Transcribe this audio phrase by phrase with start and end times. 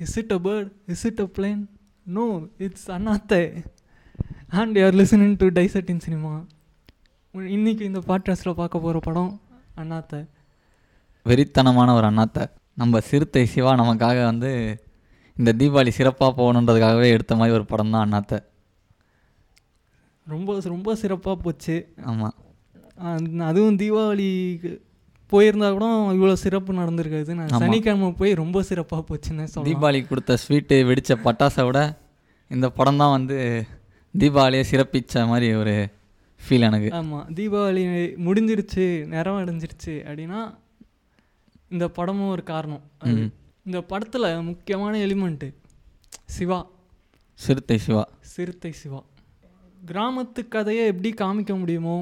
[0.00, 1.62] Is it a bird is it a plane
[2.06, 3.62] no it's Annaatthe
[4.48, 6.44] and you're listening to டைசட் in cinema
[7.32, 9.40] இன்னைக்கு இந்த பாட்காஸ்ட்டில் பார்க்க போகிற படம்
[9.74, 10.20] அண்ணாத்தை
[11.26, 14.50] வெறித்தனமான ஒரு அண்ணாத்தை நம்ம சிறுத்தை சிவா நமக்காக வந்து
[15.36, 18.38] இந்த தீபாவளி சிறப்பாக போகணுன்றதுக்காகவே எடுத்த மாதிரி ஒரு படம் தான் அண்ணாத்தை
[20.26, 21.94] ரொம்ப ரொம்ப சிறப்பாக போச்சு.
[22.04, 22.34] ஆமாம்
[23.40, 24.70] அதுவும் தீபாவளிக்கு
[25.32, 27.34] போயிருந்தா கூட இவ்வளோ சிறப்பு நடந்திருக்காது.
[27.34, 27.52] நான்.
[27.56, 29.68] சனிக்கிழமை போய் ரொம்ப சிறப்பாக போச்சுன்னு சொல்லலாம்.
[29.68, 31.80] தீபாவளிக்கு கொடுத்த ஸ்வீட்டு வெடித்த பட்டாசை விட
[32.50, 33.36] இந்த படம் தான் வந்து
[34.14, 35.74] தீபாவளியை சிறப்பிச்ச மாதிரி ஒரு
[36.40, 36.88] ஃபீல் எனக்கு.
[36.92, 37.82] ஆமாம் தீபாவளி
[38.24, 40.40] முடிஞ்சிருச்சு நிறைவடைஞ்சிருச்சு அப்படின்னா
[41.70, 42.84] இந்த படமும் ஒரு காரணம்.
[43.66, 45.48] இந்த படத்தில் முக்கியமான எலிமெண்ட்டு
[46.30, 46.58] சிவா.
[47.40, 48.04] சிறுத்தை சிவா.
[48.30, 49.00] சிறுத்தை சிவா.
[49.86, 51.94] கிராமத்து கதையை எப்படி காமிக்க முடியுமோ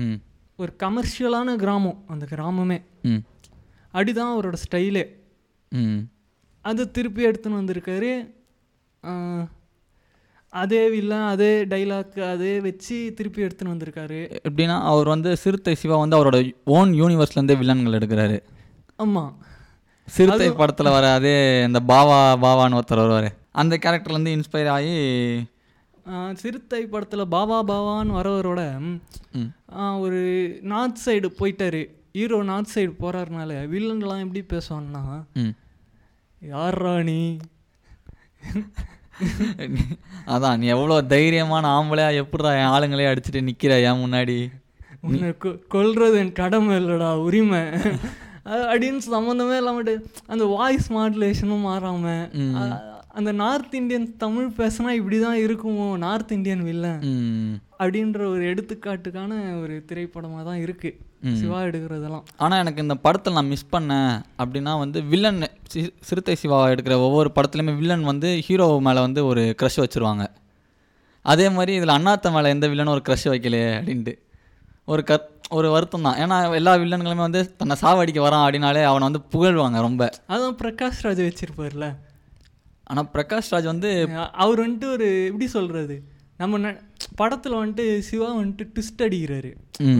[0.00, 0.16] ம்.
[0.60, 2.04] ஒரு கமர்ஷியலான கிராமம்.
[2.06, 2.82] அந்த கிராமமே.
[3.02, 3.24] ம்.
[3.94, 5.06] அப்படிதான் அவரோட ஸ்டைலே.
[5.68, 5.98] ம்.
[6.60, 8.28] அது திருப்பி எடுத்துன்னு வந்திருக்காரு.
[10.48, 14.38] அதே வில்லன் அதே டைலாக் அதே வச்சு திருப்பி எடுத்துன்னு வந்திருக்காரு.
[14.48, 18.42] எப்படின்னா அவர் வந்து சிறுத்தை சிவா வந்து அவரோட ஓன் யூனிவர்ஸ்லேருந்தே வில்லன்கள் எடுக்கிறாரு.
[18.96, 19.36] ஆமாம்
[20.06, 23.32] சிறுத்தை படத்தில் வர அதே இந்த பாவா பாவான்னு ஒருத்தர் வருவார்.
[23.52, 24.94] அந்த கேரக்டர்லேருந்து இன்ஸ்பயர் ஆகி
[26.34, 28.60] சிறுத்தை படத்தில் பாபா பாபான்னு வரவரோட
[30.00, 30.20] ஒரு
[30.62, 31.82] நார்த் சைடு போயிட்டாரு.
[32.12, 35.02] ஹீரோ நார்த் சைடு போகிறதுனால வில்லன்லாம் எப்படி பேசுவான்னா
[35.34, 35.52] ம்.
[36.42, 37.18] யார்ரா நீ
[40.26, 44.38] அதான் நீ எவ்வளோ தைரியமான ஆம்பளையா எப்படிடா என் ஆளுங்களே அடிச்சுட்டு நிற்கிற என் முன்னாடி?
[45.00, 47.60] உன்னை கொ- கொல்றது என் கடமை இல்லைடா உரிமை.
[48.44, 49.94] அப்படின்னு சம்மந்தமே இல்லாமட்டு
[50.26, 52.54] அந்த வாய்ஸ் மாடுலேஷனும் மாறாம ம்.
[52.56, 57.00] அ- அந்த நார்த் இந்தியன் தமிழ் பேசினா இப்படி தான் இருக்குமோ நார்த் இந்தியன் வில்லன்
[57.78, 60.90] அப்படின்ற ஒரு எடுத்துக்காட்டுக்கான ஒரு திரைப்படமாக தான் இருக்கு.
[61.22, 61.36] ம்.
[61.36, 62.24] சிவா எடுக்கிறதெல்லாம்.
[62.36, 65.40] ஆனால் எனக்கு இந்த படத்தில் நான் மிஸ் பண்ணேன் அப்படின்னா வந்து வில்லன்
[66.00, 70.26] சிறுத்தை சிவா எடுக்கிற ஒவ்வொரு படத்துலையுமே வில்லன் வந்து ஹீரோ மேலே வந்து ஒரு க்ரஷ் வச்சுருவாங்க.
[71.24, 74.14] அதே மாதிரி இதில் அண்ணாத்த மேலே எந்த வில்லனும் ஒரு க்ரஷ் வைக்கலையே அப்படின்ட்டு.
[74.84, 79.22] ஒரு கத் ஒரு வருத்தம் தான் ஏன்னா எல்லா வில்லன்களுமே வந்து தன்னை சாவடிக்க வரான் அப்படின்னாலே அவனை வந்து
[79.32, 80.02] புகழ்வாங்க ரொம்ப.
[80.28, 81.88] அதான் பிரகாஷ் ராஜ் வச்சிருப்பார்ல
[82.90, 83.90] ஆனால் பிரகாஷ் ராஜ் வந்து
[84.44, 85.96] அவர் வந்துட்டு ஒரு எப்படி சொல்றது?
[86.42, 86.72] நம்ம
[87.20, 89.50] படத்தில் வந்துட்டு சிவா வந்துட்டு ட்விஸ்ட் அடிக்கிறாரு.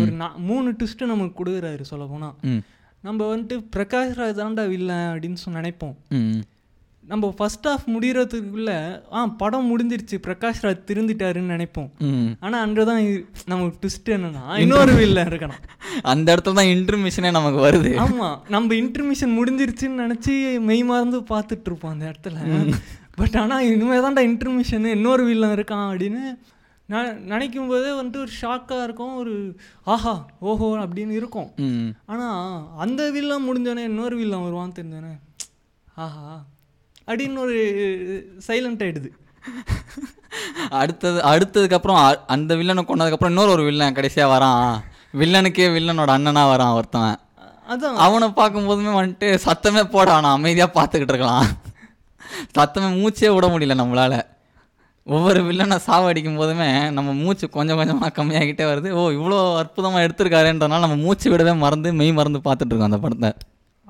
[0.03, 0.13] ஒரு
[0.49, 2.63] மூணு ட்விஸ்ட்டு நமக்கு கொடுக்குறாரு சொல்ல போனால்
[3.07, 5.95] நம்ம வந்துட்டு பிரகாஷ் ராஜ் தான்டா வில்லன் அப்படின்னு சொல்லி நினைப்போம்.
[7.05, 8.71] நம்ம ஃபர்ஸ்ட் ஹாஃப் முடிகிறதுக்குள்ள
[9.17, 11.89] ஆ படம் முடிஞ்சிருச்சு பிரகாஷ் ராஜ் திருந்திட்டாருன்னு நினைப்போம்.
[12.45, 13.01] ஆனால் அங்கே தான்
[13.53, 15.63] நமக்கு ட்விஸ்ட் என்னன்னா இன்னொரு வில்லன் இருக்கணும்.
[16.13, 17.93] அந்த இடத்துல தான் இன்டர்மிஷனே நமக்கு வருது.
[18.05, 20.35] ஆமாம் நம்ம இன்டர்மிஷன் முடிஞ்சிருச்சுன்னு நினச்சி
[20.69, 22.37] மெய் மறந்து பார்த்துட்டு இருப்போம் அந்த இடத்துல.
[23.21, 26.23] பட் ஆனால் இனிமேல் தான்டா இன்டர்மிஷன் இன்னொரு வில்லன் இருக்கான் அப்படின்னு
[26.89, 29.35] நான் நினைக்கும் போதே வந்துட்டு ஒரு ஷாக்காக இருக்கும் ஒரு
[29.95, 30.15] ஆஹா
[30.51, 31.51] ஓஹோ அப்படின்னு இருக்கும்.
[32.13, 32.39] ஆனால்
[32.85, 35.15] அந்த வில்லன் முடிஞ்சோடனே இன்னொரு வில்லன் வருவான்னு தெரிஞ்சோடனே
[36.07, 36.25] ஆஹா
[37.09, 37.57] அப்படின்னு ஒரு
[38.49, 39.11] சைலண்ட் ஆயிடுது.
[40.81, 42.01] அடுத்தது அடுத்ததுக்கப்புறம்
[42.35, 44.69] அந்த வில்லனை கொண்டதுக்கப்புறம் இன்னொரு ஒரு வில்லன் கடைசியாக வரான்.
[45.21, 47.17] வில்லனுக்கே வில்லனோட அண்ணனா வரான் ஒருத்தன்
[47.73, 47.97] அதான்.
[48.05, 51.49] அவனை பார்க்கும்போதுமே வந்துட்டு சத்தமே போட அவனை அமைதியாக பார்த்துக்கிட்டு இருக்கலாம்.
[52.57, 54.15] சத்தமே மூச்சே விட முடியல நம்மளால.
[55.07, 58.89] ஒவ்வொரு வில்லனை சாவடிக்கும் போதுமே நம்ம மூச்சு கொஞ்சம் கொஞ்சமாக கம்மியாகிட்டே வருது.
[58.99, 63.31] ஓ இவ்வளோ அற்புதமாக எடுத்திருக்காருன்றனால நம்ம மூச்சு விடவே மறந்து மெய் மறந்து பார்த்துட்டு இருக்கோம் அந்த படத்தை.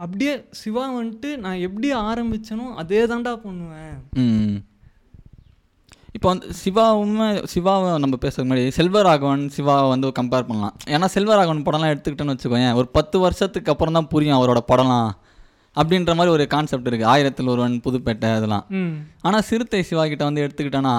[0.04, 3.96] அப்படியே சிவா வந்துட்டு நான் எப்படி ஆரம்பிச்சனோ அதே தாண்டா பண்ணுவேன்
[6.16, 10.74] இப்போ வந்து சிவாவுமே சிவாவை நம்ம பேசுறதுக்கு முன்னாடி செல்வராகவன் சிவாவை வந்து கம்பேர் பண்ணலாம்.
[10.94, 15.10] ஏன்னா செல்வராகவன் படம்லாம் எடுத்துக்கிட்டேன்னு வச்சுக்கோயேன் ஒரு பத்து வருஷத்துக்கு அப்புறம் தான் புரியும் அவரோட படம்லாம்
[15.76, 18.64] அப்படின்ற மாதிரி ஒரு கான்செப்ட் இருக்குது ஆயிரத்தில் ஒருவன் புதுப்பேட்டை அதெல்லாம்.
[19.26, 20.94] ஆனால் சிறுத்தை சிவா கிட்ட வந்து எடுத்துக்கிட்டேன்னா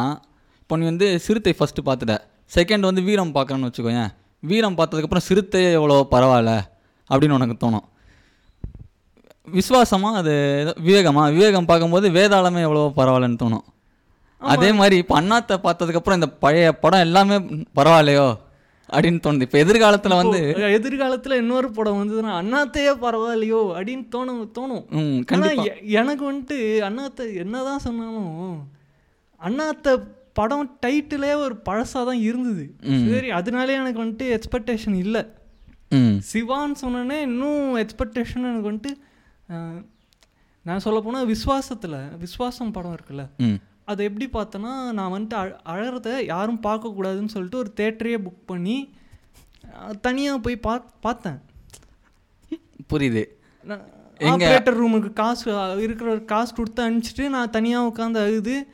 [0.61, 2.15] இப்போ நீ வந்து சிறுத்தை ஃபஸ்ட்டு பார்த்துட்ட.
[2.57, 4.11] செகண்ட் வந்து வீரம் பார்க்குறேன்னு வச்சுக்கோயேன்.
[4.43, 6.53] வீரம் பார்த்ததுக்கப்புறம் சிறுத்தை எவ்வளோ பரவாயில்ல
[7.09, 7.85] அப்படின்னு உனக்கு தோணும்.
[9.55, 10.33] விஸ்வாசமா அது
[10.87, 11.23] விவேகமா?
[11.35, 13.65] விவேகம் பார்க்கும்போது வேதாளமே எவ்வளோ பரவாயில்லன்னு தோணும்.
[14.41, 17.35] அதே மாதிரி இப்போ அண்ணாத்தை பார்த்ததுக்கப்புறம் இந்த பழைய படம் எல்லாமே
[17.79, 18.29] பரவாயில்லையோ?
[18.93, 19.45] அப்படின்னு தோணுது.
[19.47, 20.39] இப்போ எதிர்காலத்தில் வந்து
[20.77, 23.59] எதிர்காலத்துல இன்னொரு படம் வந்ததுன்னா அண்ணாத்தையே பரவாயில்லையோ?
[23.75, 24.83] அப்படின்னு தோணும் தோணும்.
[25.29, 26.57] கண்டிப்பாக எனக்கு வந்துட்டு
[26.87, 28.33] அண்ணாத்த என்னதான் சொன்னாலும்
[29.41, 29.93] அண்ணாத்த
[30.39, 32.65] படம் டைட்டிலே ஒரு பழசாக தான் இருந்தது.
[33.11, 35.23] சரி அதனாலே எனக்கு வந்துட்டு எக்ஸ்பெக்டேஷன் இல்லை.
[36.31, 38.91] சிவான்னு சொன்னோன்னே இன்னும் எக்ஸ்பெக்டேஷன் எனக்கு வந்துட்டு
[40.63, 43.27] நான் சொல்ல போனால் விஸ்வாசத்தில் விஸ்வாசம் படம் இருக்குல்ல
[43.85, 48.89] அதை எப்படி பார்த்தேன்னா நான் வந்துட்டு அழ அழறத யாரும் பார்க்கக்கூடாதுன்னு சொல்லிட்டு ஒரு தேட்டரையே புக் பண்ணி
[50.01, 51.39] தனியாக போய் பா பார்த்தேன்.
[52.93, 53.25] புரியுது.
[54.17, 58.67] எங்க- ஆப்ரேட்டர் ரூமுக்கு காசு இருக்கிற ஒரு காசு கொடுத்து அனுப்பிச்சிட்டு நான் தனியாக உட்காந்து அழுது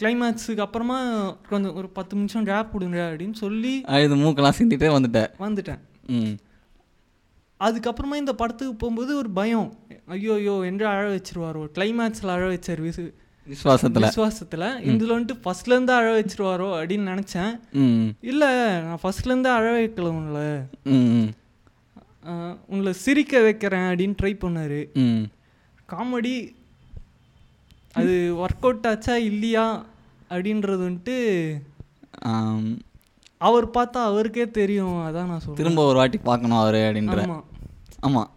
[0.00, 5.28] கிளைமேக்ஸுக்கு அப்புறமா கொஞ்சம் ஒரு பத்து நிமிஷம் கேப் விடுங்க அப்படின்னு சொல்லி இது மூக்கெல்லாம் சிந்திட்டே வந்துட்டேன்.
[5.38, 5.78] வந்துட்டேன்.
[6.06, 6.43] ம்.
[7.60, 9.74] அதுக்கப்புறமா இந்த படத்துக்கு போகும்போது ஒரு பயம்.
[10.06, 11.66] ஐயோ ஐயோ என்று அழ வச்சிருவாரோ?
[11.74, 13.12] கிளைமேக்ஸில் அழ வச்சார் விசு
[13.48, 14.10] விசுவாசத்தில்.
[14.10, 14.80] விசுவாசத்தில்.
[14.80, 17.60] இதில் வந்துட்டு ஃபர்ஸ்ட்லேருந்து அழ வச்சிருவாரோ அப்படின்னு நினச்சேன்.
[18.20, 18.48] இல்லை
[18.80, 20.60] நான் ஃபர்ஸ்ட்லேருந்து அழ வைக்கல உங்களை.
[22.68, 24.92] உங்களை சிரிக்க வைக்கிறேன் அப்படின்னு ட்ரை பண்ணார்.
[24.94, 25.22] ம்.
[25.88, 26.54] காமெடி.
[27.92, 29.84] அது ஒர்க் அவுட் ஆச்சா இல்லையா
[30.30, 31.16] அப்படின்றது வந்துட்டு
[33.46, 34.96] அவர் பார்த்தா அவருக்கே தெரியும்.
[35.06, 35.60] அதான் நான் சொல்றேன்.
[35.60, 37.18] திரும்ப ஒரு வாட்டி பார்க்கணும் அவரு அப்படின்ற.
[38.00, 38.30] ஆமாம்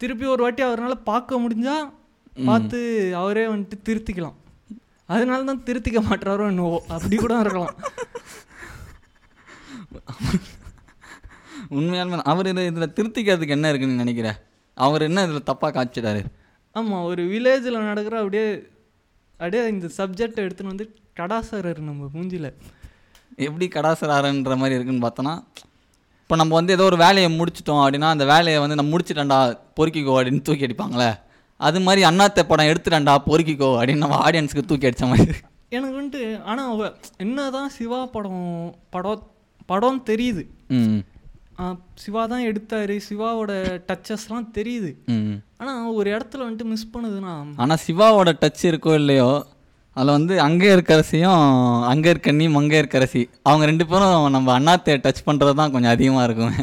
[0.00, 1.76] திருப்பி ஒரு வாட்டி அவரால் பார்க்க முடிஞ்சா
[2.46, 2.78] பார்த்து
[3.16, 4.36] அவரே வந்துட்டு திருத்திக்கலாம்.
[5.08, 6.78] அதனால தான் திருத்திக்க மாட்டாரோ என்னவோ.
[6.88, 7.76] அப்படி கூட இருக்கலாம்.
[11.76, 14.38] உண்மையாலுமே அவர் இதை இதில் திருத்திக்கிறதுக்கு என்ன இருக்குன்னு நினைக்கிறேன்
[14.76, 16.22] அவர் என்ன இதில் தப்பாக காய்ச்சிட்டாரு
[16.76, 18.46] ஆமாம் ஒரு வில்லேஜில் நடக்கிற அப்படியே
[19.40, 20.86] அப்படியே இந்த சப்ஜெக்டை எடுத்துன்னு வந்து
[21.16, 22.48] கடாசரர் நம்ம மூஞ்சில.
[23.46, 25.34] எப்படி கடாசராரன்ற மாதிரி இருக்குன்னு பார்த்தோன்னா
[26.22, 29.38] இப்போ நம்ம வந்து ஏதோ ஒரு வேலையை முடிச்சிட்டோம் அப்படின்னா அந்த வேலையை வந்து நம்ம முடிச்சிட்டேன்டா
[29.78, 31.08] பொறுக்கிக்கோ அப்படின்னு தூக்கி அடிப்பாங்களே.
[31.60, 35.34] அது மாதிரி அண்ணாத்த படம் எடுத்துட்டேன்டா பொறுக்கிக்கோ அப்படின்னு நம்ம ஆடியன்ஸுக்கு தூக்கி அடிச்ச மாதிரி.
[35.76, 36.90] எனக்கு வந்துட்டு ஆனால் அவ
[37.24, 38.46] என்னதான் சிவா படம்
[38.94, 39.22] படம்
[39.70, 40.44] படம் தெரியுது.
[42.04, 43.52] சிவா தான் எடுத்தார் சிவாவோட
[43.88, 44.90] டச்சஸ்லாம் தெரியுது.
[45.14, 47.34] ம் ஆனால் ஒரு இடத்துல வந்துட்டு மிஸ் பண்ணுதுன்னா
[47.64, 49.28] ஆனால் சிவாவோட டச் இருக்கோ இல்லையோ
[49.96, 51.42] அதில் வந்து அங்கே இருக்கரசியும்
[51.90, 56.26] அங்கே இருக்க நீ மங்கே இருக்கரசி அவங்க ரெண்டு பேரும் நம்ம அண்ணாத்தை டச் பண்ணுறது தான் கொஞ்சம் அதிகமாக
[56.28, 56.56] இருக்கும்.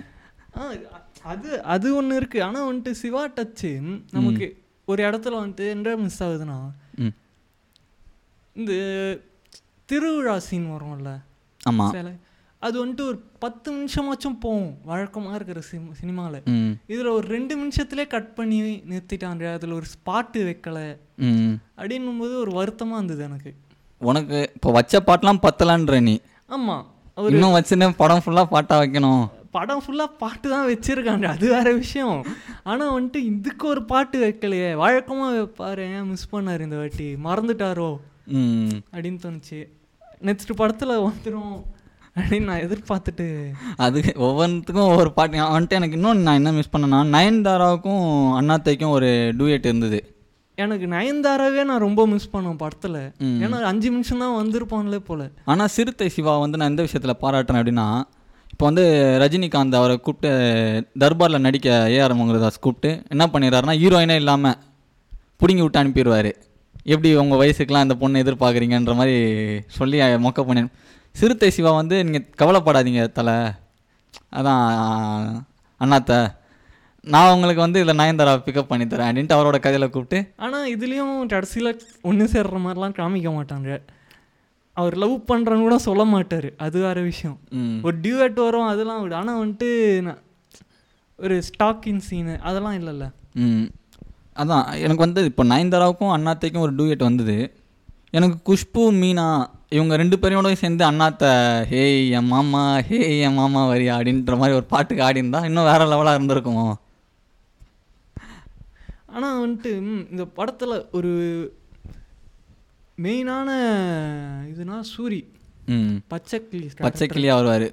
[1.31, 3.71] அது அது ஒன்று இருக்குது ஆனால் வந்துட்டு சிவா டச்சு
[4.15, 4.47] நமக்கு
[4.87, 6.57] ஒரு இடத்துல வந்துட்டு என்ன மிஸ் ஆகுதுன்னா
[8.55, 8.71] இந்த
[9.89, 11.11] திருவிழா சீன் வரும்ல?
[11.61, 11.93] ஆமாம்
[12.65, 14.71] அது வந்துட்டு ஒரு பத்து நிமிஷமாச்சும் போகும்.
[14.89, 16.39] வழக்கமாக இருக்கிற சிம் சினிமாவில்
[16.93, 18.59] இதில் ஒரு ரெண்டு நிமிஷத்துலேயே கட் பண்ணி
[18.91, 20.87] நிறுத்திட்டாங்க அதில் ஒரு ஸ்பாட்டு வைக்கலை.
[21.79, 23.53] அப்படின்னும் போது ஒரு வருத்தமாக இருந்தது எனக்கு.
[24.11, 26.15] உனக்கு இப்போ வச்ச பாட்டெலாம் பத்தலான்ற நீ.
[26.55, 26.85] ஆமாம்
[27.17, 29.25] அவர் இன்னும் வச்சுன்னு படம் ஃபுல்லாக பாட்டாக வைக்கணும்.
[29.57, 31.25] படம் ஃபுல்லாக பாட்டு தான் வச்சுருக்காங்க.
[31.35, 32.19] அது வேற விஷயம்.
[32.69, 34.69] ஆனால் வந்துட்டு இதுக்கு ஒரு பாட்டு வைக்கலையே.
[34.83, 35.83] வழக்கமாக வைப்பாரு.
[35.97, 37.09] ஏன் மிஸ் பண்ணார் இந்த வாட்டி?
[37.27, 37.91] மறந்துட்டாரோ?
[38.93, 39.61] அப்படின்னு தோணுச்சு.
[40.27, 41.53] நெக்ஸ்ட் படத்தில் வந்துடும்
[42.15, 43.25] அப்படின்னு நான் எதிர்பார்த்துட்டு
[43.85, 45.43] அது ஒவ்வொன்றுத்துக்கும் ஒவ்வொரு பாட்டு.
[45.55, 48.05] வந்துட்டு எனக்கு இன்னொன்று நான் என்ன மிஸ் பண்ணேன்னா நயன்தாராவுக்கும்
[48.39, 49.09] அண்ணாத்தைக்கும் ஒரு
[49.39, 49.99] டூயட் இருந்தது.
[50.63, 52.99] எனக்கு நயன்தாராவே நான் ரொம்ப மிஸ் பண்ணேன் படத்தில்.
[53.43, 55.29] ஏன்னா அஞ்சு நிமிஷம் தான் வந்திருப்பான்லே போல.
[55.51, 57.87] ஆனால் சிறுத்தை சிவா வந்து நான் எந்த விஷயத்தில் பாராட்டுறேன் அப்படின்னா
[58.53, 58.83] இப்போ வந்து
[59.23, 60.31] ரஜினிகாந்த் அவரை கூப்பிட்டு
[61.03, 64.57] தர்பாரில் நடிக்க ஏஆர் மங்கலதாஸ் கூப்பிட்டு என்ன பண்ணிடுறாருன்னா ஹீரோயினே இல்லாமல்
[65.41, 66.31] பிடுங்கி விட்டு அனுப்பிடுவார்.
[66.93, 69.17] எப்படி உங்கள் வயசுக்கெலாம் இந்த பொண்ணு எதிர்பார்க்குறீங்கன்ற மாதிரி
[69.77, 70.63] சொல்லி மொக்க பண்ணி
[71.11, 73.33] சிறுத்தை சிவா வந்து நீங்கள் கவலைப்படாதீங்க தலை.
[74.31, 75.43] அதான்
[75.79, 76.39] அண்ணாத்த.
[77.01, 80.33] நான் உங்களுக்கு வந்து இதில் நயன்தாரா பிக்கப் பண்ணி தரேன் அப்படின்ட்டு அவரோட கதையில் கூப்பிட்டு.
[80.37, 83.81] ஆனால் இதுலேயும் கடைசியில் ஒன்று சேர்ற மாதிரிலாம் காமிக்க மாட்டாங்க.
[84.73, 86.55] அவர் லவ் பண்ணுறன்னு கூட சொல்ல மாட்டார்.
[86.55, 87.39] அது வேற விஷயம்.
[87.49, 87.77] ம்.
[87.83, 89.15] ஒரு டியூட் வரும் அதெல்லாம் விடு.
[89.15, 90.17] ஆனால் வந்துட்டு
[91.17, 93.11] ஒரு ஸ்டாக்கிங் சீனு அதெல்லாம் இல்லைல்ல.
[93.33, 93.63] ம்.
[94.35, 97.55] அதான் எனக்கு வந்து இப்போ நயன்தாராவுக்கும் அண்ணாத்தைக்கும் ஒரு டூயட் வந்தது.
[98.09, 101.25] எனக்கு குஷ்பு மீனா இவங்க ரெண்டு பேரையோடய சேர்ந்து அண்ணாத்த
[101.69, 103.95] ஹேய் என் மாமா ஹேய் என் மாமா வரியா?
[103.97, 106.79] அப்படின்ற மாதிரி ஒரு பாட்டுக்கு ஆடி இன்னும் வேற லெவலாக இருந்திருக்கும்?
[109.07, 109.71] ஆனால் வந்துட்டு
[110.11, 111.11] இந்த படத்தில் ஒரு
[113.01, 113.49] மெயினான
[114.51, 115.25] இதுனா சூரி.
[115.65, 115.95] ம்.
[116.09, 117.67] பச்சைக்கிளி பச்சை கிளியாக வருவார்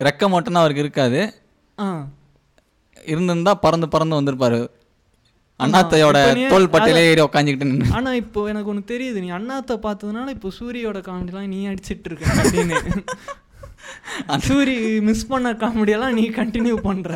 [0.00, 1.34] ரெக்க மட்டும்தான் அவருக்கு இருக்காது.
[1.78, 2.06] ஆ.
[3.04, 4.60] இருந்திருந்தா பறந்து பறந்து வந்திருப்பாரு.
[5.60, 6.18] அண்ணாத்தையோட
[6.52, 9.18] தோல் பட்டியலே ஏறி உக்காஞ்சிக்கிட்டு நின்று ஆனால் இப்போ எனக்கு ஒன்று தெரியுது.
[9.20, 12.78] நீ அண்ணாத்தை பார்த்ததுனால இப்போ சூரியோட காமெடிலாம் நீ அடிச்சிட்டு இருக்க அப்படின்னு.
[14.46, 17.10] சூரி மிஸ் பண்ண காமெடியெல்லாம் நீ கண்டினியூ பண்ற.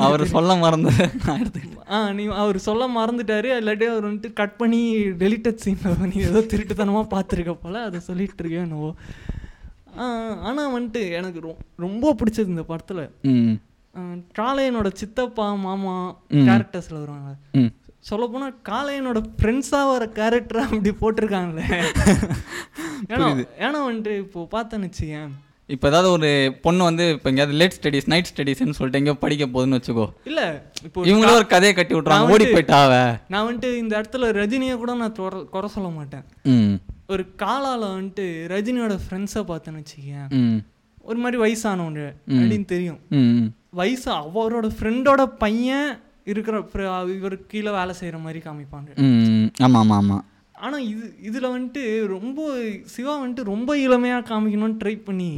[0.00, 0.22] அவர்.
[0.26, 0.90] சொல்ல மறந்து
[1.90, 3.48] ஆ நீ அவர் சொல்ல மறந்துட்டாரு.
[3.60, 4.80] இல்லாட்டி அவர் வந்துட்டு கட் பண்ணி
[5.22, 8.90] டெலிட்டட் சீனில் நீ ஏதோ திருட்டுத்தனமாக பார்த்துருக்க போல அதை சொல்லிட்டு இருக்கேன் என்னவோ.
[10.48, 11.40] ஆனால் வந்துட்டு எனக்கு
[11.78, 13.02] ரொம்ப பிடிச்சது இந்த படத்தில்.
[13.32, 13.54] ம்.
[14.38, 16.16] காளையனோட சித்தப்பா மாமா.
[16.28, 17.36] கேரக்டர்ஸில் வருவாங்க.
[17.52, 17.66] ம்.
[17.98, 21.84] சொல்லப்போனால் காளையனோட ஃப்ரெண்ட்ஸாக வர கேரக்டர் அப்படி போட்டிருக்காங்களே.
[23.08, 25.28] ஏன்னா ஏன்னா வந்துட்டு இப்போ பார்த்தேன்னு வச்சுக்கேன்
[25.66, 29.80] இப்போ ஏதாவது ஒரு பொண்ணு வந்து இப்போ எங்கேயாவது லேட் ஸ்டடீஸ் நைட் ஸ்டடீஸ்னு சொல்லிட்டு எங்கேயோ படிக்க போகுதுன்னு
[29.80, 30.08] வச்சுக்கோ.
[30.24, 30.44] இல்லை
[30.82, 33.16] இப்போ இவங்களும் ஒரு கதையை கட்டி விட்றாங்க ஓடி வந்து- போயிட்டா அவ?
[33.28, 35.14] நான் வந்துட்டு இந்த இடத்துல ரஜினியை கூட நான்
[35.50, 36.24] குறை சொல்ல மாட்டேன்.
[37.06, 40.62] ஒரு காலால வந்துட்டு ரஜினியோட ஃப்ரெண்ட்ஸை பார்த்தேன்னு வச்சுக்கேன்
[41.02, 42.98] ஒரு மாதிரி வயசானவங்க அப்படின்னு தெரியும்.
[43.72, 45.90] வயசு அவரோட ஃப்ரெண்டோட பையன்
[46.24, 46.56] இருக்கிற
[47.16, 48.88] இவருக்கு கீழே வேலை செய்கிற மாதிரி காமிப்பாங்க.
[48.96, 50.24] ம் ஆமாம் ஆமாம் ஆமாம்
[50.58, 52.40] ஆனால் இது இதில் வந்துட்டு ரொம்ப
[52.84, 55.30] சிவா வந்துட்டு ரொம்ப இளமையாக காமிக்கணும்னு ட்ரை பண்ணி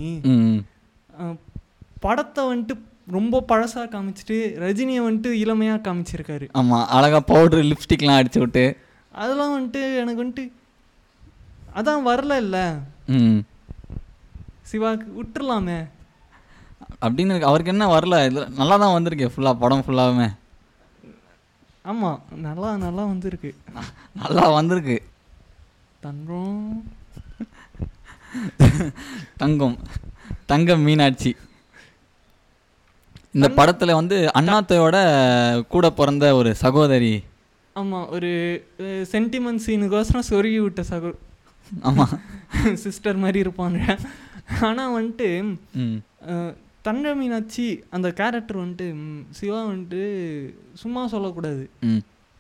[2.00, 2.74] படத்தை வந்துட்டு
[3.08, 6.46] ரொம்ப பழசாக காமிச்சிட்டு ரஜினியை வந்துட்டு இளமையாக காமிச்சிருக்காரு.
[6.52, 8.64] ஆமாம் அழகாக பவுட்ரு லிப்ஸ்டிக்லாம் அடிச்சு விட்டு.
[9.14, 10.44] அதெல்லாம் வந்துட்டு எனக்கு வந்துட்டு
[11.74, 12.64] அதான் வரல இல்லை.
[13.06, 13.40] ம்.
[14.70, 15.78] சிவாக்கு விட்டுறலாமே.
[17.06, 17.34] அப்படின்னு.
[17.50, 18.16] அவருக்கு என்ன வரல?
[18.28, 20.28] இதில் நல்லா தான் வந்திருக்கே ஃபுல்லாக படம் ஃபுல்லாகவே
[21.90, 23.50] ஆமாம் நல்லா நல்லா வந்திருக்கு.
[24.22, 24.96] நல்லா வந்திருக்கு.
[26.00, 26.60] தங்கம்.
[29.42, 29.76] தங்கம்.
[30.50, 31.32] தங்கம் மீனாட்சி.
[33.34, 34.96] இந்த படத்துல வந்து அண்ணாத்தையோட
[35.74, 37.12] கூட பிறந்த ஒரு சகோதரி.
[37.76, 38.30] ஆமாம் ஒரு
[39.12, 41.12] சென்டிமெண்ட் சீனுக்கோசரம் சொருகி விட்ட சகோ
[41.88, 42.06] ஆமா.
[42.84, 43.78] சிஸ்டர் மாதிரி இருப்பாங்க.
[44.68, 45.28] ஆனால் வந்துட்டு
[46.82, 48.86] தங்க மீனாட்சி அந்த கேரக்டர் வந்துட்டு
[49.30, 50.00] சிவா வந்துட்டு
[50.74, 51.64] சும்மா சொல்லக்கூடாது.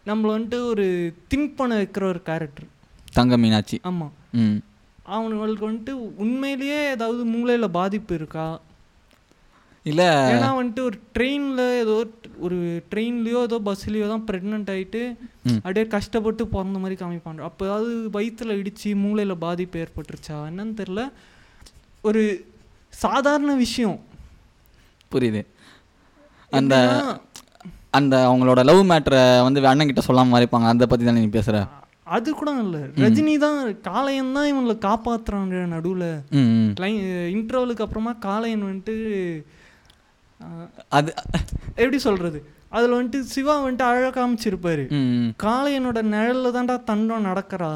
[0.06, 0.86] நம்மளை வந்துட்டு ஒரு
[1.34, 2.68] திங்க் பண்ண வைக்கிற ஒரு கேரக்டர்
[3.12, 4.12] தங்க மீனாட்சி ஆமாம்
[5.14, 5.92] அவனுங்களுக்கு வந்துட்டு
[6.24, 8.46] உண்மையிலேயே ஏதாவது மூளையில் பாதிப்பு இருக்கா?
[9.86, 10.02] இல்ல.
[10.32, 11.94] ஏன்னா வந்துட்டு ஒரு ட்ரெயினில் ஏதோ
[12.38, 12.58] ஒரு
[12.90, 15.02] ட்ரெயின்லேயோ ஏதோ பஸ்லேயோ தான் ப்ரெக்னென்ட் ஆகிட்டு.
[15.56, 17.40] அப்படியே கஷ்டப்பட்டு பிறந்த மாதிரி காமிப்பாங்க.
[17.48, 20.36] அப்போ ஏதாவது வயிற்றுல இடித்து மூளையில் பாதிப்பு ஏற்பட்டுருச்சா?
[20.50, 21.02] என்னன்னு தெரில
[22.04, 22.22] ஒரு
[22.94, 23.98] சாதாரண விஷயம்.
[25.14, 25.42] புரியுது.
[26.52, 26.74] அந்த
[27.98, 30.68] அந்த அவங்களோட லவ் மேட்ரை வந்து அண்ணன் கிட்ட சொல்லாம மறைப்பாங்க.
[30.72, 31.56] அதை பத்தி தானே நீ பேசுற?
[32.16, 32.80] அது கூட இல்லை.
[33.02, 36.08] ரஜினி தான் காளையன் தான் இவங்களை காப்பாத்துறாங்க நடுவில்.
[36.78, 36.90] கிளை
[37.34, 38.96] இன்டர்வலுக்கு அப்புறமா காளையன் வந்துட்டு
[40.98, 41.10] அது
[41.82, 42.38] எப்படி சொல்கிறது
[42.76, 44.84] அதில் வந்துட்டு சிவா வந்துட்டு அழகாக காமிச்சிருப்பாரு.
[45.44, 47.70] காளையனோட நிழல்ல தான்டா தண்டம் நடக்கிறா?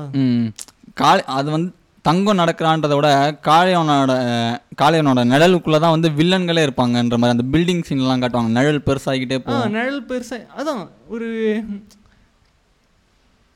[1.02, 1.70] காளை அது வந்து
[2.08, 3.08] தங்கம் நடக்கிறான்றத விட
[3.48, 4.12] காளையனோட
[4.82, 8.52] காளையனோட நிழலுக்குள்ள தான் வந்து வில்லன்களே இருப்பாங்கன்ற மாதிரி அந்த பில்டிங் சீன்லாம் காட்டுவாங்க.
[8.58, 9.74] நிழல் பெருசாகிக்கிட்டே ஆ போகும்.
[9.76, 10.82] நிழல் பெருசா அதான்
[11.14, 11.28] ஒரு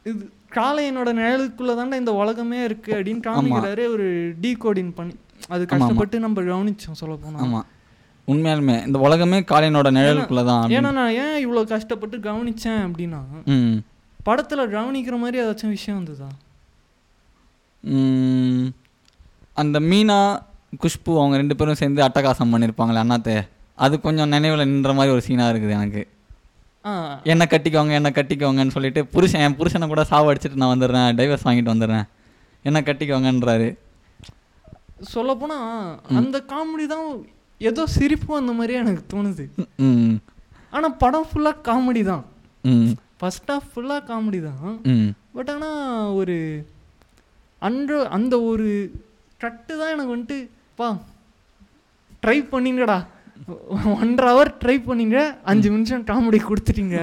[0.07, 0.21] இது
[0.57, 4.07] காளையனோட நிழலுக்குள்ள தாண்டா இந்த உலகமே இருக்கு அப்படின்னு காமிக்கிறாரு ஒரு
[4.43, 5.15] டீ கோடிங் பண்ணி.
[5.55, 7.61] அது கஷ்டப்பட்டு நம்ம கவனிச்சோம் சொல்ல போனா ஆமா.
[8.29, 10.65] உண்மையாலுமே இந்த உலகமே காளையனோட நிழலுக்குள்ள தான்.
[10.77, 13.21] ஏன்னா நான் ஏன் இவ்வளோ கஷ்டப்பட்டு கவனிச்சேன் அப்படின்னா
[14.21, 16.29] படத்துல கவனிக்கிற மாதிரி ஏதாச்சும் விஷயம் வந்ததா?
[16.31, 16.50] ம்.
[19.55, 20.43] அந்த மீனா
[20.83, 23.49] குஷ்பு அவங்க ரெண்டு பேரும் சேர்ந்து அட்டகாசம் பண்ணியிருப்பாங்களே அண்ணாத்தே.
[23.75, 26.09] அது கொஞ்சம் நினைவில் நின்ற மாதிரி ஒரு சீனாக இருக்குது எனக்கு.
[26.85, 27.21] ஆ.
[27.25, 31.75] என்ன கட்டிக்கோங்க என்ன கட்டிக்கோங்கன்னு சொல்லிட்டு புருஷன் என் புருஷனை கூட சாவு அடிச்சிட்டு நான் வந்துடுறேன் டைவர்ஸ் வாங்கிட்டு
[31.75, 32.05] வந்துடுறேன்.
[32.63, 33.77] என்ன கட்டிக்கோங்கன்றாரு.
[35.15, 35.59] சொல்லப்போனா
[36.09, 37.25] அந்த காமெடி தான்
[37.59, 39.67] ஏதோ சிரிப்பு அந்த மாதிரியே எனக்கு தோணுது.
[39.77, 40.17] ம்.
[40.71, 42.25] ஆனா படம் ஃபுல்லா காமெடி தான்.
[42.63, 42.93] ம்.
[43.17, 44.81] ஃபர்ஸ்ட் ஆஃப் ஃபுல்லா காமெடி தான்.
[44.83, 45.11] ம்.
[45.33, 46.67] பட் ஆனால் ஒரு
[47.67, 48.69] அன்று அந்த ஒரு
[49.45, 50.39] கட்டு தான் எனக்கு வந்துட்டு
[50.81, 50.89] பா
[52.25, 52.99] ட்ரை பண்ணீங்கடா.
[54.01, 55.19] ஒன்றரை ஹவர் ட்ரை பண்ணீங்க
[55.51, 56.97] அஞ்சு நிமிஷம் காமெடி கொடுத்துட்டீங்க.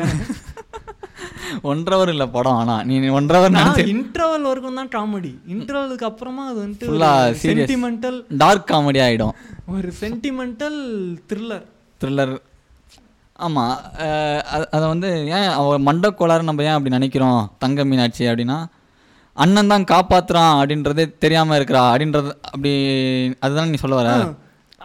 [1.70, 6.44] ஒன்றரை ஹவர் இல்லை படம் ஆனால் நீ ஒன்றரை ஹவர் நான் இன்டர்வல் வரைக்கும் தான் காமெடி இன்டர்வலுக்கு அப்புறமா
[6.52, 7.34] அது வந்துட்டு.
[7.46, 9.36] சென்டிமெண்டல் டார்க் காமெடி ஆகிடும்
[9.76, 10.80] ஒரு சென்டிமெண்டல்
[11.32, 11.66] த்ரில்லர்
[12.02, 12.36] த்ரில்லர்
[13.46, 13.74] ஆமாம்
[14.76, 17.42] அதை வந்து ஏன் அவ மண்டக்கோளாறு நம்ம ஏன் அப்படி நினைக்கிறோம்?
[17.64, 18.58] தங்க மீனாட்சி அப்படின்னா
[19.38, 22.72] அண்ணன் தான் காப்பாத்துறான் அப்படின்றதே தெரியாமல் இருக்கிறா அப்படின்றது அப்படி
[23.40, 24.10] அதுதான் நீ சொல்ல வர?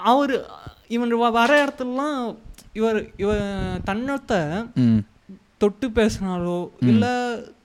[0.04, 0.34] அவர்
[0.88, 2.18] இவன் வர இடத்துலலாம்
[2.72, 3.30] இவர் இவ
[3.84, 4.40] தன்னத்தை
[5.58, 7.06] தொட்டு பேசினாலோ இல்ல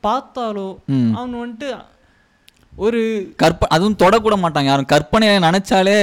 [0.04, 0.68] பார்த்தாலோ.
[1.16, 1.70] அவன் வந்துட்டு
[2.76, 3.00] ஒரு
[3.36, 4.64] கற்ப அதுவும் தொடக்கூட மாட்டாங்க.
[4.64, 5.96] யாரும் கற்பனையை நினைச்சாலே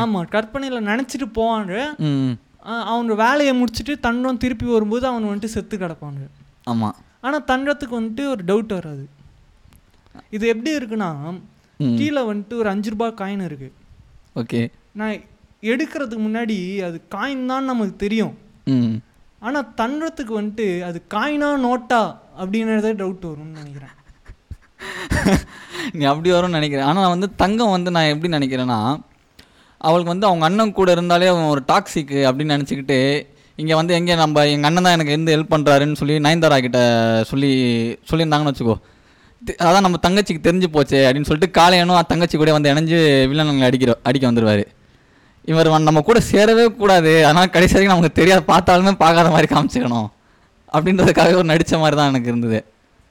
[0.00, 1.74] ஆமா கற்பனையில நினைச்சிட்டு போவாங்க.
[2.08, 2.32] ம்.
[2.64, 6.22] அஹ் அவன் வேலையை முடிச்சுட்டு தண்டம் திருப்பி வரும்போது அவன் வந்துட்டு செத்து கிடப்பாங்க.
[6.64, 9.04] ஆமாம் ஆனா தண்டத்துக்கு வந்துட்டு ஒரு டவுட் வராது.
[10.36, 11.10] இது எப்படி இருக்குன்னா
[11.98, 13.68] கீழே வந்துட்டு ஒரு அஞ்சு ரூபாய் காயின் இருக்கு.
[14.40, 14.60] ஓகே.
[15.00, 15.16] நான்
[15.72, 18.34] எடுக்கிறதுக்கு முன்னாடி அது காயின் தான் நமக்கு தெரியும்.
[19.46, 22.02] ஆனா தண்டத்துக்கு வந்துட்டு அது காயினா நோட்டா
[22.42, 23.94] அப்படின்றதே டவுட் வரும்னு நினைக்கிறேன்.
[25.98, 26.88] நீ அப்படி வரும்னு நினைக்கிறேன்.
[26.90, 28.80] ஆனால் வந்து தங்கம் வந்து நான் எப்படி நினைக்கிறேன்னா
[29.88, 32.98] அவளுக்கு வந்து அவங்க அண்ணன் கூட இருந்தாலே அவன் ஒரு டாக்ஸிக்கு அப்படின்னு நினச்சிக்கிட்டு
[33.58, 36.80] இங்கே வந்து எங்கே நம்ம எங்கள் அண்ணன் தான் எனக்கு எந்த ஹெல்ப் பண்ணுறாருன்னு சொல்லி நயன்தாரா கிட்ட
[37.30, 37.50] சொல்லி
[38.10, 38.76] சொல்லியிருந்தாங்கன்னு வச்சுக்கோ.
[39.66, 42.98] அதான் நம்ம தங்கச்சிக்கு தெரிஞ்சு போச்சே அப்படின்னு சொல்லிட்டு காளையனும் தங்கச்சி கூட வந்து இணைஞ்சு
[43.30, 44.64] வில்லனங்களை அடிக்கிற அடிக்க வந்துடுவார்
[45.50, 47.12] இவர் நம்ம கூட சேரவே கூடாது.
[47.28, 50.08] ஆனால் கடைசி வரைக்கும் நமக்கு தெரியாது பார்த்தாலுமே பார்க்காத மாதிரி காமிச்சிக்கணும்.
[50.74, 52.58] அப்படின்றதுக்காக ஒரு நடித்த மாதிரி தான் எனக்கு இருந்தது.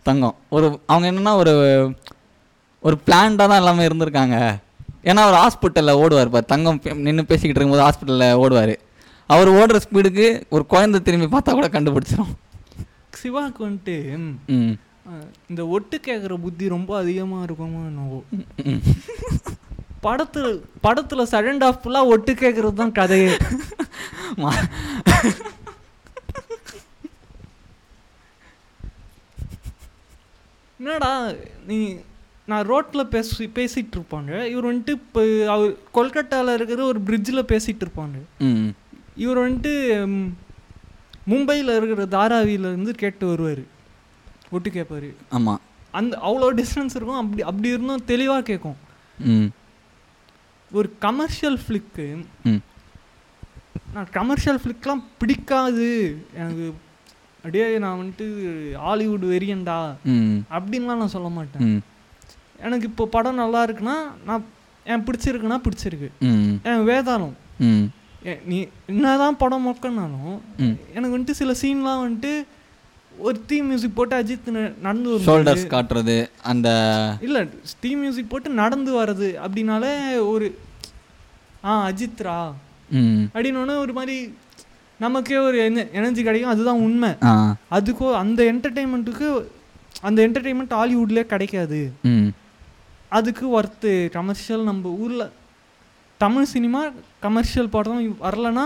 [0.05, 0.35] தங்கம்.
[0.55, 1.53] ஒரு அவங்க என்னென்னா ஒரு
[2.83, 4.35] ஒரு பிளான்டாக தான் எல்லாமே இருந்திருக்காங்க.
[5.09, 8.75] ஏன்னா அவர் ஹாஸ்பிட்டலில் ஓடுவார் இப்போ தங்கம் நின்று பேசிக்கிட்டு இருக்கும்போது ஹாஸ்பிட்டலில் ஓடுவார்.
[9.29, 12.33] அவர் ஓடுற ஸ்பீடுக்கு ஒரு குழந்தை திரும்பி பார்த்தா கூட கண்டுபிடிச்சிரும்.
[13.21, 13.95] சிவாக்கு வந்துட்டு
[15.51, 18.19] இந்த ஒட்டு கேட்குற புத்தி ரொம்ப அதிகமா இருக்குமோ என்னவோ.
[20.05, 20.47] படத்துல
[20.85, 23.31] படத்துல செகண்ட் ஹாஃப் ஃபுல்லாக ஒட்டு கேட்கறது தான் கதையே.
[30.79, 31.11] என்னடா
[31.69, 31.77] நீ
[32.51, 35.21] நான் ரோட்டில் பேசி பேசிகிட்டு இருப்பாங்க இவர் வந்துட்டு இப்போ
[35.53, 38.17] அவர் கொல்கட்டாவில் இருக்கிற ஒரு பிரிட்ஜில் பேசிகிட்டு இருப்பாங்க
[39.23, 39.73] இவர் வந்துட்டு
[41.31, 43.63] மும்பையில் இருக்கிற தாராவியில இருந்து கேட்டு வருவார்.
[44.49, 45.61] ஒட்டு கேட்பாரு ஆமாம்
[45.93, 48.77] அந்த அவ்வளோ டிஸ்டன்ஸ் இருக்கும் அப்படி அப்படி இருந்தும் தெளிவாக கேட்கும்
[50.71, 52.05] ஒரு கமர்ஷியல் ஃப்ளிக்கு
[53.93, 55.87] நான் கமர்ஷியல் ஃப்ளிக்லாம் பிடிக்காது.
[56.33, 56.65] எனக்கு
[57.43, 58.25] அப்படியே நான் வந்துட்டு
[58.75, 60.35] ஹாலிவுட் வெறியன்டா ம்.
[60.51, 61.69] அப்படின்லாம் நான் சொல்ல மாட்டேன்.
[62.59, 64.43] எனக்கு இப்போ படம் நல்லா இருக்குன்னா நான்
[64.85, 66.09] என் பிடிச்சிருக்குன்னா பிடிச்சிருக்கு.
[66.63, 67.35] என் வேதாளம்.
[68.45, 70.75] நீ என்னதான் படம் மொக்கன்னாலும் ம்.
[70.93, 72.33] எனக்கு வந்துட்டு சில சீன்லாம் வந்துட்டு
[73.25, 74.49] ஒரு தீ மியூசிக் போட்டு அஜித்
[74.85, 76.15] நடந்து வரும் ஷோல்டர்ஸ் காட்டுறது
[76.51, 76.69] அந்த
[77.25, 77.41] இல்லை
[77.83, 79.93] தீ மியூசிக் போட்டு நடந்து வர்றது அப்படின்னாலே
[80.33, 80.47] ஒரு
[81.69, 82.39] ஆ அஜித்ரா.
[83.33, 84.17] அப்படின்னு ஒரு மாதிரி
[84.99, 85.57] நமக்கே ஒரு
[85.99, 87.09] எனர்ஜி கிடைக்கும் அதுதான் உண்மை.
[87.77, 89.27] அதுக்கோ அந்த என்டர்டெயின்மெண்ட்டுக்கு
[90.07, 91.81] அந்த என்டர்டெயின்மெண்ட் ஹாலிவுட்லேயே கிடைக்காது.
[93.17, 95.33] அதுக்கு ஒர்த்து கமர்ஷியல் நம்ம ஊரில்
[96.21, 96.81] தமிழ் சினிமா
[97.25, 98.65] கமர்ஷியல் படம் வரலன்னா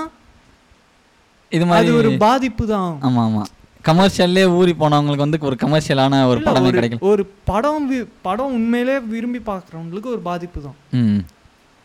[1.51, 2.91] இது மாதிரி ஒரு பாதிப்பு தான்.
[3.07, 3.49] ஆமாம் ஆமாம்
[3.85, 6.99] கமர்ஷியல்லே ஊறி போனவங்களுக்கு வந்து ஒரு கமர்ஷியலான ஒரு படமே கிடைக்கல.
[7.11, 7.87] ஒரு படம்
[8.21, 10.77] படம் உண்மையிலே விரும்பி பார்க்குறவங்களுக்கு ஒரு பாதிப்பு தான்.
[10.99, 11.21] ம்.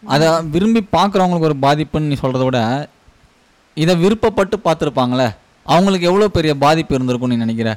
[0.02, 2.60] அதை விரும்பி பார்க்குறவங்களுக்கு ஒரு பாதிப்புன்னு நீ சொல்கிறத விட
[3.76, 5.28] இதை விருப்பப்பட்டு பார்த்துருப்பாங்களே
[5.66, 7.70] அவங்களுக்கு எவ்வளோ பெரிய பாதிப்பு இருந்திருக்கும் நீ நினைக்கிற?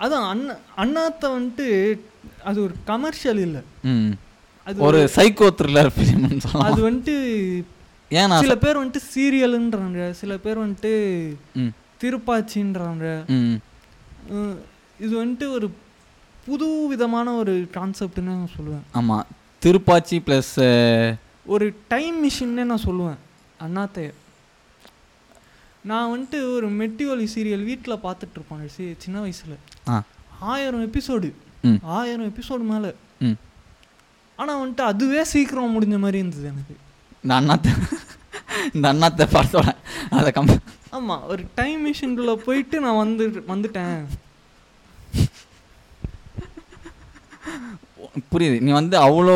[0.00, 1.66] அதான் அண்ணா அண்ணாத்த வந்துட்டு
[2.44, 3.60] அது ஒரு கமர்ஷியல் இல்லை.
[3.90, 4.10] ம்.
[4.66, 6.66] அது ஒரு சைக்கோ த்ரில்லர் ஃபிலிம்னு சொல்லலாம்.
[6.68, 7.14] அது வந்துட்டு
[8.10, 10.92] ஏன் நான் சில பேர் வந்துட்டு சீரியலுன்றாங்க சில பேர் வந்துட்டு
[11.56, 11.72] ம்.
[12.04, 13.04] திருப்பாச்சின்றாங்க
[15.04, 15.66] இது வந்துட்டு ஒரு
[16.46, 18.84] புது விதமான ஒரு கான்செப்ட்னு நான் சொல்லுவேன்.
[18.98, 19.26] ஆமாம்
[19.64, 20.54] திருப்பாச்சி ப்ளஸ்
[21.54, 23.18] ஒரு டைம் மிஷின்னே நான் சொல்லுவேன்.
[23.64, 24.10] அண்ணாத்தைய
[25.90, 29.56] நான் வந்துட்டு ஒரு மெட்டிவலி சீரியல் வீட்டில் பார்த்துட்டு இருப்பாங்க சி சின்ன வயசில்.
[30.52, 31.30] ஆயிரம் எபிசோடு
[31.96, 32.90] ஆயிரம் எபிசோடு மேலே.
[34.38, 36.74] ஆனால் வந்துட்டு அதுவே சீக்கிரம் முடிஞ்ச மாதிரி இருந்தது எனக்கு.
[37.22, 37.68] இந்த அண்ணாத்த
[38.76, 39.68] இந்த அண்ணாத்த படத்தோட
[40.18, 40.50] அதை கம்
[40.94, 43.96] ஆமாம் ஒரு டைம் மிஷின்குள்ளே போயிட்டு நான் வந்து வந்துட்டேன்.
[48.32, 48.56] புரியுது.
[48.60, 49.34] நீ வந்து அவ்வளோ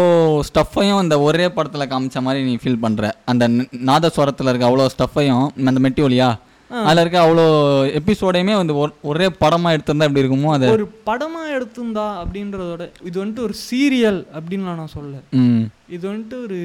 [0.48, 3.44] ஸ்டஃப்பையும் இந்த ஒரே படத்தில் காமிச்ச மாதிரி நீ ஃபீல் பண்ணுற அந்த
[3.88, 6.28] நாதஸ்வரத்தில் இருக்க அவ்வளோ ஸ்டஃப்பையும் அந்த மெட்டி ஒலியா
[6.70, 7.44] அதில் இருக்க அவ்வளோ
[7.98, 8.96] எபிசோடையுமே வந்து ஒரு-
[9.38, 10.66] படமாக எடுத்திருந்தா எப்படி இருக்குமோ அது?
[10.70, 15.22] ஒரு படமாக எடுத்திருந்தா அப்படின்றதோட இது வந்துட்டு ஒரு சீரியல் அப்படின்னு நான் சொல்ல
[15.88, 16.58] இது வந்துட்டு ஒரு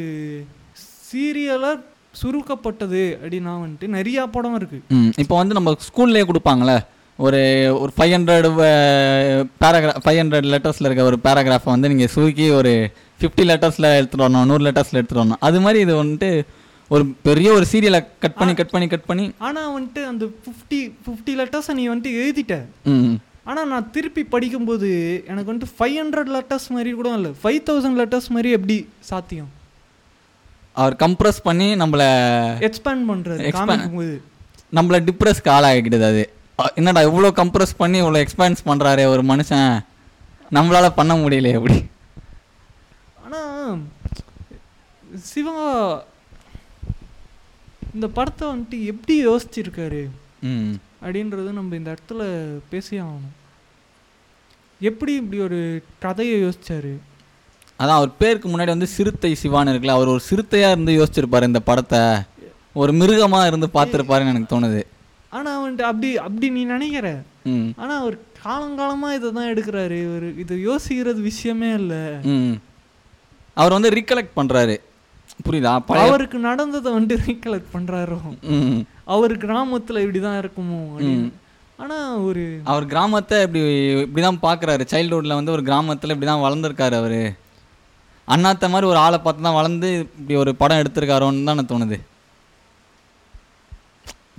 [1.08, 1.76] சீரியலாக
[2.22, 6.78] சுருக்கப்பட்டது அப்படின்னா வந்துட்டு நிறையா படம் இருக்குது இப்போ வந்து நம்ம ஸ்கூல்லேயே கொடுப்பாங்களே
[7.20, 7.40] ஒரு
[7.82, 8.48] ஒரு five hundred
[9.62, 12.72] paragraph five hundred லெட்டர்ஸில் இருக்க ஒரு பேராகிராஃபை வந்து நீங்கள் சுருக்கி ஒரு
[13.20, 15.44] ஃபிஃப்டி லெட்டர்ஸில் எடுத்துகிட்டு வரணும் நூறு லெட்டர்ஸில் எடுத்துகிட்டு வரணும்.
[15.48, 16.30] அது மாதிரி இது வந்துட்டு
[16.92, 19.26] ஒரு பெரிய ஒரு சீரியலை கட் பண்ணி கட் பண்ணி கட் பண்ணி.
[19.48, 22.56] ஆனால் வந்துட்டு அந்த ஃபிஃப்டி ஃபிஃப்டி லெட்டர்ஸை நீ வந்துட்டு எழுதிட்ட.
[23.52, 24.90] ஆனால் நான் திருப்பி படிக்கும்போது
[25.32, 28.78] எனக்கு வந்துட்டு ஃபைவ் ஹண்ட்ரட் லெட்டர்ஸ் மாதிரி கூட இல்லை ஃபைவ் தௌசண்ட் லெட்டர்ஸ் மாதிரி எப்படி
[29.12, 29.52] சாத்தியம்?
[30.76, 32.08] அவர் கம்ப்ரஸ் பண்ணி நம்மளை
[32.68, 34.14] எக்ஸ்பேண்ட் பண்ணுறது காமிக்கும்போது
[34.74, 36.24] நம்மளை டிப்ரெஸ்க்கு ஆளாகிடுது அது.
[36.76, 39.82] என்னடா இவ்வளோ கம்ப்ரஸ் பண்ணி இவ்வளோ எக்ஸ்பேன்ஸ் பண்ணுறாரே ஒரு மனுஷன்.
[40.54, 41.78] நம்மளால பண்ண முடியல எப்படி
[43.24, 43.80] ஆனால்
[45.20, 45.56] சிவா
[47.94, 50.10] இந்த படத்தை வந்துட்டு எப்படி யோசிச்சிருக்காரு?
[50.42, 50.74] ம்.
[51.04, 52.24] அப்படின்றது நம்ம இந்த இடத்துல
[52.70, 53.34] பேசி ஆகணும்.
[54.82, 55.60] எப்படி இப்படி ஒரு
[56.00, 56.94] கதையை யோசிச்சாரு?
[57.80, 62.02] அதான் அவர் பேருக்கு முன்னாடி வந்து சிறுத்தை சிவான்னு இருக்குல்ல அவர் ஒரு சிறுத்தையாக இருந்து யோசிச்சிருப்பாரு இந்த படத்தை.
[62.76, 64.82] ஒரு மிருகமாக இருந்து பார்த்துருப்பாருன்னு எனக்கு தோணுது.
[65.32, 67.08] ஆனால் வந்துட்டு அப்படி அப்படி நீ நினைக்கிற.
[67.52, 67.68] ம்.
[67.78, 70.00] ஆனால் அவர் காலங்காலமாக இதை தான் எடுக்கிறாரு.
[70.16, 72.02] ஒரு இது யோசிக்கிறது விஷயமே இல்லை.
[72.34, 72.56] ம்.
[73.58, 74.76] அவர் வந்து ரீகலெக்ட் பண்ணுறாரு
[75.46, 75.74] புரியுதா?
[76.04, 78.18] அவருக்கு நடந்ததை வந்துட்டு ரீகலெக்ட் பண்ணுறாரோ
[78.56, 78.80] ம்.
[79.14, 80.82] அவர் கிராமத்தில் இப்படி தான் இருக்குமோ
[81.80, 83.62] ஆனால் ஒரு அவர் கிராமத்தை இப்படி
[84.04, 87.18] இப்படி தான் பார்க்குறாரு சைல்டுஹுட்டில் வந்து ஒரு கிராமத்தில் இப்படி தான் வளர்ந்துருக்காரு அவர்.
[88.28, 91.98] அண்ணாத்த மாதிரி ஒரு ஆளை பார்த்து தான் வளர்ந்து இப்படி ஒரு படம் எடுத்திருக்காரோன்னு தான் எனக்கு தோணுது.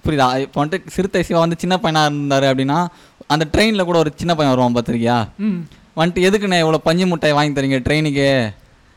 [0.04, 0.26] புரியுதா?
[0.44, 2.78] இப்போ வந்துட்டு சிறுத்தை சிவா வந்து சின்ன பையனாக இருந்தார் அப்படின்னா
[3.30, 5.18] அந்த ட்ரெயினில் கூட ஒரு சின்ன பையன் வருவான் பார்த்துருக்கியா?
[5.98, 8.26] வந்துட்டு எதுக்குண்ணே இவ்வளோ பஞ்சு முட்டாய் வாங்கி தரீங்க ட்ரெயினுக்கு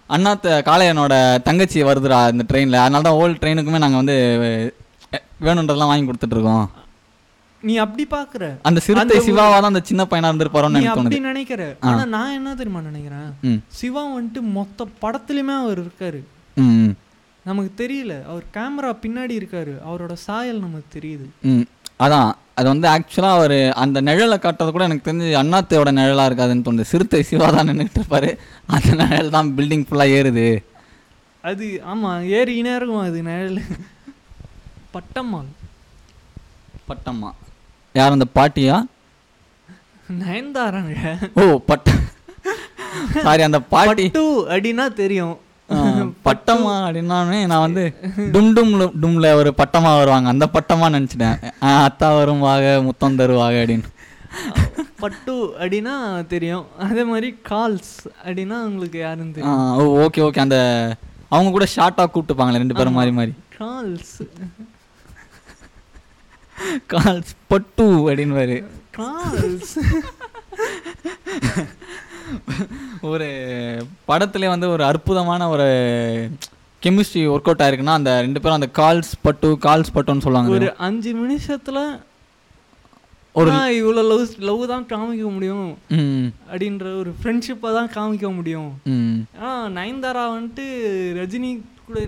[0.10, 4.16] அண்ணாத்த காளையனோட தங்கச்சி வருதுடா இந்த ட்ரெயினில் அதனால தான் ஓல்டு ட்ரெயினுக்குமே நாங்கள் வந்து
[5.42, 6.66] வேணுன்றதெல்லாம் வாங்கி கொடுத்துட்ருக்கோம்
[7.68, 8.46] நீ அப்படி பார்க்குற.
[8.70, 11.64] அந்த சிறுத்தை சிவாவா தான் அந்த சின்ன பையனாக இருந்திருப்பாரோன்னு நீ அப்படி நினைக்கிற.
[11.90, 13.30] ஆனா நான் என்ன தெரியுமா நினைக்கிறேன்?
[13.80, 16.22] சிவா வந்துட்டு மொத்த படத்துலயுமே அவர் இருக்காரு.
[17.46, 18.14] நமக்கு தெரியல.
[18.32, 19.74] அவர் கேமரா பின்னாடி இருக்காரு.
[19.90, 21.28] அவரோட சாயல் நமக்கு தெரியுது.
[22.06, 22.32] அதான்.
[22.60, 26.90] அது வந்து ஆக்சுவலாக அவர் அந்த நிழலை காட்டுறது கூட எனக்கு தெரிஞ்சு அண்ணாத்தையோட நிழலாக இருக்காதுன்னு தோணுது.
[26.92, 28.30] சிறுத்தை சிவா தான் நின்றுட்டு இருப்பாரு.
[28.76, 30.48] அந்த நிழல் தான் பில்டிங் ஃபுல்லாக ஏறுது.
[31.44, 33.60] அது ஆமா ஏறிக்கினே இருக்கும் அது நிழல்.
[34.96, 35.52] பட்டம்மாள்.
[36.90, 37.30] பட்டம்மா
[37.98, 38.76] யார் அந்த பாட்டியா?
[40.22, 40.94] நயன்தாராங்க.
[41.42, 41.90] ஓ பட்ட
[43.26, 45.36] சாரி அந்த பாட்டி பட்டு அப்படின்னா தெரியும்.
[45.70, 45.78] ஆ,
[46.26, 47.84] பட்டம்மா அப்படின்னாமே நான் வந்து
[48.34, 50.28] டும் டும்ல டும்ல ஒரு பட்டமா வருவாங்க.
[50.34, 51.38] அந்த பட்டமா நினச்சிட்டேன்.
[51.88, 53.90] அத்தா வருவாங்க முத்தம் தருவாங்க அப்படின்னு.
[55.02, 55.96] பட்டு அப்படின்னா
[56.34, 56.66] தெரியும்.
[56.86, 57.94] அதே மாதிரி கால்ஸ்
[58.26, 59.62] அப்படின்னா உங்களுக்கு யாருன்னு தெரியும்
[60.06, 60.42] ஓகே ஓகே.
[60.46, 60.58] அந்த
[61.34, 63.34] அவங்க கூட ஷார்ட்டாக கூப்பிட்டுப்பாங்களே ரெண்டு பேரும் மாறி மாறி.
[63.60, 64.16] கால்ஸ்.
[66.90, 68.64] கால்ஸ் பட்டு அப்படின்னு
[68.98, 69.74] கால்ஸ்.
[73.02, 73.28] ஒரு
[74.08, 75.68] படத்துல வந்து ஒரு அற்புதமான ஒரு
[76.84, 81.12] கெமிஸ்ட்ரி ஒர்க் அவுட் ஆயிருக்குன்னா அந்த ரெண்டு பேரும் அந்த கால்ஸ் பட்டு கால்ஸ் பட்டுன்னு சொல்லுவாங்க ஒரு அஞ்சு
[81.16, 81.80] நிமிஷத்துல
[83.36, 85.78] ஒரு- இவ்வளோ லவ் லவ் தான் காமிக்க முடியும்.
[86.52, 88.70] அப்படின்ற ஒரு ஃப்ரெண்ட்ஷிப்பை தான் காமிக்க முடியும்.
[89.40, 90.66] ஆனால் நயன்தாரா வந்துட்டு
[91.20, 91.52] ரஜினி
[91.88, 92.00] கூட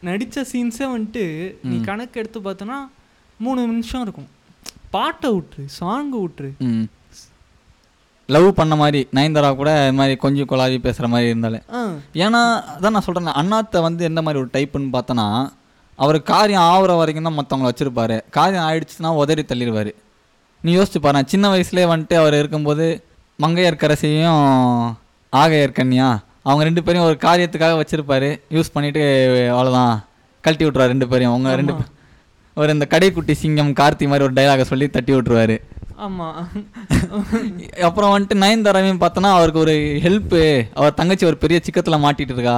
[0.00, 1.24] நடித்த சீன்ஸே வந்துட்டு
[1.62, 2.78] நீ கணக்கு எடுத்து பார்த்தோன்னா
[3.42, 4.28] மூணு நிமிஷம் இருக்கும்.
[4.90, 6.50] பாட்டை விட்டுரு சாங்கை விட்டுரு.
[6.58, 6.82] ம்.
[8.26, 11.62] லவ் பண்ண மாதிரி நயன்தாரா கூட இது மாதிரி கொஞ்சம் கொலாவி பேசுகிற மாதிரி இருந்தாலே.
[12.14, 15.52] ஏன்னா அதான் நான் சொல்கிறேன் அண்ணாத்தை வந்து எந்த மாதிரி ஒரு டைப்புன்னு பார்த்தோன்னா
[15.96, 18.20] அவர் காரியம் ஆகுற வரைக்கும் தான் மற்றவங்கள வச்சுருப்பாரு.
[18.30, 19.94] காரியம் ஆயிடுச்சுன்னா உதறி தள்ளிடுவார்
[20.60, 23.04] நீ யோசிச்சு பாரு சின்ன வயசுலேயே வந்துட்டு அவர் இருக்கும்போது
[23.42, 24.94] மங்கையர் கரசியும்
[25.32, 28.40] ஆகையர் கன்னியா அவங்க ரெண்டு பேரையும் ஒரு காரியத்துக்காக வச்சுருப்பாரு.
[28.50, 29.02] யூஸ் பண்ணிவிட்டு
[29.48, 30.04] அவ்வளோதான்
[30.40, 31.32] கழட்டி விட்ருவார் ரெண்டு பேரையும்.
[31.32, 32.01] அவங்க ரெண்டு பே-
[32.56, 35.56] ஒரு இந்த கடைக்குட்டி சிங்கம் கார்த்தி மாதிரி ஒரு டைலாக சொல்லி தட்டி விட்ருவாரு
[36.04, 36.36] ஆமாம்
[37.88, 40.40] அப்புறம் வந்துட்டு நயன்தாராவையும் பார்த்தோன்னா அவருக்கு ஒரு ஹெல்ப்பு
[40.78, 42.56] அவர் தங்கச்சி ஒரு பெரிய சிக்கத்தில் மாட்டிட்டு இருக்கா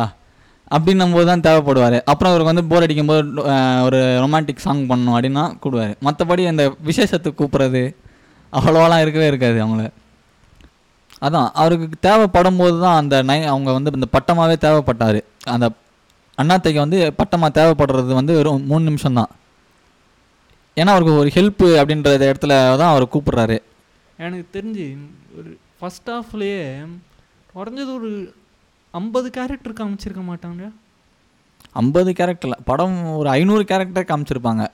[0.71, 1.97] அப்படின்னும் போது தான் தேவைப்படுவார்.
[2.11, 3.23] அப்புறம் அவருக்கு வந்து போர் அடிக்கும் போது
[3.87, 7.83] ஒரு ரொமான்டிக் சாங் பண்ணணும் அப்படின்னா கூடுவார் மற்றபடி அந்த விசேஷத்துக்கு கூப்பிட்றது
[8.53, 9.85] அவ்வளோலாம் இருக்கவே இருக்காது அவங்கள.
[11.27, 15.21] அதான் அவருக்கு தேவைப்படும் போது தான் அந்த நை அவங்க வந்து இந்த பட்டமாகவே தேவைப்பட்டார்.
[15.55, 15.67] அந்த
[16.39, 19.31] அண்ணாத்தைக்கு வந்து பட்டமாக தேவைப்படுறது வந்து வெறும் மூணு நிமிஷம் தான்
[20.81, 23.57] ஏன்னா அவருக்கு ஒரு ஹெல்ப்பு அப்படின்ற இடத்துல தான் அவர் கூப்பிடுறாரு.
[24.25, 24.87] எனக்கு தெரிஞ்சு
[25.39, 26.63] ஒரு ஃபஸ்ட் ஹாஃப்லேயே
[27.53, 28.11] குறைஞ்சது ஒரு
[28.95, 30.65] ஐம்பது கேரக்டர் காமிச்சிருக்க மாட்டாங்க.
[31.83, 34.65] ஐம்பது கேரக்டர்ல படம் ஒரு ஐநூறு கேரக்டர் காமிச்சிருப்பாங்க.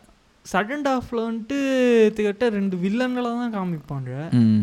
[0.44, 1.58] செகண்ட் ஹாஃபில் வந்துட்டு
[2.16, 4.10] கிட்ட ரெண்டு வில்லன்களை தான் காமிப்பாங்க.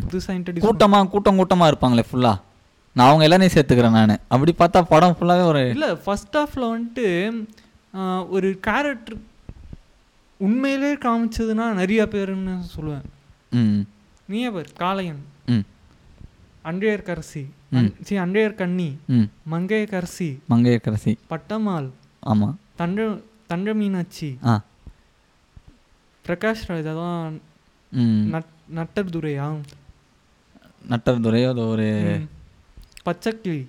[0.03, 2.33] புதுசாக இன்ட்ரடியூஸ் கூட்டமா கூட்டம் கூட்டமா இருப்பாங்களே ஃபுல்லா
[2.95, 4.21] நான் அவங்க எல்லாரையும் சேர்த்துக்கிறேன் நான்.
[4.33, 7.07] அப்படி பார்த்தா படம் ஃபுல்லாவே ஒரு இல்லை ஃபர்ஸ்ட் ஹாஃபில் வந்துட்டு
[8.35, 9.17] ஒரு கேரக்டர்
[10.37, 13.01] உண்மையிலே காமிச்சதுன்னா நிறைய பேருன்னு சொல்லுவேன்.
[13.51, 13.79] ம்.
[14.25, 15.19] நீயே பேர் காளையன்.
[15.45, 15.59] ம்.
[16.65, 17.85] அன்றையர்கரசி ம்.
[18.01, 19.21] சி அன்றையர்கண்ணி ம்.
[19.51, 21.15] மங்கையர்கரசி மங்கையக்கரசி.
[21.29, 21.89] பட்டம்மாள்.
[22.25, 22.55] ஆமா.
[22.75, 24.37] தண்ட தண்ட மீனாட்சி.
[24.45, 24.63] ஆ.
[26.27, 27.41] பிரகாஷ் ராஜ் அதான்
[28.75, 29.59] நட்டர் துரையா
[30.89, 32.19] நட்டர் துறை அது ஒரு.
[33.05, 33.67] பச்சைக்கிளி.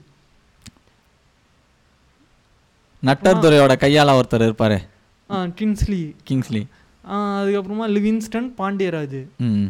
[3.03, 4.89] நட்டர் துறையோட கையால ஒருத்தர் இருப்பாரு.
[5.31, 6.67] கிங்ஸ்லி கிங்ஸ்லி
[7.09, 9.65] அதுக்கப்புறமா லிவின்ஸ்டன் பாண்டியராஜ் ம்.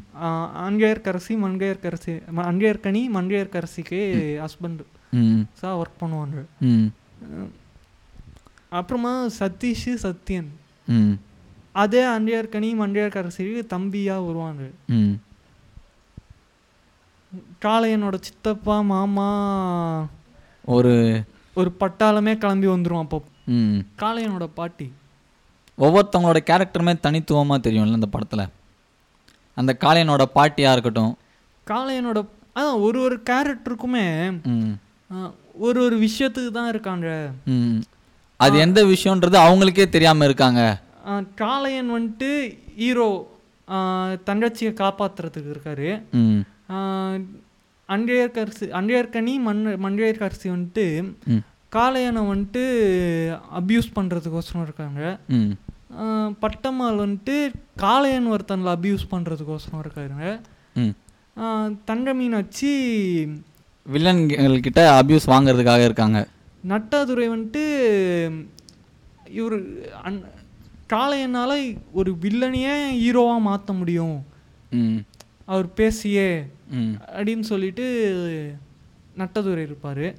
[0.57, 5.41] அன்கையர்கரசி மண்கையர்கரசி ம- அன்கையர்கனி மண்கையர்கரசிக்கு ஹஸ்பண்ட் ம்.
[5.53, 6.45] சா ஒர்க் பண்ணுவாங்க.
[6.61, 6.85] ம்.
[8.69, 10.47] அப்புறமா சதீஷ் சத்யன்.
[10.87, 11.11] ம்.
[11.73, 14.63] அதே அன்றையர்கனி மண்டையர்கரசிக்கு தம்பியாக வருவாங்க.
[14.87, 15.11] ம்.
[17.63, 20.07] காளையனோட சித்தப்பா மாமா
[20.65, 23.23] ஒரு ஒரு பட்டாளமே கிளம்பி வந்துரும் அப்போ.
[23.99, 24.93] காளையனோட பாட்டி.
[25.85, 28.45] ஒவ்வொருத்தவங்களோட கேரக்டருமே தனித்துவமாக தெரியும்ல அந்த படத்தில்.
[29.57, 31.13] அந்த காளையனோட பாட்டியாக இருக்கட்டும்.
[31.67, 32.19] காளையனோட
[32.59, 34.07] அதான் ஒரு ஒரு கேரக்டருக்குமே
[35.67, 37.09] ஒரு ஒரு விஷயத்துக்கு தான் இருக்காங்க.
[38.41, 40.63] அது எந்த விஷயன்றது அவங்களுக்கே தெரியாமல் இருக்காங்க.
[41.43, 42.31] காளையன் வந்துட்டு
[42.81, 43.09] ஹீரோ
[44.29, 45.89] தங்கச்சியை காப்பாத்துறதுக்கு இருக்காரு.
[47.89, 50.85] அன்றையர்கரசி அன்றையர்கனி மண் மண்டையர்கரசி வந்துட்டு
[51.77, 52.63] காளையனை வந்துட்டு
[53.61, 55.03] அப்யூஸ் பண்ணுறதுக்கோசரம் இருக்காங்க.
[56.41, 60.41] பட்டம்மாள் வந்துட்டு காளையன் ஒருத்தனில் அப்யூஸ் பண்ணுறதுக்கோசரம் இருக்காருங்க
[61.85, 62.73] தங்க மீனாட்சி
[63.93, 66.29] வில்லன்கிட்ட அபியூஸ் வாங்குறதுக்காக இருக்காங்க.
[66.69, 67.63] நட்டாதுரை வந்துட்டு
[69.31, 69.61] இவர்
[70.03, 70.25] அன்
[70.89, 74.27] காளையனால் ஒரு வில்லனையே ஹீரோவாக மாற்ற முடியும்.
[74.71, 74.97] ம்.
[75.45, 76.93] அவர் பேசியே ம்.
[77.13, 77.87] அப்படின்னு சொல்லிட்டு
[79.19, 80.15] நட்டதுரை இருப்பார்.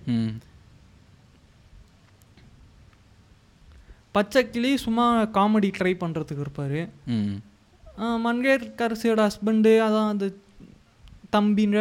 [4.15, 5.05] பச்சைக்கிளி சும்மா
[5.37, 6.79] காமெடி ட்ரை பண்ணுறதுக்கு இருப்பார்.
[7.15, 7.35] ம்.
[8.25, 10.25] மங்கையர்கரசியோட ஹஸ்பண்டு அதான் அந்த
[11.35, 11.79] தம்பின்ற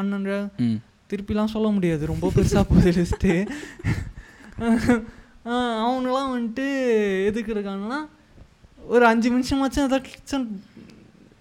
[0.00, 0.32] அண்ணன்ற
[1.10, 2.02] திருப்பிலாம் சொல்ல முடியாது.
[2.06, 3.32] ரொம்ப பெருசாக போகுது லிஸ்ட்டு
[5.82, 6.66] அவங்களாம் வந்துட்டு
[7.28, 8.00] எதுக்கு இருக்காங்கன்னா
[8.86, 10.46] ஒரு அஞ்சு நிமிஷமாச்சும் ஏதாச்சும்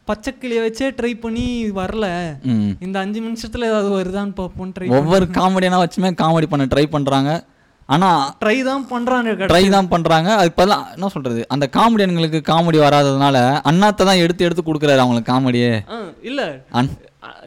[0.08, 1.45] பச்சைக்கிளியை வச்சே ட்ரை பண்ணி
[1.80, 2.06] வரல.
[2.86, 7.32] இந்த அஞ்சு நிமிஷத்தில் ஏதாவது வருதான்னு பார்ப்போம் ட்ரை ஒவ்வொரு காமெடியான வச்சுமே காமெடி பண்ண ட்ரை பண்ணுறாங்க
[7.89, 13.38] ஆனால் ட்ரை தான் பண்ணுறாங்க ட்ரை தான் பண்ணுறாங்க அதுக்கு பதிலாக என்ன சொல்கிறது அந்த காமெடியன்களுக்கு காமெடி வராததுனால
[13.69, 15.71] அண்ணாத்தை தான் எடுத்து எடுத்து கொடுக்குறாரு அவங்களுக்கு காமெடியே
[16.30, 16.47] இல்லை.
[16.80, 16.89] அன்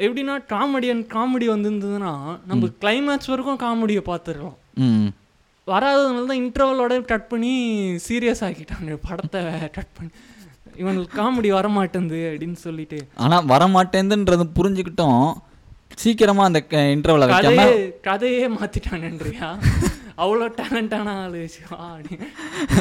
[0.07, 2.12] எப்படின்னா காமெடியன் காமெடி வந்திருந்ததுன்னா
[2.46, 5.09] நம்ம கிளைமேக்ஸ் வரைக்கும் காமெடியை பார்த்துருக்கலாம் ம்.
[5.66, 7.53] வராததுனால தான் இன்டர்வலோட கட் பண்ணி
[8.07, 8.92] சீரியஸ் ஆக்கிட்டாங்க.
[9.09, 9.40] படத்தை
[9.76, 10.11] கட் பண்ணி.
[10.76, 12.98] இவனுக்கு காமெடி வரமாட்டேங்குது அப்படின்னு சொல்லிட்டு.
[13.24, 15.22] ஆனால் வரமாட்டேன்துன்றது புரிஞ்சுக்கிட்டும்.
[16.03, 16.61] சீக்கிரமாக அந்த
[16.94, 17.68] இன்டர்வலை கதையே
[18.05, 19.48] கதையே மாத்திட்டானன்றியா
[20.22, 21.42] அவ்வளோ டேலண்டான ஆளு.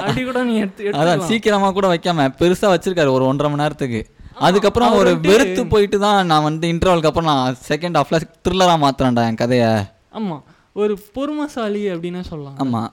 [0.02, 1.26] அப்படி கூட நீ எடுத்து அதான்.
[1.32, 4.02] சீக்கிரமாக கூட வைக்காம பெருசாக வச்சிருக்காரு ஒரு ஒன்றரை மணி நேரத்துக்கு.
[4.48, 9.42] அதுக்கப்புறம் ஒரு வெறுத்து போயிட்டு தான் நான் வந்து இன்டர்வலுக்கு அப்புறம் நான் செகண்ட் ஹாஃப்ல த்ரில்லராக மாத்துறேன்டா என்
[9.44, 9.72] கதையை.
[10.20, 10.38] ஆமா
[10.82, 12.60] ஒரு பொறுமைசாலி அப்படின்னு சொல்லலாம்.
[12.66, 12.92] ஆமாம்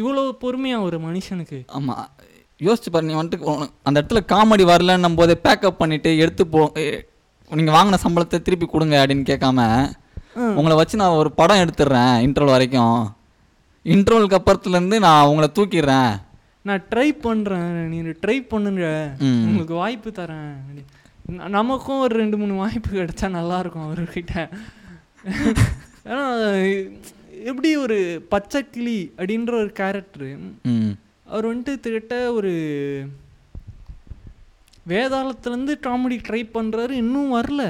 [0.00, 1.58] இவ்வளவு பொறுமையா ஒரு மனுஷனுக்கு.
[1.78, 2.04] ஆமாம்
[2.66, 6.60] யோசிச்சு பாரு நீ வந்துட்டு அந்த இடத்துல காமெடி வரலன்னும் போதே பேக்கப் பண்ணிட்டு எடுத்து போ
[7.50, 9.60] நீங்கள் வாங்கின சம்பளத்தை திருப்பி கொடுங்க அப்படின்னு கேட்காம.
[10.58, 12.96] உங்களை வச்சு நான் ஒரு படம் எடுத்துடுறேன் இன்டர்வல் வரைக்கும்.
[13.84, 16.20] இன்டர்வலுக்கு அப்புறத்துலேருந்து நான் உங்களை தூக்கிடுறேன்.
[16.62, 17.88] நான் ட்ரை பண்றேன்.
[17.88, 19.14] நீ ட்ரை பண்ணுங்க.
[19.20, 20.54] உங்களுக்கு வாய்ப்பு தரேன்.
[21.48, 24.48] நமக்கும் ஒரு ரெண்டு மூணு வாய்ப்பு கிடைச்சா நல்லா இருக்கும் அவர்கிட்ட.
[26.06, 26.22] ஏன்னா
[27.44, 30.30] எப்படி ஒரு பச்சை கிளி அப்படின்ற ஒரு கேரக்டரு
[31.26, 32.52] அவர் வந்துட்டு திட்ட ஒரு
[34.88, 37.62] வேதாளத்துலேருந்து காமெடி ட்ரை பண்றாரு இன்னும் வரல.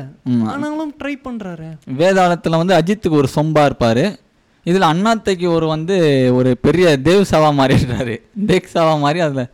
[0.46, 1.68] ஆனாலும் ட்ரை பண்றாரு.
[1.98, 4.04] வேதாளத்தில் வந்து அஜித்துக்கு ஒரு சொம்பா இருப்பார்.
[4.66, 5.96] இதில் அண்ணாத்தைக்கு ஒரு வந்து
[6.38, 8.14] ஒரு பெரிய தேவ் சாவா மாறிடுறாரு
[8.50, 9.46] தேக் சாவா மாதிரி அதில்.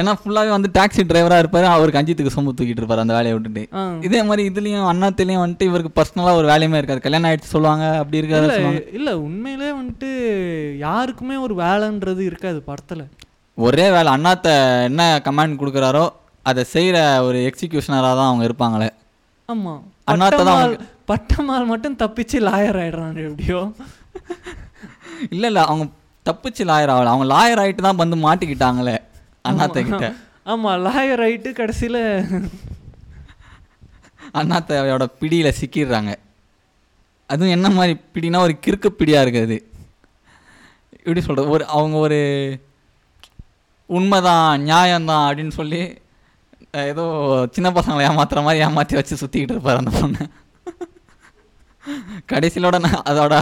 [0.00, 3.62] ஏன்னா ஃபுல்லாகவே வந்து டாக்ஸி டிரைவராக இருப்பார் அவருக்கு அஜித்துக்கு சொம்பு தூக்கிட்டு இருப்பார் அந்த வேலையை விட்டுட்டு.
[4.06, 7.04] இதே மாதிரி இதுலேயும் அண்ணாத்திலையும் வந்துட்டு இவருக்கு பர்சனலாக ஒரு வேலையுமே இருக்காது.
[7.04, 8.48] கல்யாணம் ஆயிடுச்சு சொல்லுவாங்க அப்படி இருக்காது
[8.98, 10.10] இல்ல உண்மையிலே வந்துட்டு
[10.86, 13.04] யாருக்குமே ஒரு வேலைன்றது இருக்காது படத்துல.
[13.58, 14.48] ஒரே வேலை அண்ணாத்த
[14.88, 16.04] என்ன கமாண்ட் கொடுக்குறாரோ
[16.46, 18.88] அதை செய்கிற ஒரு எக்ஸிக்யூஷனராக தான் அவங்க இருப்பாங்களே.
[19.48, 19.74] ஆமா.
[20.12, 20.74] அண்ணாத்த தான்
[21.10, 23.60] பட்டமால் மட்டும் தப்பிச்சு லாயர் ஆயிடுறாங்க எப்படியோ.
[25.30, 25.84] இல்லை இல்லை அவங்க
[26.26, 27.04] தப்பிச்சு லாயர் ஆகல.
[27.04, 28.96] அவங்க லாயர் ஆகிட்டு தான் வந்து மாட்டிக்கிட்டாங்களே
[29.48, 30.06] அண்ணாத்த கிட்ட
[30.46, 30.70] ஆமா.
[30.86, 31.98] லாயர் ஆயிட்டு கடைசியில
[34.34, 36.12] அண்ணாத்தையோட பிடியில் சிக்கிடுறாங்க.
[37.26, 39.56] அதுவும் என்ன மாதிரி பிடினா ஒரு கிறுக்கு பிடியாக இருக்குது.
[40.92, 42.18] எப்படி சொல்கிறது ஒரு அவங்க ஒரு
[43.90, 45.80] உண்மைதான் நியாயம்தான் அப்படின்னு சொல்லி
[46.72, 47.04] ஏதோ
[47.50, 50.22] சின்ன பசங்களை ஏமாத்துற மாதிரி ஏமாற்றி வச்சு சுற்றிக்கிட்டு இருப்பார் அந்த பொண்ணு.
[52.32, 53.34] கடைசியிலோட ந- அதோட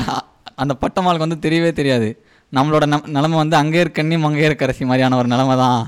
[0.62, 2.09] அந்த பட்டமாளுக்கு வந்து தெரியவே தெரியாது.
[2.53, 5.83] நம்மளோட நம் நிலமை வந்து அங்கே இருக்கண்ணி மங்கே கடைசி மாதிரியான ஒரு நிலமை தான்.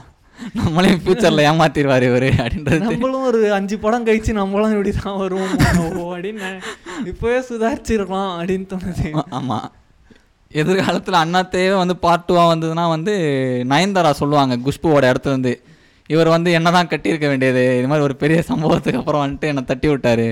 [0.59, 5.53] நம்மளையும் ஃப்யூச்சரில் ஏமாத்திடுவார் இவர் அப்படின்றது நம்மளும் ஒரு அஞ்சு படம் கழிச்சு நம்மளும் இப்படி தான் வருவோம்.
[5.81, 5.85] ஓ,
[6.15, 6.49] அப்படின்னு
[7.11, 9.11] இப்பவே சுதாரிச்சிருக்கலாம் அப்படின்னு தோணுது.
[9.39, 9.69] ஆமாம்
[10.51, 13.15] எதிர்காலத்தில் அண்ணாத்தையே வந்து பார்ட் டூவாக வந்ததுன்னா வந்து
[13.73, 15.55] நயன்தாரா சொல்லுவாங்க குஷ்புவோட இடத்துல இருந்து
[16.11, 17.63] இவர் வந்து என்ன தான் கட்டியிருக்க வேண்டியது?
[17.79, 20.29] இது மாதிரி ஒரு பெரிய சம்பவத்துக்கு அப்புறம் வந்துட்டு என்னை தட்டி விட்டாரு.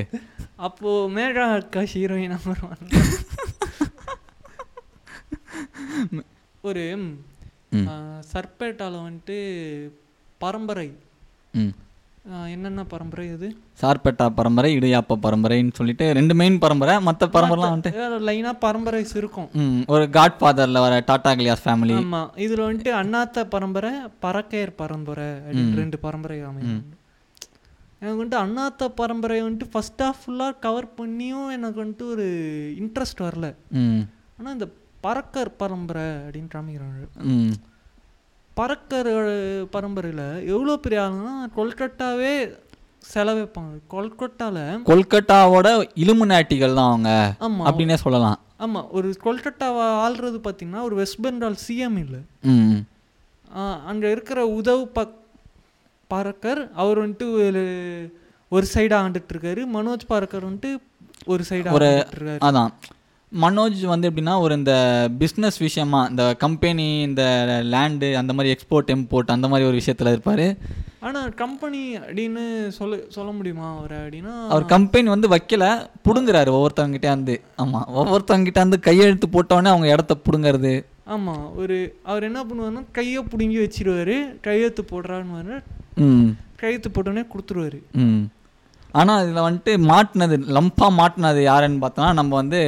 [0.68, 2.90] அப்போ மேகா ஆகாஷ் ஹீரோயின் வருவாங்க
[6.68, 6.84] ஒரு
[8.32, 9.38] சர்பேட்டால வந்துட்டு
[10.44, 10.88] பரம்பரை.
[12.54, 13.48] என்னென்ன பரம்பரை இது
[13.80, 19.48] சார்பேட்டா பரம்பரை இடியாப்ப பரம்பரைன்னு சொல்லிட்டு ரெண்டு மெயின் பரம்பரை மற்ற பரம்பரைலாம் வந்துட்டு லைனா பரம்பரைஸ் இருக்கும்.
[19.94, 23.92] ஒரு காட் ஃபாதரில் வர டாடா கிளியாஸ் ஃபேமிலி ஆமா இதுல வந்துட்டு அண்ணாத்த பரம்பரை
[24.24, 25.28] பறக்கையர் பரம்பரை
[25.80, 26.82] ரெண்டு பரம்பரை அமையும்.
[28.02, 32.28] எனக்கு வந்துட்டு அண்ணாத்த பரம்பரை வந்துட்டு ஃபர்ஸ்ட் ஆஃப் ஃபுல்லாக கவர் பண்ணியும் எனக்கு வந்துட்டு ஒரு
[32.82, 33.48] இன்ட்ரெஸ்ட் வரல.
[33.82, 34.02] ம்.
[34.38, 34.68] ஆனா இந்த
[35.02, 37.06] பறக்கர் பரம்பரை அப்படின்னு காமிக்கிறாங்க
[38.56, 39.10] பறக்கர்
[39.74, 42.32] பரம்பரையில எவ்வளோ பெரிய ஆளுன்னா கொல்கட்டாவே
[43.12, 44.58] செலவைப்பாங்க கொல்கட்டால
[44.90, 47.10] கொல்கட்டாவோட இலுமினாட்டிகள் தான் அவங்க
[47.46, 47.62] ஆமா.
[47.68, 48.38] அப்படின்னே சொல்லலாம்.
[48.64, 48.80] ஆமா.
[48.90, 52.20] ஒரு கொல்கட்டாவை ஆள்றது பார்த்தீங்கன்னா ஒரு வெஸ்ட் பெங்கால் சிஎம் இல்லை.
[53.90, 55.16] அங்கே இருக்கிற உதவ் பக்
[56.10, 57.64] பாரக்கர் அவர் வந்துட்டு ஒரு
[58.52, 59.62] ஒரு சைடாக ஆண்டுட்டு இருக்காரு.
[59.76, 60.72] மனோஜ் பாரக்கர் வந்துட்டு
[61.26, 62.42] ஒரு சைடாக ஆண்டுட்டு இருக்காரு.
[62.48, 62.72] அதான்.
[63.32, 64.72] மனோஜ் வந்து எப்படின்னா ஒரு இந்த
[65.18, 67.22] பிஸ்னஸ் விஷயமா இந்த கம்பெனி இந்த
[67.70, 70.56] லேண்டு அந்த மாதிரி எக்ஸ்போர்ட் இம்போர்ட் அந்த மாதிரி ஒரு விஷயத்தில் இருப்பார்.
[71.00, 74.46] ஆனா கம்பெனி அப்படின்னு சொல்ல சொல்ல முடியுமா அவரை அப்படின்னா?
[74.48, 75.64] அவர் கம்பெனி வந்து வைக்கல
[76.08, 77.40] புடுங்குறாரு ஒவ்வொருத்தவங்கிட்டே இருந்து.
[77.56, 80.74] ஆமாம் ஒவ்வொருத்தவங்கிட்ட இருந்து கையெழுத்து போட்டோடனே அவங்க இடத்த புடுங்கிறது.
[81.08, 85.56] ஆமா ஒரு அவர் என்ன பண்ணுவாருன்னா கையை பிடுங்கி வச்சிருவாரு கையெழுத்து போடுறான்னு
[85.96, 86.28] ம்.
[86.56, 87.80] கையெழுத்து போட்டோன்னே கொடுத்துருவாரு.
[87.94, 88.22] ம்.
[88.90, 92.60] ஆனால் இதில் வந்துட்டு மாட்டினது லம்பாக மாட்டினது யாருன்னு பார்த்தோன்னா நம்ம வந்து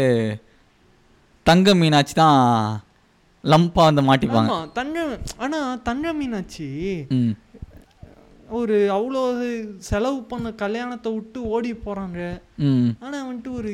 [1.48, 2.38] தங்க மீனாட்சி தான்
[3.44, 4.52] லம்பாக வந்து மாட்டிப்பாங்க.
[4.78, 4.98] தங்க
[5.44, 6.68] ஆனா தங்க மீனாட்சி
[8.59, 9.20] ஒரு அவ்வளோ
[9.88, 12.18] செலவு பண்ண கல்யாணத்தை விட்டு ஓடி போறாங்க.
[13.04, 13.72] ஆனா வந்துட்டு ஒரு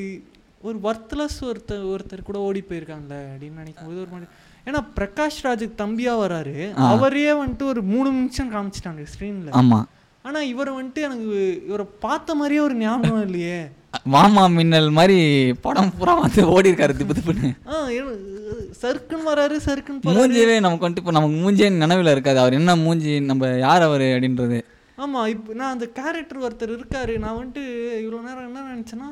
[0.67, 4.29] ஒரு ஒர்த்லெஸ் ஒருத்தர் ஒருத்தர் கூட ஓடி போயிருக்காங்கல்ல அப்படின்னு நினைக்கும் போது ஒரு மாதிரி
[4.67, 6.57] ஏன்னா பிரகாஷ் ராஜுக்கு தம்பியா வராரு.
[6.93, 9.87] அவரையே வந்துட்டு ஒரு மூணு நிமிஷம் காமிச்சிட்டாங்க ஸ்க்ரீன்ல ஆமாம்
[10.25, 11.29] ஆனா இவர் வந்துட்டு எனக்கு
[11.69, 13.61] இவரை பார்த்த மாதிரியே ஒரு ஞாபகம் இல்லையே.
[14.15, 15.19] வாமா மின்னல் மாதிரி
[15.65, 17.51] படம் பூரா வந்து ஓடி இருக்காரு திப்பு திப்புன்னு.
[17.71, 17.79] ஆ
[18.83, 22.39] சருக்குன்னு வராரு சருக்குன்னு மூஞ்சியவே நமக்கு வந்துட்டு இப்போ நமக்கு மூஞ்சியே நினைவில் இருக்காது.
[22.43, 24.61] அவர் என்ன மூஞ்சி நம்ம யார் அவர் அப்படின்றது.
[25.05, 27.17] ஆமா இப்போ நான் அந்த கேரக்டர் ஒருத்தர் இருக்காரு.
[27.25, 27.65] நான் வந்துட்டு
[28.05, 29.11] இவ்வளோ நேரம் என்ன நினச்சேன்னா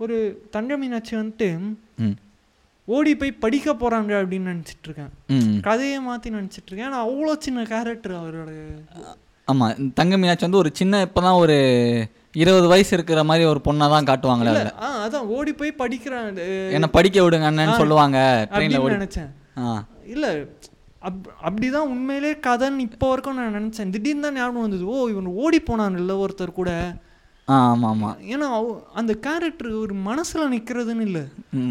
[0.00, 0.18] ஒரு
[0.56, 1.48] தங்க மீனாட்சி வந்துட்டு
[2.94, 5.12] ஓடி போய் படிக்க போறாங்க அப்படின்னு நினைச்சிட்டு இருக்கேன்.
[5.66, 6.88] கதையை மாத்தி நினைச்சிட்டு இருக்கேன்.
[6.90, 8.50] ஆனா அவ்வளோ சின்ன கேரக்டர் அவரோட.
[9.48, 11.56] ஆமாம் தங்க மீனாட்சி வந்து ஒரு சின்ன இப்போ தான் ஒரு
[12.34, 16.38] இருபது வயசு இருக்கிற மாதிரி ஒரு பொண்ணை தான் காட்டுவாங்களே ஆ அதான் ஓடி போய் படிக்கிறான்
[16.76, 18.18] என்னை படிக்க விடுங்க அண்ணன்னு சொல்லுவாங்க
[18.52, 19.30] ட்ரெயினில் ஓடி நினைச்சேன்.
[19.60, 19.72] ஆ.
[20.14, 20.26] இல்ல
[21.02, 23.90] அப் அப்படிதான் உண்மையிலே கதைன்னு இப்போ வரைக்கும் நான் நினச்சேன்.
[23.94, 26.70] திடீர்னு தான் ஞாபகம் வந்தது ஓ இவன் ஓடி போனான் இல்லை ஒருத்தர் கூட.
[27.48, 28.48] ஆமாம் ஆமாம் ஏன்னா
[28.94, 31.24] அந்த கேரக்டர் ஒரு மனசுல நிக்கிறதுன்னு இல்லை.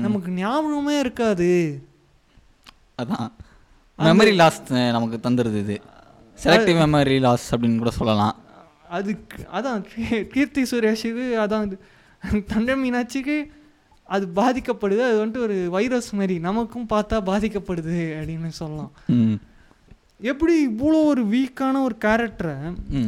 [0.06, 1.50] நமக்கு ஞாபகமே இருக்காது.
[2.98, 3.30] அதான்.
[4.00, 4.60] மெமரி லாஸ்
[4.92, 5.78] நமக்கு தந்துடுது இது.
[6.44, 8.36] செலக்டிவ் மெமரி லாஸ் அப்படின்னு கூட சொல்லலாம்.
[8.98, 9.82] அதுக்கு அதான்
[10.34, 11.78] கீர்த்தி சுரேஷுக்கு அதான் இது
[12.54, 13.38] தண்டை மீனாட்சிக்கு
[14.16, 15.02] அது பாதிக்கப்படுது.
[15.10, 18.92] அது வந்துட்டு ஒரு வைரஸ் மாதிரி நமக்கும் பார்த்தா பாதிக்கப்படுது அப்படின்னு சொல்லலாம்.
[20.32, 22.56] எப்படி இவ்வளோ ஒரு வீக்கான ஒரு கேரக்டரை.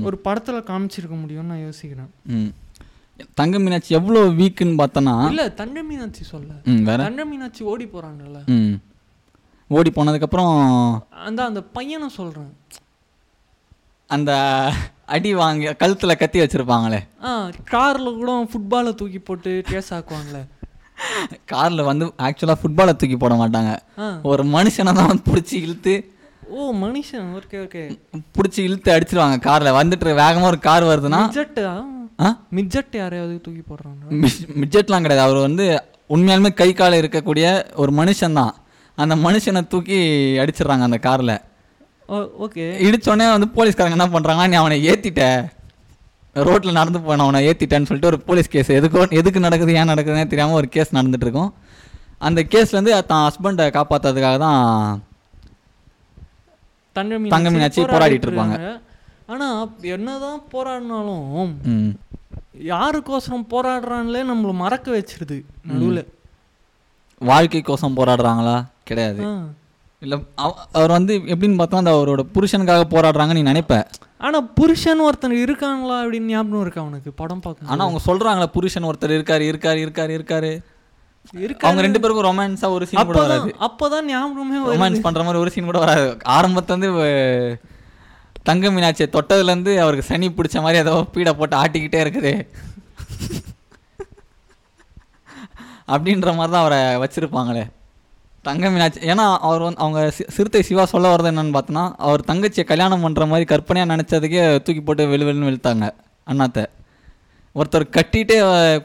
[0.08, 2.12] ஒரு படத்தில் காமிச்சிருக்க முடியும்னு நான் யோசிக்கிறேன்.
[3.40, 6.54] தங்க மீனாட்சி எவ்வளோ வீக்குன்னு பார்த்தோன்னா இல்லை தண்டை மீனாட்சி சொல்ல.
[7.04, 8.40] தண்டை மீனாட்சி ஓடி போகிறாங்கல்ல
[9.70, 10.56] ஓடி போனதுக்கப்புறம்
[11.28, 12.52] அந்த அந்த பையனை சொல்கிறேன்
[14.14, 14.32] அந்த
[15.16, 17.00] அடி வாங்கி கழுத்தில் கத்தி வச்சுருப்பாங்களே.
[17.24, 17.32] ஆ
[17.72, 20.44] காரில் கூட ஃபுட்பாலை தூக்கி போட்டு கேஸ் ஆக்குவாங்களே.
[21.46, 23.72] காரில் வந்து ஆக்சுவலாக ஃபுட்பாலை தூக்கி போட மாட்டாங்க.
[24.24, 25.94] ஒரு மனுஷனை தான் பிடிச்சி இழுத்து
[26.54, 27.28] ஓ மனுஷன்.
[27.38, 27.84] Okay okay.
[28.36, 29.78] பிடிச்சி இழுத்து அடிச்சிருவாங்க காரில்.
[29.80, 31.72] வந்துட்டு வேகமாக ஒரு கார் வருதுன்னா மிட்ஜெட்டா
[32.20, 32.28] ஆ?
[32.56, 34.02] மிட்ஜெட் யாரையாவது தூக்கி போடுறாங்க
[34.62, 35.26] மிட்ஜெட்லாம் கிடையாது.
[35.28, 35.66] அவர் வந்து
[36.10, 37.46] உண்மையாலுமே கை கால் இருக்கக்கூடிய
[37.76, 38.54] ஒரு மனுஷன்தான்
[38.98, 39.98] அந்த மனுஷனை தூக்கி
[40.42, 41.36] அடிச்சிடுறாங்க அந்த காரில்.
[42.46, 42.66] ஓகே.
[42.88, 45.24] இடிச்சோடனே வந்து போலீஸ்காரங்க என்ன பண்ணுறாங்கன்னா நீ அவனை ஏற்றிட்ட
[46.48, 48.72] ரோட்டில் நடந்து போன அவனை ஏற்றிட்டேன்னு சொல்லிட்டு ஒரு போலீஸ் கேஸ்.
[48.80, 51.52] எதுக்கோ எதுக்கு நடக்குது ஏன் நடக்குதுன்னே தெரியாமல் ஒரு கேஸ் நடந்துட்டு இருக்கும்.
[52.28, 54.62] அந்த கேஸ்லேருந்து தான் ஹஸ்பண்டை காப்பாற்றுறதுக்காக தான்
[56.96, 58.58] தங்க தங்க மீனாட்சி போராடிட்டு இருப்பாங்க.
[59.34, 59.48] ஆனா
[59.96, 61.52] என்னதான் போராடினாலும்
[62.74, 65.38] யாருக்கோசரம் போராடுறான்லே நம்மள மறக்க வச்சிருது
[65.70, 66.02] நடுவுல.
[67.22, 68.58] வாழ்க்கைக்கோசம் போராடுறாங்களா?
[68.90, 69.22] கிடையாது.
[70.04, 70.18] இல்லை
[70.78, 73.76] அவர் வந்து எப்படின்னு பார்த்தா அந்த அவரோட புருஷனுக்காக போராடுறாங்கன்னு நீ நினைப்ப?
[74.28, 79.16] ஆனா புருஷன் ஒருத்தன் இருக்காங்களா அப்படின்னு ஞாபகம் இருக்கு அவனுக்கு படம் பார்க்க ஆனால் அவங்க சொல்கிறாங்களே புருஷன் ஒருத்தர்
[79.18, 80.52] இருக்காரு இருக்காரு இருக்காரு இருக்காரு.
[81.44, 83.52] இருக்கு அவங்க ரெண்டு பேருக்கும் ரொமான்ஸாக ஒரு சீன் கூட வராது.
[83.68, 86.08] அப்பதான் ஞாபகமே ரொமான்ஸ் பண்ணுற மாதிரி ஒரு சீன் கூட வராது.
[86.38, 86.90] ஆரம்பத்துலேருந்து
[88.50, 92.34] தங்க மீனாட்சியை தொட்டதுலேருந்து அவருக்கு சனி பிடிச்ச மாதிரி ஏதோ பீடை போட்டு ஆட்டிக்கிட்டே இருக்குது.
[95.94, 97.64] அப்படின்ற மாதிரி தான் அவரை வச்சுருப்பாங்களே.
[98.48, 99.00] தங்க மீனாட்சி.
[99.12, 100.00] ஏன்னா அவர் வந்து அவங்க
[100.36, 105.04] சிறுத்தை சிவா சொல்ல வர்றது என்னன்னு பார்த்தோன்னா அவர் தங்கச்சியை கல்யாணம் பண்ணுற மாதிரி கற்பனையாக நினச்சதுக்கே தூக்கி போட்டு
[105.12, 105.88] வெளு வெளுன்னு வெளுத்தாங்க
[106.32, 106.64] அண்ணாத்தை.
[107.56, 108.38] ஒருத்தர் கட்டிகிட்டே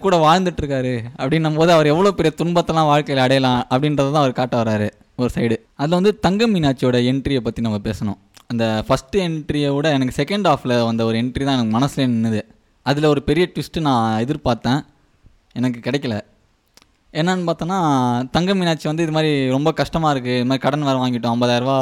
[0.05, 4.89] கூட வாழ்ந்துட்டுருக்காரு அப்படின்னும் போது அவர் எவ்வளோ பெரிய துன்பத்தெல்லாம் வாழ்க்கையில் அடையலாம் அப்படின்றத தான் அவர் காட்ட வராரு
[5.23, 8.19] ஒரு சைடு அதில் வந்து தங்க மீனாட்சியோட என்ட்ரியை பற்றி நம்ம பேசணும்.
[8.53, 12.43] அந்த ஃபஸ்ட்டு என்ட்ரியை விட எனக்கு செகண்ட் ஹாஃபில் வந்த ஒரு என்ட்ரி தான் எனக்கு மனசில் நின்னுது.
[12.87, 14.81] அதில் ஒரு பெரிய ட்விஸ்ட்டு நான் எதிர்பார்த்தேன்.
[15.59, 16.17] எனக்கு கிடைக்கல.
[17.15, 17.79] என்னன்னு பார்த்தோன்னா
[18.37, 21.35] தங்க மீனாட்சி வந்து இது மாதிரி ரொம்ப கஷ்டமாக இருக்குது இது மாதிரி கடன் வேறு வாங்கிட்டோம்.
[21.37, 21.77] ஐம்பதாயிரரூவா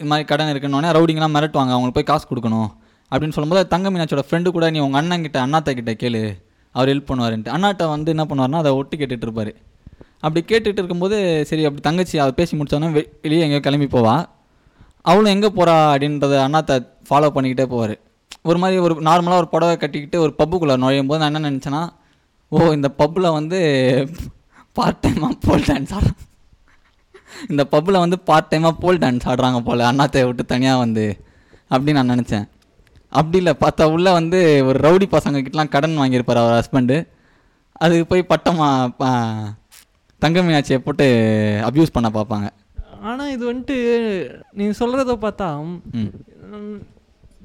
[0.00, 1.72] இது மாதிரி கடன் இருக்குன்னொடனே ரவுடிங்கெலாம் மிரட்டுவாங்க.
[1.74, 2.70] அவங்களுக்கு போய் காசு கொடுக்கணும்.
[3.12, 6.22] அப்படின்னு சொல்லும்போது தங்க மீனாட்சியோட ஃப்ரெண்டு கூட நீ உங்கள் அண்ணன் கிட்ட அண்ணாத்த கிட்ட கேளு.
[6.74, 7.54] அவர் ஹெல்ப் பண்ணுவாருன்ட்டு.
[7.56, 9.52] அண்ணாட்ட வந்து என்ன பண்ணுவார்னா அதை ஒட்டு கேட்டுட்டு இருப்பார்.
[10.24, 11.16] அப்படி கேட்டுட்டு இருக்கும்போது
[11.48, 12.90] சரி அப்படி தங்கச்சி அதை பேசி முடிச்சோன்னே
[13.24, 14.14] வெளியே எங்கேயோ கிளம்பி போவா.
[15.10, 16.72] அவளும் எங்கே போகிறா அப்படின்றத அண்ணாத்த
[17.08, 17.94] ஃபாலோ பண்ணிக்கிட்டே போவார்.
[18.50, 21.82] ஒரு மாதிரி ஒரு நார்மலாக ஒரு புடவை கட்டிக்கிட்டு ஒரு பப்புக்குள்ளே நுழையும் போது நான் என்ன நினச்சேன்னா
[22.52, 23.58] ஓ இந்த பப்பில் வந்து
[24.76, 26.20] பார்ட் டைமாக போல் டான்ஸ் ஆடுறாங்க.
[27.48, 31.04] இந்த பப்பில் வந்து பார்ட் டைமாக போல் டான்ஸ் ஆடுறாங்க போல் அண்ணாத்தையை விட்டு தனியாக வந்து
[31.70, 32.46] அப்படின்னு நான் நினச்சேன்.
[33.12, 36.96] அப்படி இல்லை பார்த்தா உள்ள வந்து ஒரு ரவுடி பசங்க கிட்டலாம் கடன் வாங்கியிருப்பார் அவர் ஹஸ்பண்டு
[37.76, 39.50] அதுக்கு போய் பட்டமா ப-
[40.22, 41.06] தங்க மீனாட்சியை போட்டு
[41.64, 42.48] அப்யூஸ் பண்ண பார்ப்பாங்க.
[43.02, 43.76] ஆனா இது வந்துட்டு
[44.52, 45.48] நீ சொல்றத பார்த்தா
[45.92, 46.78] ம்.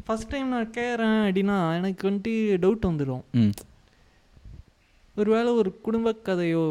[0.06, 3.54] ஃபர்ஸ்ட் டைம் நான் கேட்குறேன் அப்படின்னா எனக்கு வந்துட்டு டவுட் வந்துடும் ம்.
[5.20, 6.66] ஒருவேளை ஒரு குடும்ப கதையோ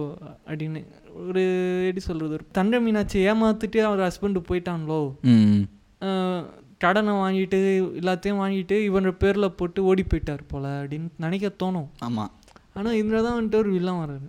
[0.49, 0.81] அப்படின்னு
[1.29, 1.43] ஒரு
[1.87, 5.01] எப்படி சொல்கிறது ஒரு தண்டை மீனாட்சி ஏமாத்துட்டு அவர் ஹஸ்பண்டு போயிட்டாங்களோ
[6.85, 7.59] கடனை வாங்கிட்டு
[8.01, 11.89] எல்லாத்தையும் வாங்கிட்டு இவனோட பேரில் போட்டு ஓடி போயிட்டார் போல அப்படின்னு நினைக்க தோணும்.
[12.07, 12.33] ஆமாம்
[12.75, 14.27] ஆனால் இதில் தான் வந்துட்டு ஒரு வில்லன் வர்றாரு.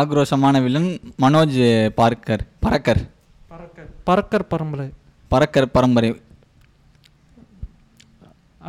[0.00, 0.90] ஆக்ரோஷமான villain
[1.24, 1.58] Manoj
[2.00, 3.02] Parker Parker.
[3.52, 3.90] Parker.
[4.08, 4.88] Parker பரம்பரை.
[5.32, 6.10] பறக்கர் பரம்பரை.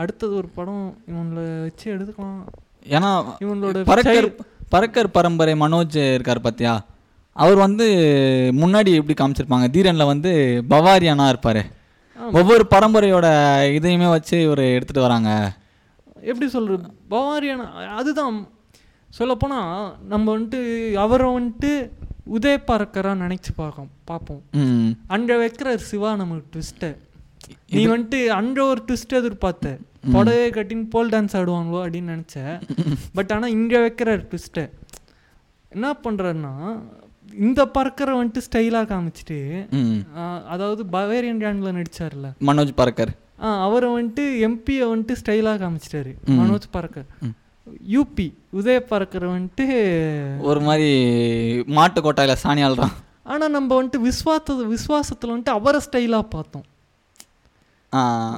[0.01, 2.43] அடுத்தது ஒரு படம் இவங்களை வச்சு எடுத்துக்கலாம்.
[2.95, 3.09] ஏன்னா
[3.43, 4.27] இவங்களோட பறக்கர்
[4.73, 6.73] பறக்கர் பரம்பரை மனோஜ் இருக்கார் பார்த்தியா
[7.35, 7.85] அவர் வந்து
[8.61, 9.67] முன்னாடி எப்படி காமிச்சிருப்பாங்க?
[9.75, 10.31] தீரனில் வந்து
[10.69, 11.61] பவாரியானா இருப்பார்.
[12.39, 13.27] ஒவ்வொரு பரம்பரையோட
[13.77, 15.31] இதையுமே வச்சு இவர் எடுத்துகிட்டு வராங்க.
[16.29, 17.63] எப்படி சொல்கிறது பவாரியான
[17.99, 18.37] அதுதான்.
[19.09, 20.59] சொல்லப்போனால் நம்ம வந்துட்டு
[21.05, 21.71] அவரை வந்துட்டு
[22.35, 24.43] உதய பறக்கராக நினச்சி பார்க்கோம் பார்ப்போம்.
[25.15, 26.91] அங்கே வைக்கிற சிவா நமக்கு ட்விஸ்ட்டை
[27.75, 29.75] நீ வந்துட்டு அங்கே ஒரு ட்விஸ்ட் எதிர்பார்த்த.
[30.13, 32.37] புடவை கட்டின்னு போல் டான்ஸ் ஆடுவாங்களோ அப்படின்னு நினச்ச
[33.17, 34.65] பட் ஆனால் இங்கே வைக்கிற ட்விஸ்ட்டை
[35.71, 36.53] என்ன பண்ணுறாருன்னா
[37.45, 39.37] இந்த பறக்கரை வந்துட்டு ஸ்டைலாக காமிச்சிட்டு
[40.53, 42.27] அதாவது பவேரியன் கேங்கில் நடிச்சார்ல.
[42.49, 43.11] மனோஜ் பறக்கர்.
[43.43, 46.11] ஆ அவரை வந்துட்டு எம்பியை வந்துட்டு ஸ்டைலாக காமிச்சிட்டாரு.
[46.41, 47.07] மனோஜ் பறக்கர்.
[47.93, 48.27] யூபி
[48.59, 49.65] உதய பறக்கரை வந்துட்டு
[50.49, 50.91] ஒரு மாதிரி
[51.77, 52.95] மாட்டு கொட்டாயில் சாணி ஆள்றான்
[53.31, 56.65] ஆனால் நம்ம வந்துட்டு விஸ்வாச விஸ்வாசத்தில் வந்துட்டு அவரை ஸ்டைலாக பார்த்தோம்.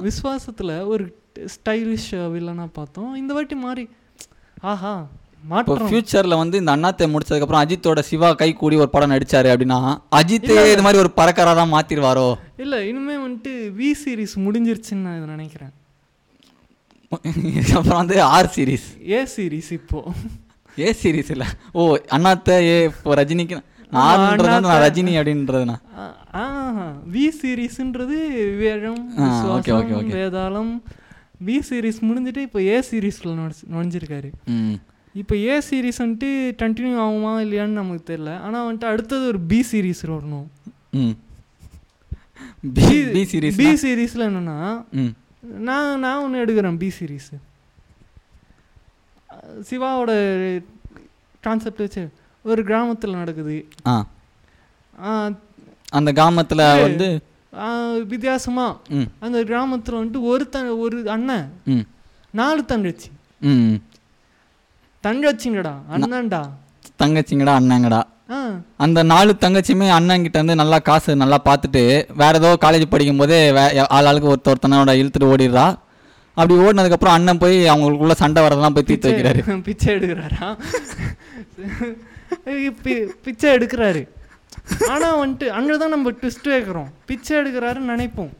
[0.08, 1.04] விஸ்வாசத்தில் ஒரு
[1.54, 3.12] ஸ்டைலிஷ் வில்லனாக பார்த்தோம்.
[3.20, 3.84] இந்த வாட்டி மாறி
[4.72, 4.94] ஆஹா
[5.50, 5.88] மாற்றம்.
[5.88, 9.78] ஃபியூச்சரில் வந்து இந்த அண்ணாத்தை முடிச்சதுக்கப்புறம் அஜித்தோட சிவா கை கூடி ஒரு படம் நடிச்சாரு அப்படின்னா
[10.20, 12.28] அஜித்தே இது மாதிரி ஒரு பறக்கரா தான் மாத்திருவாரோ?
[12.64, 15.72] இல்லை இனிமே வந்துட்டு வி சீரிஸ் முடிஞ்சிருச்சுன்னு நான் நினைக்கிறேன்.
[17.78, 20.00] அப்புறம் வந்து ஆர் சீரிஸ் ஏ சீரிஸ் இப்போ.
[20.84, 21.48] ஏ சீரிஸ் இல்லை.
[21.78, 21.80] ஓ
[22.16, 23.56] அண்ணாத்த ஏ இப்போ ரஜினிக்கு
[23.92, 24.80] நான்.
[24.86, 25.76] ரஜினி அப்படின்றதுண்ணா.
[27.14, 28.16] வி சீரிஸ்ன்றது
[28.62, 30.12] வேழம் okay, Viswasam, okay.
[30.16, 30.72] Vedalam
[31.44, 34.30] V series முடிஞ்சிட்டு இப்போ ஏ சீரிஸில் நுழைஞ்சிருக்காரு.
[34.46, 34.76] ம்.
[35.14, 36.30] இப்போ ஏ சீரிஸ் வந்துட்டு
[36.62, 38.40] கண்டினியூ ஆகுமா இல்லையான்னு நமக்கு தெரியல.
[38.40, 40.46] ஆனால் வந்துட்டு அடுத்தது ஒரு பி சீரிஸ் வரணும்.
[42.76, 44.58] பி பி சீரிஸ் பி சீரிஸில் என்னென்னா
[45.68, 47.30] நான் நான் ஒன்று எடுக்கிறேன் பி சீரிஸ்
[49.70, 50.12] சிவாவோட
[51.40, 52.08] கான்செப்ட் வச்சு
[52.44, 53.56] ஒரு கிராமத்தில் நடக்குது.
[55.90, 57.22] அந்த கிராமத்தில் வந்து
[57.56, 57.66] ஆ,
[58.04, 59.08] வித்தியாசமா ம்.
[59.18, 61.46] அந்த கிராமத்தில் வந்துட்டு ஒரு த ஒரு அண்ணன்
[62.34, 63.08] நாலு தங்கச்சி.
[65.04, 66.42] தங்கச்சிங்கடா அண்ணன்டா.
[66.98, 68.00] தங்கச்சிங்கடா அண்ணங்கடா.
[68.76, 71.82] அந்த நாலு தங்கச்சியுமே அண்ணன்கிட்ட இருந்து நல்லா காசு நல்லா பார்த்துட்டு
[72.16, 73.38] வேற ஏதோ காலேஜ் படிக்கும் போதே
[73.88, 75.66] ஆள் ஆளுக்கு ஒருத்த ஒருத்தனோட இழுத்துட்டு ஓடிடுறா.
[76.36, 79.42] அப்படி ஓடினதுக்கப்புறம் அண்ணன் போய் அவங்களுக்குள்ள சண்டை வரதெல்லாம் போய் தீர்த்து வைக்கிறாரு.
[79.68, 80.48] பிச்சை- எடுக்கிறாரா
[83.24, 84.02] பிச்சை எடுக்கிறாரு.
[84.92, 88.32] ஆனா வந்துட்டு அங்கே தான் நம்ம ட்விஸ்ட் வைக்கிறோம் பிச்சை எடுக்கிறாருன்னு நினைப்போம்.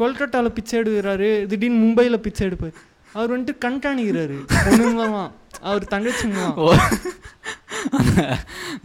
[0.00, 2.76] கொல்கட்டாவில் பிச்சை எடுக்கிறாரு திடீர்னு மும்பையில் பிச்சை எடுப்பார்.
[3.16, 4.36] அவர் வந்துட்டு கண்காணிக்கிறாரு.
[4.66, 5.24] பொண்ணுங்களா
[5.68, 6.56] அவர் தங்கச்சிங்களாம்.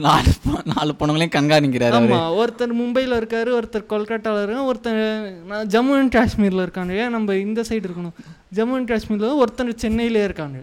[0.05, 0.31] நாலு
[0.73, 2.13] நாலு பொண்ணுங்களையும் கண்காணிக்கிறாரு அவரு.
[2.13, 5.01] ஆமா ஒருத்தர் மும்பையில் இருக்காரு ஒருத்தர் கொல்கட்டாவில் இருக்காங்க ஒருத்தர்
[5.49, 8.15] நான் ஜம்மு அண்ட் காஷ்மீரில் இருக்காங்க ஏன் நம்ம இந்த சைடு இருக்கணும்?
[8.57, 10.59] ஜம்மு அண்ட் காஷ்மீரில் ஒருத்தர் சென்னையிலே இருக்காங்க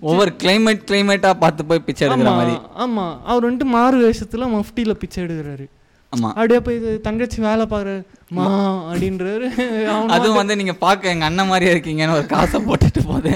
[0.00, 2.54] ஒவ்வொரு கிளைமேட் கிளைமேட்டா பார்த்து போய் பிச்சை எடுக்கிற மாதிரி.
[2.78, 3.06] ஆமா.
[3.24, 5.66] அவர் வந்துட்டு மாறு வேஷத்துல மஃப்டியில பிச்சை எடுக்கிறாரு.
[6.12, 6.28] ஆமா.
[6.32, 8.44] அப்படியே போய் தங்கச்சி வேலை பாக்குறாரு மா
[8.90, 9.46] அப்படின்றாரு.
[10.16, 13.34] அதுவும் வந்து நீங்க பார்க்க எங்க அண்ணன் மாதிரியே இருக்கீங்கன்னு ஒரு காசை போட்டுட்டு போதே.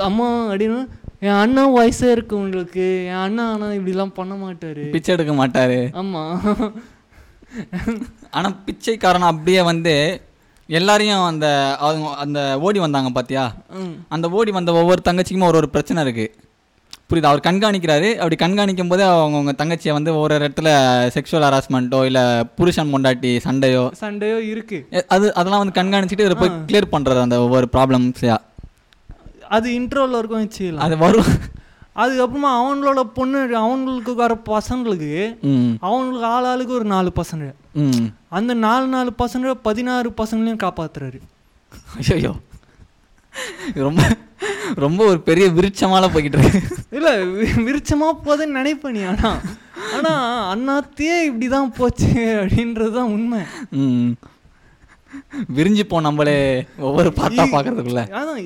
[0.00, 0.80] அம்மா அப்படின்னு
[1.20, 2.86] என் அண்ணன் வயசே இருக்கு உங்களுக்கு.
[3.06, 4.84] என் அண்ணா ஆனா இப்படிலாம் பண்ண மாட்டாரு.
[4.90, 5.80] பிச்சை எடுக்க மாட்டாரு.
[5.94, 6.22] ஆமா.
[8.30, 9.94] ஆனா பிச்சைக்காரன் அப்படியே வந்து
[10.66, 13.54] எல்லாரையும் அந்த அவங்க அந்த ஓடி வந்தாங்க பாத்தியா?
[13.70, 14.04] ம்.
[14.08, 16.34] அந்த ஓடி வந்த ஒவ்வொரு தங்கச்சிக்குமே ஒரு ஒரு பிரச்சனை இருக்கு.
[17.12, 17.22] புரியுதா?
[17.22, 18.14] அவர் கண்காணிக்கிறாரு.
[18.14, 20.68] அப்படி கண்காணிக்கும் போதே அவங்கவுங்க தங்கச்சியை வந்து ஒரு இடத்துல
[21.14, 24.86] செக்ஷுவல் ஹராஸ்மெண்ட்டோ இல்ல புருஷன் பொண்டாட்டி சண்டையோ சண்டையோ இருக்கு.
[25.08, 28.36] அது அதெல்லாம் வந்து கண்காணிச்சுட்டு இதில் போய் கிளியர் பண்றது அந்த ஒவ்வொரு ப்ராப்ளம்ஸையா
[29.48, 31.24] அது இன்ட்ரோல இருக்கும் அது வரும்.
[31.96, 35.10] அதுக்கப்புறமா அவங்களோட பொண்ணு அவங்களுக்கு வர பசங்களுக்கு
[35.82, 37.44] அவங்களுக்கு ஆள் ஆளுக்கு ஒரு நாலு பசங்க.
[37.82, 38.08] ம்.
[38.30, 41.20] அந்த நாலு நாலு பசங்க பதினாறு பசங்களையும் காப்பாத்துறாரு.
[42.14, 42.32] ஐயோ
[43.80, 44.02] ரொம்ப
[44.78, 46.60] ரொம்ப ஒரு பெரிய விருட்சமால போய்கிட்டு இருக்கு
[46.92, 47.10] இல்ல
[47.64, 49.30] விருட்சமா போதுன்னு நினைப்பேன் நீ ஆனா
[49.94, 50.12] ஆனா
[50.52, 53.40] அண்ணாத்தையே இப்படிதான் போச்சு அப்படின்றது தான் உண்மை
[55.56, 56.36] விரிஞ்சு போ நம்மளே
[56.80, 58.40] ஒவ்வொரு பாட்டா பார்க்கறதுக்குள்ள அதான்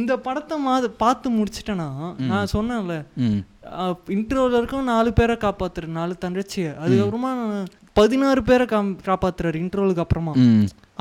[0.00, 1.88] இந்த படத்தை மா பார்த்து முடிச்சிட்டேன்னா
[2.30, 2.94] நான் சொன்னேன்ல
[4.16, 6.70] இன்டர்வியூல இருக்கும் நாலு பேரை காப்பாத்துறாரு நாலு தங்கச்சியை.
[6.82, 7.30] அதுக்கப்புறமா
[7.98, 10.32] பதினாறு பேரை காம் காப்பாத்துறாரு இன்டர்வியூக்கு அப்புறமா.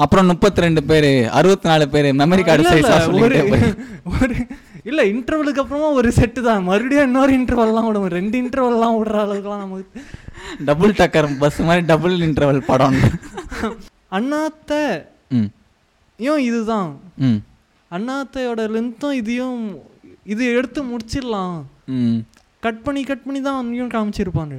[0.03, 1.09] அப்புறம் முப்பத்தி ரெண்டு பேர்
[1.39, 3.39] அறுபத்தி நாலு பேர் மெமரி கார்டு ஒரு
[4.13, 4.35] ஒரு
[4.89, 6.63] இல்ல இன்டர்வலுக்கு அப்புறமா ஒரு செட்டு தான்.
[6.69, 10.03] மறுபடியும் இன்னொரு இன்டர்வல்லாம் விடுவோம் ரெண்டு இன்டர்வல்லாம் விடுற அளவுக்குலாம் நமக்கு
[10.69, 12.97] டபுள் டக்கர் பஸ் மாதிரி டபுள் இன்டர்வல் படம்.
[14.17, 14.73] அண்ணாத்த
[16.19, 16.89] ஏன் இதுதான்?
[17.91, 19.79] அண்ணாத்தையோட லென்த்தும் இதையும்
[20.25, 21.63] இது எடுத்து முடிச்சிடலாம்.
[22.59, 24.55] கட் பண்ணி கட் பண்ணி தான் அங்கேயும் காமிச்சிருப்பாங்க.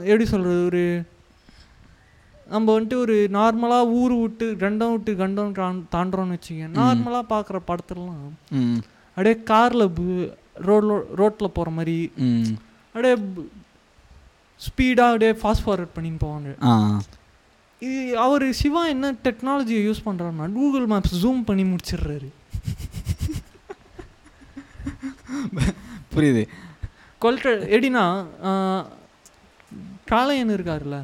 [0.00, 1.02] எப்படி சொல்கிறது ஒரு
[2.48, 8.32] நம்ம வந்துட்டு ஒரு நார்மலாக ஊர் விட்டு கண்டம் விட்டு கண்டம் தாண்- தாண்டுறோம்னு வச்சுக்கோங்க நார்மலாக பார்க்குற படத்துலலாம்
[9.08, 9.88] அப்படியே காரில்
[10.62, 12.12] ரோட்ல ரோட்டில் போகிற மாதிரி.
[12.94, 13.14] அப்படியே
[14.60, 16.54] ஸ்பீடாக அப்படியே ஃபாஸ்ட் ஃபார்வர்ட் பண்ணின்னு போவாங்க.
[17.82, 22.28] இது அவர் சிவா என்ன டெக்னாலஜியை யூஸ் பண்ணுறாருன்னா கூகுள் மேப்ஸ் ஜூம் பண்ணி முடிச்சிடுறாரு.
[26.14, 26.42] புரியுது.
[27.22, 28.04] கொல்க எப்படின்னா
[30.10, 30.98] காளையன் இருக்காருல்ல?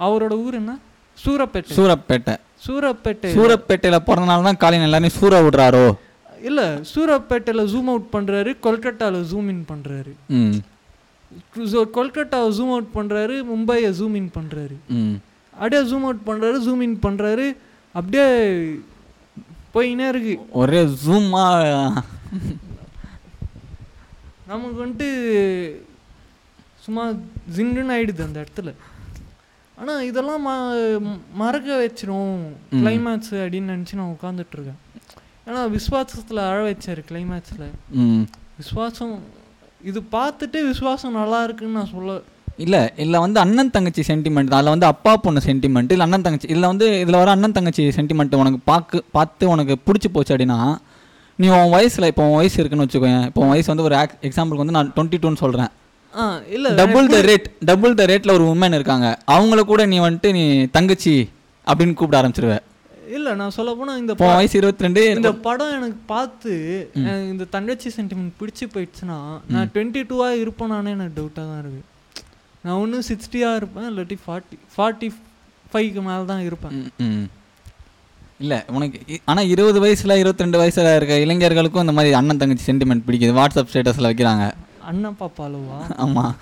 [0.00, 0.78] அவரோட ஊர் என்ன?
[1.18, 1.74] சூரப்பேட்டை.
[1.78, 2.34] சூரப்பேட்டை.
[2.66, 3.30] சூரப்பேட்டை.
[3.38, 5.86] சூரப்பேட்டையில பிறந்தனால தான் காலையில் எல்லாரையும் சூற விடுறாரோ?
[6.48, 10.12] இல்லை சூரப்பேட்டையில் ஜூம் அவுட் பண்ணுறாரு கொல்கட்டாவில் ஜூம் இன் பண்ணுறாரு
[11.56, 14.76] ம் கொல்கட்டாவை ஜூம் அவுட் பண்ணுறாரு மும்பையை ஜூம் இன் பண்ணுறாரு
[15.54, 17.46] அப்படியே ஜூம் அவுட் பண்ணுறாரு ஜூம் இன் பண்ணுறாரு
[17.98, 18.26] அப்படியே
[19.74, 20.34] போயினே இருக்கு.
[20.60, 21.44] ஒரே ஜூமா
[24.50, 25.08] நமக்கு வந்துட்டு
[26.84, 27.04] சும்மா
[27.56, 28.70] ஜிங்குன்னு ஆயிடுது அந்த இடத்துல.
[29.80, 30.50] ஆனால் இதெல்லாம் ம
[31.42, 32.40] மறக்க வச்சிரும்.
[32.82, 34.80] கிளைமேக்ஸ் அப்படின்னு நினச்சி நான் உட்காந்துட்டு இருக்கேன்.
[35.46, 37.68] ஏன்னா விஸ்வாசத்தில் அழ வச்சாரு கிளைமேக்ஸில்
[38.58, 39.14] விஸ்வாசம்
[39.82, 42.12] இது பார்த்துட்டு விசுவாசம் நல்லா இருக்குன்னு நான் சொல்ல
[42.58, 46.48] இல்லை இல்லை வந்து அண்ணன் தங்கச்சி சென்டிமெண்ட் தான் அதில் வந்து அப்பா பொண்ணு சென்டிமெண்ட் இல்லை அண்ணன் தங்கச்சி
[46.48, 50.58] இதில் வந்து இதில் வர அண்ணன் தங்கச்சி சென்டிமெண்ட் உனக்கு பார்க்கு பார்த்து உனக்கு பிடிச்சி போச்சு அப்படின்னா
[51.38, 54.76] நீ உன் வயசில் இப்போ உன் வயசு இருக்குன்னு வச்சுக்கோயேன் இப்போ உன் வயசு வந்து ஒரு எக்ஸாம்பிளுக்கு வந்து
[54.78, 55.70] நான் டுவெண்ட்டி டூன்னு சொல்கிறேன்
[56.14, 59.06] ஆ இல்லை double the rate double the ரேட்டில் ஒரு உமன் இருக்காங்க.
[59.28, 61.14] அவங்கள கூட நீ வந்துட்டு நீ தங்கச்சி
[61.66, 62.56] அப்படின்னு கூப்பிட ஆரம்பிச்சிருவ.
[63.16, 66.52] இல்லை நான் சொல்ல போனால் இந்த வயசு இருபத்தி ரெண்டு இந்த படம் எனக்கு பார்த்து
[67.32, 69.18] இந்த தங்கச்சி சென்டிமெண்ட் பிடிச்சி போயிடுச்சுன்னா
[69.54, 71.88] நான் டுவெண்ட்டி டூவாக இருப்பேனானே எனக்கு டவுட்டாக தான் இருக்குது
[72.64, 75.08] நான் ஒன்று சிக்ஸ்டியாக இருப்பேன் இல்லாட்டி ஃபார்ட்டி ஃபார்ட்டி
[75.70, 76.74] ஃபைவ்க்கு மேலே தான் இருப்பேன்.
[78.42, 83.06] இல்லை உனக்கு ஆனால் இருபது வயசில் இருபத்தி ரெண்டு வயசில் இருக்க இளைஞர்களுக்கும் இந்த மாதிரி அண்ணன் தங்கச்சி சென்டிமெண்ட்
[83.06, 83.38] பிடிக்குது.
[83.38, 84.46] வாட்ஸ்அப் ஸ்டேட்டஸில் வைக்கிறாங்க.
[84.90, 86.34] அண்ணன் பாப்பாலுவா ஆமாம்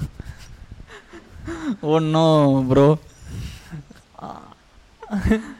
[1.94, 2.86] ஒன்றும் ப்ரோ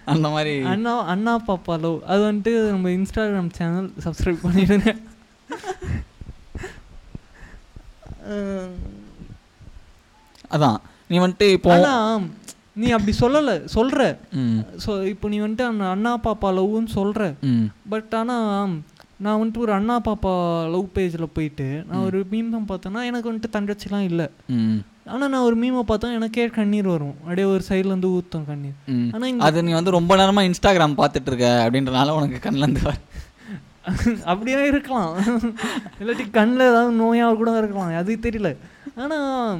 [0.05, 0.53] அந்த மாதிரி.
[0.65, 4.91] அண்ணா அண்ணா பாப்பாலோ அது வந்துட்டு நம்ம இன்ஸ்டாகிராம் சேனல் சப்ஸ்கிரைப் பண்ணிடுங்க.
[10.51, 10.79] அதான்.
[11.09, 11.71] நீ வந்துட்டு இப்போ
[12.75, 14.01] நீ அப்படி சொல்லலை சொல்ற.
[14.33, 14.61] ம்.
[14.85, 17.23] ஸோ இப்போ நீ வந்துட்டு அந்த அண்ணா பாப்பா லவ்னு சொல்ற.
[17.43, 17.67] ம்.
[17.89, 18.75] பட் ஆனால்
[19.21, 24.01] நான் வந்துட்டு ஒரு அண்ணா பாப்பா லவ் பேஜில் போயிட்டு நான் ஒரு மீம் பார்த்தேன்னா எனக்கு வந்துட்டு தங்கச்சிலாம்
[24.01, 24.29] இல்லை.
[25.05, 27.15] ஆனால் நான் ஒரு மீமை பார்த்தா எனக்கே கண்ணீர் வரும்.
[27.21, 28.73] அப்படியே ஒரு சைட்லேருந்து ஊற்றும் கண்ணீர்.
[28.87, 29.09] ம்.
[29.13, 32.97] ஆனா இந்த- அது நீ வந்து ரொம்ப நேரமா இன்ஸ்டாகிராம் பார்த்துட்டு இருக்க அப்படின்றனால உனக்கு கண்ணுல இருந்து வர
[34.25, 35.19] அப்படியே இருக்கலாம்.
[36.01, 37.97] இல்லாட்டி கண்ணில் ஏதாவது நோயாக கூட இருக்கலாம்.
[37.97, 38.57] அது தெரியல.
[38.97, 39.59] ஆனால்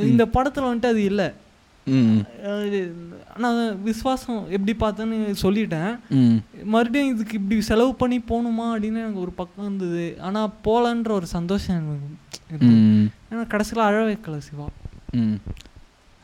[0.00, 1.32] இந்த படத்தில் வந்துட்டு அது இல்லை.
[1.88, 2.20] ம்.
[3.34, 5.90] ஆனால் விசுவாசம் எப்படி பார்த்தேன்னு சொல்லிட்டேன்.
[6.64, 10.16] மறுபடியும் இதுக்கு இப்படி செலவு பண்ணி போகணுமா அப்படின்னு எனக்கு ஒரு பக்கம் இருந்தது.
[10.20, 12.70] ஆனால் போகலன்ற ஒரு சந்தோஷம் எனக்கு
[13.30, 14.66] ஏன்னா கடைசியில் அழ வைக்கல சிவா.
[15.14, 15.36] ம்.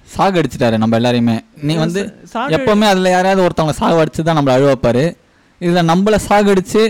[0.07, 1.37] சாகடிச்சிட்டாரு நம்ம எல்லாரையுமே.
[1.63, 5.05] நீ வந்து சாக எப்பவுமே அதுல யாராவது ஒருத்தவங்க சாகடிச்சு தான் நம்மள அழுவ வைப்பாரு.
[5.61, 6.83] இதுல நம்மள சாகடிச்சு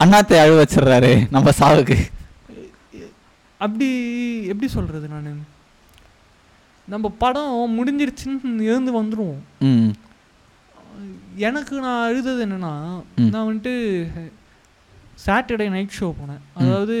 [0.00, 1.96] அண்ணாத்தை அழுவ வச்சிடுறாரு நம்ம சாவுக்கு.
[3.60, 3.88] அப்படி
[4.46, 5.32] எப்படி சொல்கிறது நான்?
[6.90, 9.40] நம்ம படம் முடிஞ்சிருச்சுன்னு எழுந்து வந்துடுவோம்
[11.36, 12.72] எனக்கு நான் அழுதது என்னன்னா.
[13.30, 13.72] நான் வந்துட்டு
[15.26, 16.42] சாட்டர்டே நைட் ஷோ போனேன்.
[16.54, 16.96] அதாவது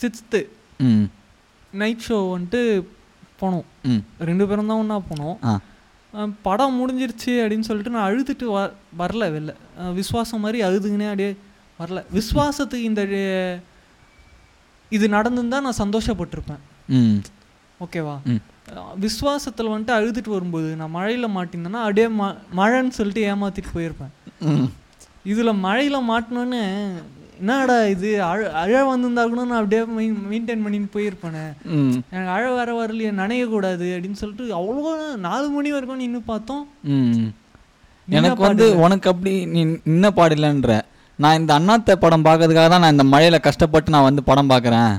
[0.00, 0.40] சிக்ஸ்த்து
[1.72, 2.60] நைட் ஷோ வந்துட்டு
[3.40, 3.64] போனோம்.
[4.20, 5.58] ரெண்டு பேரும் தான் ஒன்றா போனோம்.
[6.42, 8.58] படம் முடிஞ்சிருச்சு அப்படின்னு சொல்லிட்டு நான் அழுதுட்டு வ
[8.98, 9.52] வரல வெளில.
[9.80, 11.30] அஹ் விசுவாசம் மாதிரி அழுதுங்கனே அப்படியே
[11.80, 12.04] வரல.
[12.12, 13.02] விசுவாசத்துக்கு இந்த
[14.90, 16.62] இது நடந்துருந்தா நான் சந்தோஷப்பட்டிருப்பேன்.
[16.88, 17.16] ம்.
[17.80, 18.16] ஓகேவா?
[18.76, 24.12] ம் விசுவாசத்தில் வந்துட்டு அழுதுட்டு வரும்போது நான் மழையில் மாட்டினேன்னா அப்படியே ம மழைன்னு சொல்லிட்டு ஏமாத்திட்டு போயிருப்பேன்.
[25.32, 26.62] இதில் மழையில் மாட்டினோன்னு
[27.40, 28.10] என்னடா இது?
[28.30, 29.82] அழ அழ வந்திருந்தா கூட நான் அப்படியே
[30.30, 31.44] மெயின்டைன் பண்ணிட்டு போயிருப்பேனே.
[32.12, 34.92] எனக்கு அழ வர வரலையே நனையக்கூடாது அப்படின்னு சொல்லிட்டு அவ்வளோ
[35.28, 36.64] நாலு மணி வரைக்கும் நின்று பார்த்தோம்.
[38.08, 40.72] எனக்கு வந்து உனக்கு அப்படி நீ நின்ன பாடில்லைன்ற
[41.18, 44.94] நான் இந்த அண்ணாத்த படம் பார்க்கறதுக்காக தான் நான் இந்த மழையில கஷ்டப்பட்டு நான் வந்து படம் பார்க்குறேன்.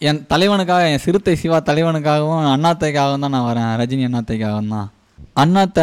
[0.00, 3.70] என் தலைவனுக்காக என் சிறுத்தை சிவா தலைவனுக்காகவும் அண்ணாத்தைக்காகவும் தான் நான் வரேன்.
[3.80, 4.88] ரஜினி அண்ணாத்தைக்காகவும் தான்.
[5.42, 5.80] அண்ணாத்த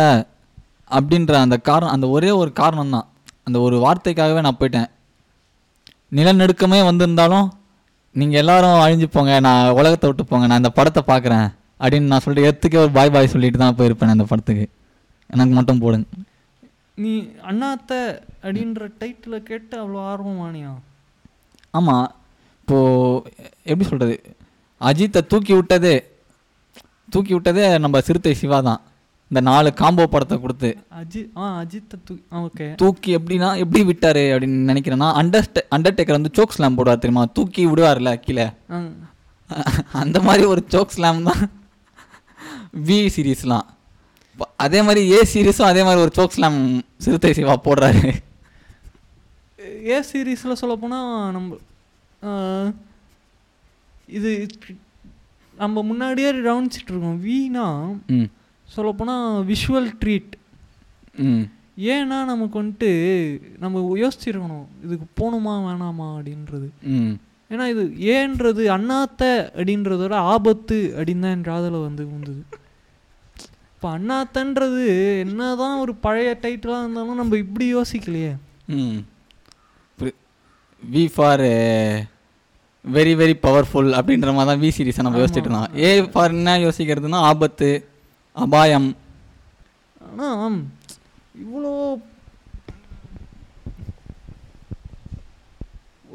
[0.98, 3.08] அப்படின்ற அந்த காரணம் அந்த ஒரே ஒரு காரணம் தான்
[3.48, 4.90] அந்த ஒரு வார்த்தைக்காகவே நான் போயிட்டேன்.
[6.18, 7.48] நிலநடுக்கமே வந்திருந்தாலும்
[8.16, 11.48] நீங்கள் எல்லாரும் அழிஞ்சு போங்க நான் உலகத்தை விட்டு போங்க நான் இந்த படத்தை பார்க்குறேன்
[11.82, 14.66] அப்படின்னு நான் சொல்லிட்டு எத்துக்கே ஒரு பாய் பாய் சொல்லிட்டு தான் போயிருப்பேன் அந்த படத்துக்கு.
[15.30, 16.06] எனக்கு மட்டும் போடுங்க.
[17.04, 17.14] நீ
[17.50, 17.94] அண்ணாத்த
[18.44, 20.74] அப்படின்ற டைட்டில் கேட்டு அவ்வளோ ஆர்வமானியா
[21.74, 22.06] ஆமாம்
[22.68, 23.32] இப்போது
[23.64, 24.16] எப்படி சொல்கிறது
[24.82, 25.96] அஜித்தை தூக்கி விட்டதே
[27.10, 28.80] தூக்கி விட்டதே நம்ம சிறுத்தை சிவா தான்.
[29.32, 30.70] இந்த நாலு காம்போ படத்தை கொடுத்து.
[31.00, 32.68] அஜித் ஆ அஜித்தை தூ ஆ ஓகே.
[32.76, 37.26] தூக்கி எப்படின்னா எப்படி விட்டாரு அப்படின்னு நினைக்கிறேன்னா அண்டர்ஸ்ட அண்டர்டேக்கர் வந்து சோக் ஸ்லாம் போடுவார் தெரியுமா?
[37.38, 38.48] தூக்கி விடுவார்ல கீழே.
[40.02, 41.44] அந்த மாதிரி ஒரு சோக் ஸ்லாம் தான்
[42.88, 43.68] வி சீரீஸ்லாம்
[44.60, 46.60] அதே மாதிரி ஏ சீரீஸும் அதே மாதிரி ஒரு சோக் ஸ்லாம்
[47.04, 48.04] சிறுத்தை சிவா போடுறாரு.
[49.88, 51.75] ஏ சீரீஸில் சொல்லப்போனால் நம்ம ஆ,
[54.08, 54.32] இது
[55.56, 57.66] நம்ம முன்னாடியே கவனிச்சிட்டு இருக்கோம் வீணா
[58.70, 60.34] சொல்லப்போனால் விஷுவல் ட்ரீட்
[61.92, 62.92] ஏன்னா நமக்கு வந்துட்டு
[63.58, 66.68] நம்ம யோசிச்சிருக்கணும் இதுக்கு போகணுமா வேணாமா அப்படின்றது.
[67.52, 69.24] ஏன்னா இது ஏன்றது அண்ணாத்த
[69.56, 72.42] அப்படின்றதோட ஆபத்து அப்படின்னு தான் என் காதில் வந்து வந்தது
[73.74, 74.86] இப்போ அண்ணாத்தன்றது
[75.20, 78.32] என்னதான் ஒரு பழைய டைட்டிலாக இருந்தாலும் நம்ம இப்படி யோசிக்கலையே.
[78.70, 79.00] ம்.
[80.84, 81.44] V for
[82.96, 85.76] very very powerful அப்படின்ற மாதிரி தான் வி சீரிஸை நம்ம யோசிச்சுட்டு இருந்தோம்.
[85.86, 87.70] ஏ ஃபார் என்ன யோசிக்கிறதுனா ஆபத்து
[88.46, 88.90] அபாயம்.
[90.08, 90.58] ஆனால்
[91.44, 91.72] இவ்வளோ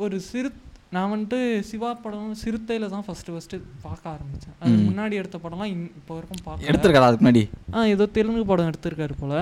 [0.04, 0.50] ஒரு சிறு
[0.94, 1.38] நான் வந்துட்டு
[1.70, 4.76] சிவா படம் சிறுத்தையில் தான் ஃபஸ்ட்டு ஃபஸ்ட்டு பார்க்க ஆரம்பித்தேன் அது.
[4.86, 7.42] முன்னாடி எடுத்த படம்லாம் இன் இப்போ வரைக்கும் பார்க்க எடுத்திருக்காரா அதுக்கு முன்னாடி?
[7.74, 9.36] ஆ ஏதோ தெலுங்கு படம் எடுத்திருக்காரு போல்.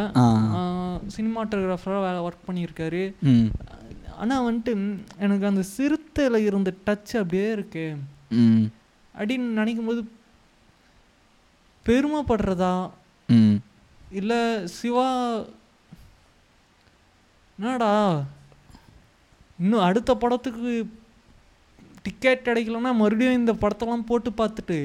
[1.17, 3.03] சினிமாட்டோகிராஃபராக வேலை ஒர்க் பண்ணியிருக்காரு.
[4.23, 4.73] ஆனால் வந்துட்டு
[5.25, 7.87] எனக்கு அந்த சிறுத்தையில் இருந்த டச் அப்படியே இருக்கு.
[9.19, 10.01] அப்படின்னு நினைக்கும் போது
[11.87, 12.75] பெருமைப்படுறதா
[14.19, 14.41] இல்லை
[14.79, 15.07] சிவா
[17.59, 17.93] என்னடா?
[19.63, 20.73] இன்னும் அடுத்த படத்துக்கு
[22.03, 24.79] டிக்கெட் கிடைக்கலன்னா மறுபடியும் இந்த படத்தெல்லாம் போட்டு பார்த்துட்டு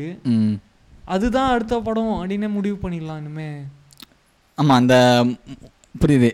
[1.15, 3.49] அதுதான் அடுத்த படம் அப்படின்னே முடிவு பண்ணிடலாம் இனிமே.
[4.57, 4.95] ஆமாம் அந்த
[6.01, 6.31] புரியுது.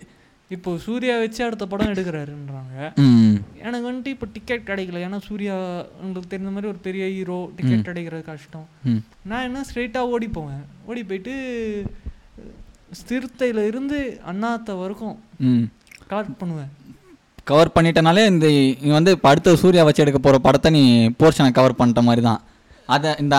[0.52, 2.76] இப்போ சூர்யா வச்சு அடுத்த படம் எடுக்கிறாருன்றாங்க.
[3.64, 5.02] எனக்கு வந்துட்டு இப்போ டிக்கெட் கிடைக்கல.
[5.08, 5.56] ஏன்னா சூர்யா
[6.04, 8.66] உங்களுக்கு தெரிஞ்ச மாதிரி ஒரு பெரிய ஹீரோ டிக்கெட் கிடைக்கிறது கஷ்டம்.
[9.32, 10.64] நான் என்ன ஸ்ட்ரெயிட்டாக ஓடி போவேன்.
[10.86, 11.36] ஓடி போயிட்டு
[13.02, 13.98] சிறுத்தையில் இருந்து
[14.32, 15.16] அண்ணாத்த வரைக்கும்
[15.50, 15.66] ம்.
[16.12, 16.72] கலெக்ட் பண்ணுவேன்.
[17.48, 18.48] கவர் பண்ணிட்டனாலே இந்த
[18.84, 20.84] நீ வந்து இப்போ அடுத்த சூர்யா வச்சு எடுக்க போகிற படத்தை நீ
[21.20, 22.42] போர்ஷனை கவர் பண்ணிட்ட மாதிரி தான்
[22.90, 23.36] அதை இந்த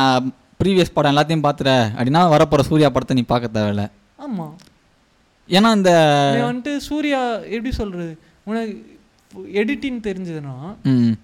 [0.60, 3.84] ப்ரீவியஸ் படம் எல்லாத்தையும் பார்த்துற அப்படின்னா வரப்போகிற சூர்யா படத்தை நீ பார்க்க தேவையில்ல.
[4.18, 4.54] ஆமாம்
[5.50, 5.92] ஏன்னா இந்த
[6.34, 8.12] நீ வந்துட்டு சூர்யா எப்படி சொல்கிறது
[8.44, 8.74] உனக்கு
[9.56, 10.56] எடிட்டிங் தெரிஞ்சதுன்னா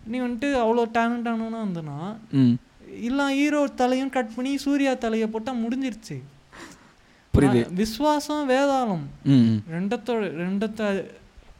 [0.06, 1.98] நீ வந்துட்டு அவ்வளோ டேலண்டானவனா இருந்தனா
[2.34, 2.54] ம்.
[3.00, 6.16] இல்லை ஹீரோ தலையும் கட் பண்ணி சூர்யா தலையை போட்டால் முடிஞ்சிருச்சு.
[7.34, 7.62] புரியுது.
[7.74, 9.02] விஸ்வாசம் வேதாளம்.
[9.72, 10.82] ரெண்டத்தோட ரெண்டத்த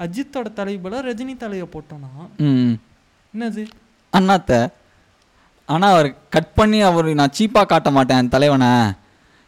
[0.00, 2.10] அஜித்தோட தலைபல ரஜினி தலையை போட்டோன்னா
[2.46, 2.74] ம்
[3.34, 3.62] என்னது?
[4.12, 4.52] அண்ணாத்த
[5.68, 8.70] ஆனால் அவர் கட் பண்ணி அவர் நான் சீப்பாக காட்ட மாட்டேன் தலைவனை.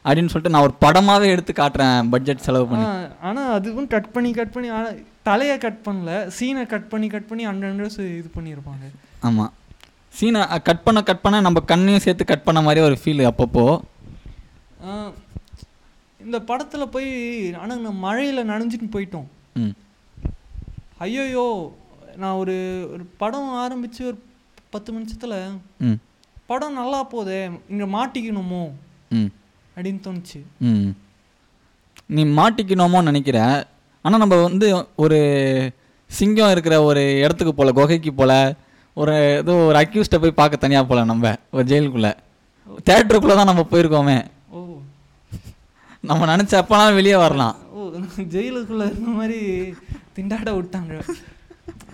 [0.08, 2.86] அப்படின்னு சொல்லிட்டு நான் ஒரு படமாகவே எடுத்து காட்டுறேன் பட்ஜெட் செலவு பண்ணி.
[2.86, 4.88] ஆ- ஆனா அதுவும் கட் பண்ணி கட் பண்ணி ஆனா
[5.22, 7.82] தலையை கட் பண்ணல சீனை கட் பண்ணி கட் பண்ணி ஹண்ட்ரட்
[8.12, 8.84] இது பண்ணியிருப்பாங்க
[9.20, 9.52] ஆமாம்
[10.14, 13.64] சீனை கட் பண்ண கட் பண்ண நம்ம கண்ணையும் சேர்த்து கட் பண்ண மாதிரி ஒரு ஃபீல் அப்பப்போ.
[16.20, 17.08] இந்த படத்துல போய்
[17.54, 19.28] ஆனா நான் மழையில நனைஞ்சிட்டு போயிட்டோம்.
[21.00, 21.44] ஐயோயோ
[22.16, 22.54] நான் ஒரு
[22.92, 24.18] ஒரு படம் ஆரம்பிச்சு ஒரு
[24.70, 25.34] பத்து நிமிஷத்துல
[26.46, 27.38] படம் நல்லா போதே
[27.68, 28.62] இங்க மாட்டிக்கணுமோ?
[29.78, 30.42] அப்படின்னு தோணுச்சு.
[30.58, 30.90] ம்.
[32.06, 33.66] நீ மாட்டிக்கணுமோன்னு நினைக்கிற.
[34.02, 35.18] ஆனால் நம்ம வந்து ஒரு
[36.06, 38.54] சிங்கம் இருக்கிற ஒரு இடத்துக்கு போல குகைக்கு போல
[38.94, 42.14] ஒரு ஏதோ ஒரு அக்யூஸ்ட்டை போய் பார்க்க தனியாக போல நம்ம ஒரு ஜெயிலுக்குள்ளே.
[42.86, 44.26] தேட்டருக்குள்ளே தான் நம்ம போயிருக்கோமே.
[44.50, 44.78] ஓ.
[46.00, 47.56] நம்ம நினச்ச அப்போலாம் வெளியே வரலாம்.
[47.70, 49.70] ஓ ஜெயிலுக்குள்ள இருந்த மாதிரி
[50.16, 51.16] திண்டாட விட்டாங்க.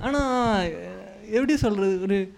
[0.00, 0.20] ஆனா
[1.30, 2.00] எப்படி சொல்றது?
[2.02, 2.34] ஒரு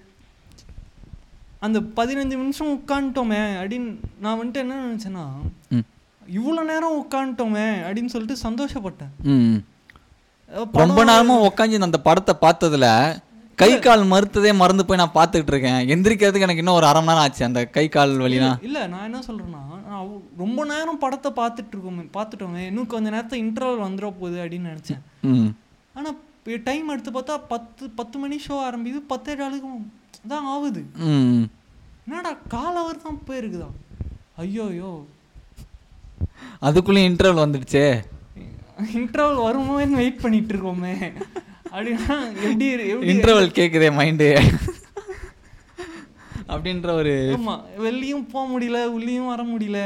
[1.66, 3.90] அந்த பதினஞ்சு நிமிஷம் உட்காந்துட்டோமே அப்படின்னு
[4.20, 5.24] நான் வந்துட்டு என்ன நினச்சேன்னா
[6.32, 9.62] இவ்வளோ நேரம் உட்காந்துட்டோமே அப்படின்னு சொல்லிட்டு சந்தோஷப்பட்டேன்.
[10.72, 12.88] ரொம்ப நேரமாக உட்காந்து அந்த படத்தை பார்த்ததுல
[13.58, 15.88] கை கால் மறுத்ததே மறந்து போய் நான் பார்த்துக்கிட்டு இருக்கேன்.
[15.88, 19.20] எந்திரிக்கிறதுக்கு எனக்கு இன்னும் ஒரு அரை மணி நேரம் ஆச்சு அந்த கை கால் வலிலாம் இல்ல நான் என்ன
[19.96, 25.02] அவ்- ரொம்ப நேரம் படத்தை பார்த்துட்டு இருக்கோமே பார்த்துட்டோமே இன்னும் கொஞ்ச நேரத்தை இன்டர்வல் வந்துட போகுது அப்படின்னு நினச்சேன்.
[25.22, 25.48] ம்.
[25.94, 26.10] ஆனா
[26.64, 29.80] டைம் எடுத்து பார்த்தா பத்து பத்து மணி ஷோ ஆரம்பிக்குது பத்தே நாளுக்கும்
[30.26, 30.82] தான் ஆகுது
[32.06, 33.68] என்னடா கால் அவர் தான் போயிருக்குதா?
[34.36, 34.90] ஐயோ ஐயோ
[36.66, 37.86] அதுக்குள்ளேயும் இன்டர்வல் வந்துடுச்சே.
[38.98, 40.94] இன்டர்வல் வருமோன்னு வெயிட் பண்ணிட்டு இருக்கோமே
[41.72, 42.66] அப்படின்னா எப்படி
[43.12, 44.28] இன்டர்வல் கேட்குதே மைண்டு
[46.52, 47.54] அப்படின்ற ஒரு ஆமா
[47.86, 49.78] வெளியும் போக முடியல உள்ளேயும் வர முடியல.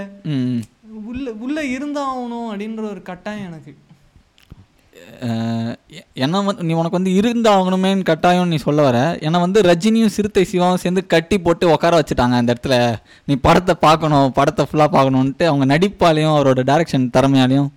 [1.11, 3.72] உள்ள உள்ள இருந்தாகணும் அப்படின்ற ஒரு கட்டாயம் எனக்கு.
[6.16, 8.98] என்ன வந்து நீ உனக்கு வந்து இருந்தாகணுமேன்னு கட்டாயம் நீ சொல்ல வர.
[9.20, 12.76] ஏன்னா வந்து ரஜினியும் சிறுத்தை சிவாவும் சேர்ந்து கட்டி போட்டு உட்கார வச்சுட்டாங்க அந்த இடத்துல.
[13.28, 17.70] நீ படத்தை பார்க்கணும் படத்தை ஃபுல்லாக பார்க்கணுன்ட்டு அவங்க நடிப்பாலையும் அவரோட டைரக்ஷன் திறமையாலையும்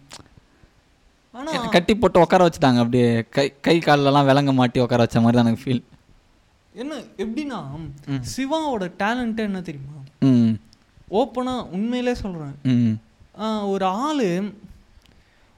[1.71, 2.79] கட்டி போட்டு உட்கார வச்சுட்டாங்க.
[2.79, 5.83] அப்படியே கை கை கால்லலாம் விலங்க மாட்டி உட்கார வச்ச மாதிரி தான் எனக்கு ஃபீல்
[6.75, 7.57] என்ன எப்படின்னா
[8.33, 9.97] சிவாவோட டேலண்ட் என்ன தெரியுமா?
[10.21, 10.53] ம்.
[11.11, 12.13] ஓப்பனா உண்மையிலே
[13.39, 14.27] ஆஹ் ஒரு ஆளு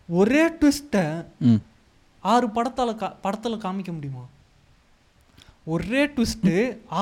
[0.10, 1.04] ஒரே ட்விஸ்ட்டை
[2.24, 4.24] ஆறு படத்தால கா படத்துல காமிக்க முடியுமா?
[5.74, 6.54] ஒரே ட்விஸ்ட்டு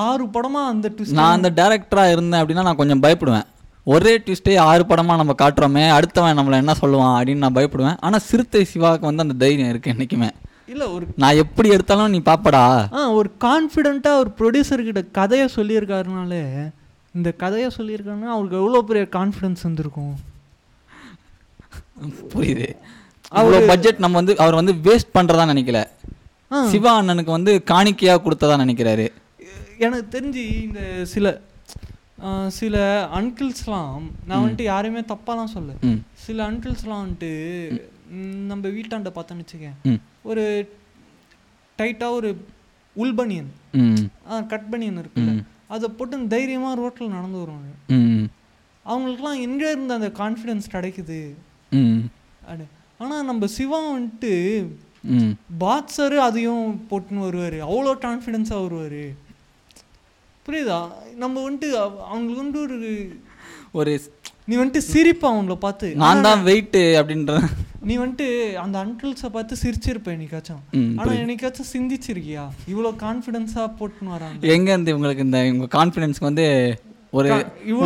[0.04, 3.46] ஆறு படமா அந்த ட்விஸ்ட் நான் அந்த டேரக்டராக இருந்தேன் அப்படின்னா நான் கொஞ்சம் பயப்படுவேன்.
[3.94, 7.98] ஒரே ட்விஸ்ட்டே ஆறு படமாக நம்ம காட்டுறோமே அடுத்தவன் நம்மளை என்ன சொல்லுவான் அப்படின்னு நான் பயப்படுவேன்.
[8.06, 10.30] ஆனால் சிறுத்தை சிவாவுக்கு வந்து அந்த தைரியம் இருக்குது என்றைக்குமே
[10.72, 12.62] இல்ல ஒரு நான் எப்படி எடுத்தாலும் நீ பாப்படா.
[12.98, 16.44] ஆ ஒரு கான்ஃபிடென்ட்டாக ஒரு ப்ரொடியூசர் கிட்ட கதையை சொல்லியிருக்காருனாலே
[17.14, 20.14] இந்த கதையை சொல்லியிருக்காருன்னா அவருக்கு எவ்வளோ பெரிய கான்ஃபிடன்ஸ் வந்திருக்கும்?
[22.32, 22.68] புரியுது.
[23.32, 25.80] அவ்வளோ பட்ஜெட் நம்ம வந்து அவர் வந்து வேஸ்ட் பண்ணுறதா நினைக்கல.
[26.70, 29.06] சிவா அண்ணனுக்கு வந்து காணிக்கையாக கொடுத்ததா நினைக்கிறாரு.
[29.78, 30.80] எனக்கு தெரிஞ்சு இந்த
[31.14, 31.26] சில
[32.48, 32.76] சில
[33.14, 35.72] அன்கிள்ஸ்லாம் நான் வந்துட்டு யாரையுமே தப்பாலாம் சொல்ல
[36.12, 37.30] சில அன்கிள்ஸ்லாம் வந்துட்டு
[38.50, 39.98] நம்ம வீட்டாண்ட பார்த்தோன்னு வச்சுக்கேன்.
[40.22, 40.44] ஒரு
[41.78, 42.30] டைட்டாக ஒரு
[42.96, 44.04] உள்பனியன் ம்.
[44.48, 45.32] கட் பனியன் இருக்குல்ல.
[45.66, 47.70] அதை போட்டு தைரியமாக ரோட்டில் நடந்து வருவாங்க.
[48.86, 51.18] அவங்களுக்குலாம் எங்கே இருந்து அந்த கான்ஃபிடென்ஸ் கிடைக்குது?
[52.98, 54.66] ஆனால் நம்ம சிவா வந்துட்டு
[55.60, 57.68] பாட்ஸரு அதையும் போட்டுன்னு வருவார்.
[57.68, 59.22] அவ்வளோ கான்ஃபிடென்ஸாக வருவார்.
[60.46, 60.90] புரியுதா?
[61.16, 63.18] நம்ம வந்துட்டு அவ- அவங்களுக்கு வந்துட்டு ஒரு
[63.72, 64.00] ஒரு
[64.44, 65.94] நீ வந்துட்டு சிரிப்பா அவங்கள பார்த்து.
[65.94, 67.48] நான் தான் வெயிட்டு அப்படின்ற
[67.80, 70.60] நீ வந்துட்டு அந்த அங்கிள்ஸை பார்த்து சிரிச்சிருப்ப என்னைக்காச்சும்.
[70.70, 72.48] ம், ஆனா என்னைக்காச்சும் சிந்திச்சிருக்கியா?
[72.70, 74.46] இவ்வளோ கான்ஃபிடென்ஸா போட்டுன்னு வராங்க.
[74.46, 76.78] எங்க இருந்து உங்களுக்கு இந்த உங்க கான்ஃபிடன்ஸ்க்கு வந்து
[77.16, 77.30] ஒரு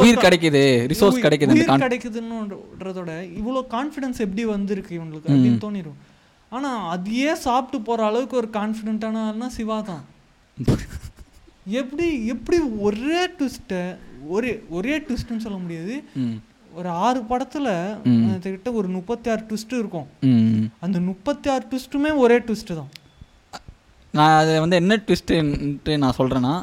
[0.03, 0.63] உயிர் கிடைக்குது
[0.93, 5.33] ரிசோர்ஸ் கிடைக்குது உயிர் கான் கிடைக்குதுன்னுன்றதோட இவ்வளோ கான்ஃபிடன்ஸ் எப்படி வந்திருக்கு இவங்களுக்கு?
[5.35, 5.99] அப்படின்னு தோணிடும்
[6.53, 10.05] ஆனா அதையே சாப்பிட்டு போற அளவுக்கு ஒரு கான்ஃபிடென்ட்டான ஆள்னா சிவா தான்.
[11.81, 13.83] எப்படி எப்படி ஒரே ட்விஸ்ட்டை
[14.35, 15.97] ஒரே ஒரே ட்விஸ்ட்னு சொல்ல முடியாது.
[16.79, 17.69] ஒரு ஆறு படத்துல.
[18.45, 20.09] கிட்ட ஒரு முப்பத்தி ஆறு ட்விஸ்ட் இருக்கும்
[20.87, 22.91] அந்த முப்பத்தி ஆறு ட்விஸ்ட்டுமே ஒரே ட்விஸ்ட் தான்.
[24.15, 26.55] நான் அது வந்து என்ன ட்விஸ்ட்டுன்ட்டு நான் சொல்கிறேன்னா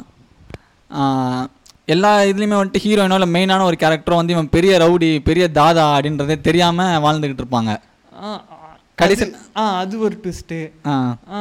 [1.88, 6.36] எல்லா இதுலேயுமே வந்துட்டு ஹீரோயினோ இல்லை மெயினான ஒரு கேரக்டரும் வந்து இவன் பெரிய ரவுடி பெரிய தாதா அப்படின்றதே
[6.40, 7.72] தெரியாமல் வாழ்ந்துக்கிட்டு இருப்பாங்க.
[8.98, 9.24] கடைசி
[9.56, 10.94] ஆ அது ஒரு ட்விஸ்ட்டு ஆ.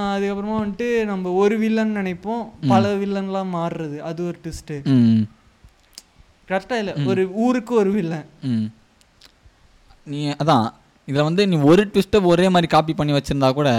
[0.10, 2.44] அதுக்கப்புறமா வந்துட்டு நம்ம ஒரு வில்லன் நினைப்போம்.
[2.68, 3.98] பல வில்லன்லாம் மாறுறது.
[4.02, 4.78] அது ஒரு ட்விஸ்ட்டு
[6.50, 6.96] கரெக்டாக இல்லை?
[7.06, 8.28] ஒரு ஊருக்கு ஒரு வில்லன்
[10.08, 10.68] நீ அதான்.
[11.08, 13.70] இதில் வந்து நீ ஒரு ட்விஸ்ட்டை ஒரே மாதிரி காப்பி பண்ணி வச்சுருந்தா கூட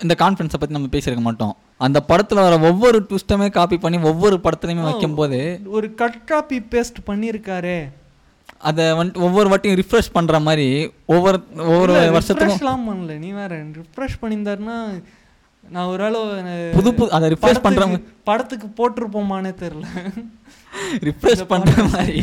[0.00, 1.54] இந்த கான்ஃபிடன்ஸை பற்றி நம்ம பேசியிருக்க மாட்டோம்.
[1.86, 5.38] அந்த படத்தில் வர ஒவ்வொரு ட்விஸ்ட்டுமே காப்பி பண்ணி ஒவ்வொரு படத்துலையுமே வைக்கும்போது
[5.76, 7.78] ஒரு கட் காப்பி பேஸ்ட் பண்ணியிருக்காரே.
[8.68, 10.68] அதை வந்துட்டு ஒவ்வொரு வாட்டியும் ரிஃப்ரெஷ் பண்ணுற மாதிரி
[11.14, 11.38] ஒவ்வொரு
[11.70, 13.18] ஒவ்வொரு வருஷத்துக்கும் பண்ணல.
[13.24, 14.78] நீ வேற ரிஃப்ரெஷ் பண்ணியிருந்தாருன்னா
[15.74, 16.18] நான் ஒரு ஆளு
[16.78, 17.84] புது புது அதை ரிஃப்ரெஷ் பண்ணுற
[18.28, 19.86] படத்துக்கு போட்டிருப்போமானே தெரில
[21.08, 22.18] ரிஃப்ரெஷ் பண்ணுற மாதிரி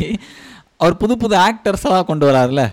[0.82, 2.64] அவர் புது புது ஆக்டர்ஸாக கொண்டு வராருல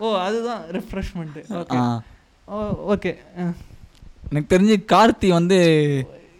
[0.00, 1.42] ஓ அதுதான் ரிஃப்ரெஷ்மெண்ட்டு
[2.92, 3.12] ஓகே.
[4.30, 5.58] எனக்கு தெரிஞ்சு கார்த்தி வந்து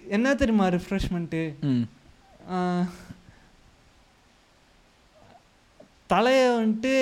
[0.08, 1.40] என்ன தெரியுமா ரிஃப்ரெஷ்மெண்ட்டு
[6.06, 6.92] தலையை வந்துட்டு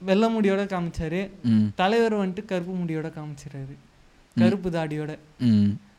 [0.00, 1.20] வெள்ளை முடியோட காமிச்சாரு.
[1.44, 1.66] ம்.
[1.74, 3.74] தலைவர் வந்துட்டு கருப்பு முடியோட காமிச்சிடுறாரு
[4.36, 5.12] கருப்பு தாடியோட.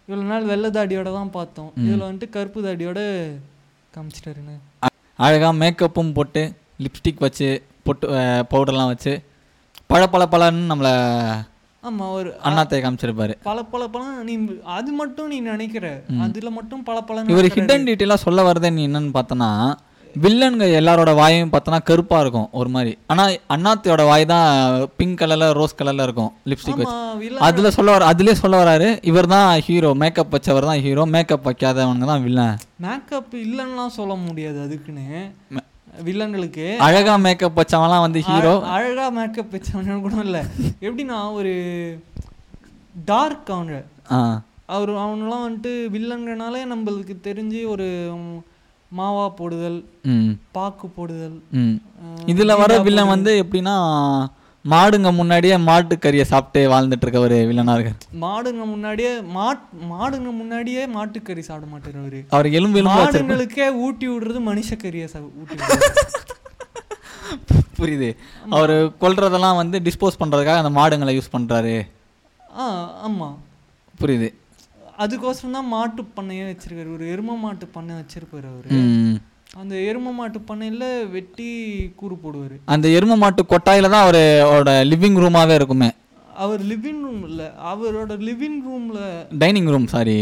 [0.07, 1.71] இவ்வளோ நாள் வெள்ளை தாடியோட தான் பார்த்தோம்.
[1.77, 2.99] இதில் வந்துட்டு கருப்பு தாடியோட
[3.93, 4.55] காமிச்சிட்டாருண்ணே
[5.19, 6.41] அழகாக மேக்கப்பும் போட்டு
[6.79, 7.49] லிப்ஸ்டிக் வச்சு
[7.83, 8.05] பொட்டு
[8.51, 9.13] பவுடர்லாம் வச்சு
[9.87, 10.93] பழ பழ பழன்னு நம்மளை
[11.83, 13.33] ஆமா ஒரு அண்ணாத்தை காமிச்சிருப்பாரு.
[13.47, 14.35] பல பல பழம் நீ
[14.75, 15.87] அது மட்டும் நீ நினைக்கிற.
[16.25, 19.49] அதுல மட்டும் பல பல இவர் ஹிடன் டீட்டெயிலாக சொல்ல வரதே நீ என்னன்னு பார்த்தனா
[20.15, 22.91] வில்லன்க எல்லாரோட வாயும் பார்த்தனா கருப்பாக இருக்கும் ஒரு மாதிரி.
[23.11, 24.49] ஆனால் அண்ணாத்தையோட வாய் தான்
[24.99, 26.97] பிங்க் கலரில் ரோஸ் கலரில் இருக்கும் லிப்ஸ்டிக் வச்சு.
[27.47, 32.09] அதில் சொல்ல வர அதுலேயே சொல்ல வராரு இவர் தான் ஹீரோ மேக்கப் வச்சவர் தான் ஹீரோ மேக்கப் வைக்காதவனுங்க
[32.11, 35.07] தான் வில்லன் மேக்கப் இல்லைன்னுலாம் சொல்ல முடியாது அதுக்குன்னு.
[35.99, 40.39] வில்லன்களுக்கு அழகா மேக்கப் வச்சவன்லாம் வந்து ஹீரோ அழ- அழகா மேக்கப் வச்சவன கூட இல்ல.
[40.81, 41.53] எப்படின்னா ஒரு
[43.05, 43.79] டார்க் அவனு.
[44.11, 44.19] ஆ.
[44.67, 47.87] அவர் அவனெல்லாம் வந்துட்டு வில்லங்கனாலே நம்மளுக்கு தெரிஞ்சு ஒரு
[48.91, 49.77] மாவா போடுதல்
[50.51, 51.37] பாக்கு போடுதல்
[52.25, 53.75] இதில் வர வில்லன் வந்து எப்படின்னா
[54.65, 61.67] மாடுங்க முன்னாடியே மாட்டுக்கறியை சாப்பிட்டு வாழ்ந்துட்டு இருக்க ஒரு இருக்கார் மாடுங்க முன்னாடியே மாட் மாடுங்க முன்னாடியே மாட்டுக்கறி சாப்பிட
[61.71, 62.19] மாட்டார் அவரு.
[62.35, 62.99] அவர் எலும்பு எலும்பு.
[62.99, 65.07] மாடுங்களுக்கே ஊட்டி விடுறது மனுஷக்கறியை
[65.41, 65.57] ஊட்டி
[67.79, 68.09] புரியுது.
[68.57, 71.75] அவர் கொல்றதெல்லாம் வந்து டிஸ்போஸ் பண்ணுறதுக்காக அந்த மாடுங்களை யூஸ் பண்ணுறாரு
[72.61, 72.65] ஆ
[73.07, 73.29] ஆமா.
[74.01, 74.29] புரியுது.
[75.03, 76.89] அதுக்கோசரம் தான் மாட்டு பண்ணையே வச்சிருக்காரு.
[76.97, 78.69] ஒரு எரும மாட்டு பண்ணை வச்சிருப்பாரு அவரு.
[79.61, 80.85] அந்த எரும மாட்டு பண்ணையில
[81.15, 81.47] வெட்டி
[81.99, 82.55] கூறு போடுவாரு.
[82.73, 85.89] அந்த எரும மாட்டு கொட்டாயில தான் அவரோட லிவிங் ரூமாவே இருக்குமே.
[86.43, 87.41] அவர் லிவிங் ரூம் இல்ல
[87.71, 88.99] அவரோட லிவிங் ரூம்ல
[89.41, 90.17] டைனிங் ரூம் சாரி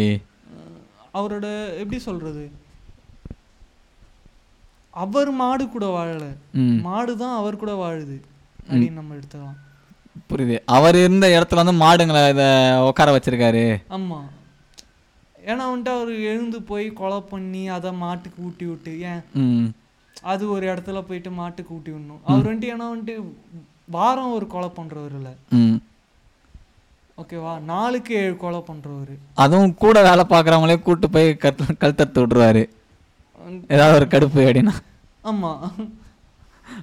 [1.20, 1.46] அவரோட
[1.82, 2.44] எப்படி சொல்றது?
[4.94, 6.26] அவர் மாடு கூட வாழல.
[6.88, 8.18] மாடு தான் அவர் கூட வாழுது.
[8.70, 9.58] அப்படின்னு நம்ம எடுத்துக்கலாம்.
[10.30, 10.58] புரியுது.
[10.78, 12.48] அவர் இருந்த இடத்துல வந்து மாடுங்களை இதை
[12.90, 13.66] உட்கார வச்சிருக்காரு.
[13.98, 14.20] ஆமா.
[15.46, 19.22] ஏன்னா வந்துட்டு அவர் எழுந்து போய் கொலை பண்ணி அதை மாட்டுக்கு ஊட்டி விட்டு ஏன்?
[20.24, 22.20] அது ஒரு இடத்துல போயிட்டு மாட்டுக்கு ஊட்டி விடணும்.
[22.26, 23.16] அவர் வந்துட்டு ஏன்னா வந்துட்டு
[23.90, 25.30] வாரம் ஒரு கொலை பண்றவர் இல்ல.
[25.52, 25.80] ம்.
[27.18, 29.16] ஓகேவா நாளுக்கு ஏழு கொலை பண்றவர்.
[29.36, 32.64] அதுவும் கூட வேலை பார்க்குறவங்களே கூட்டு போய் கத்து கழுத்தறுத்து விட்ருவாரு
[33.68, 34.76] ஏதாவது ஒரு கடுப்பு அப்படின்னா
[35.24, 35.52] ஆமா.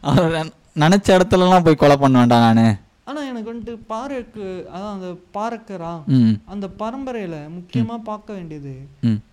[0.02, 0.34] அவர்
[0.76, 2.76] நினச்ச இடத்துலலாம் போய் கொலை பண்ண வேண்டாம் நான்.
[3.08, 6.34] ஆனா எனக்கு வந்துட்டு பாறைக்கு அதான் அந்த பாறக்கரா ம்.
[6.46, 8.74] அந்த பரம்பரையில முக்கியமா பார்க்க வேண்டியது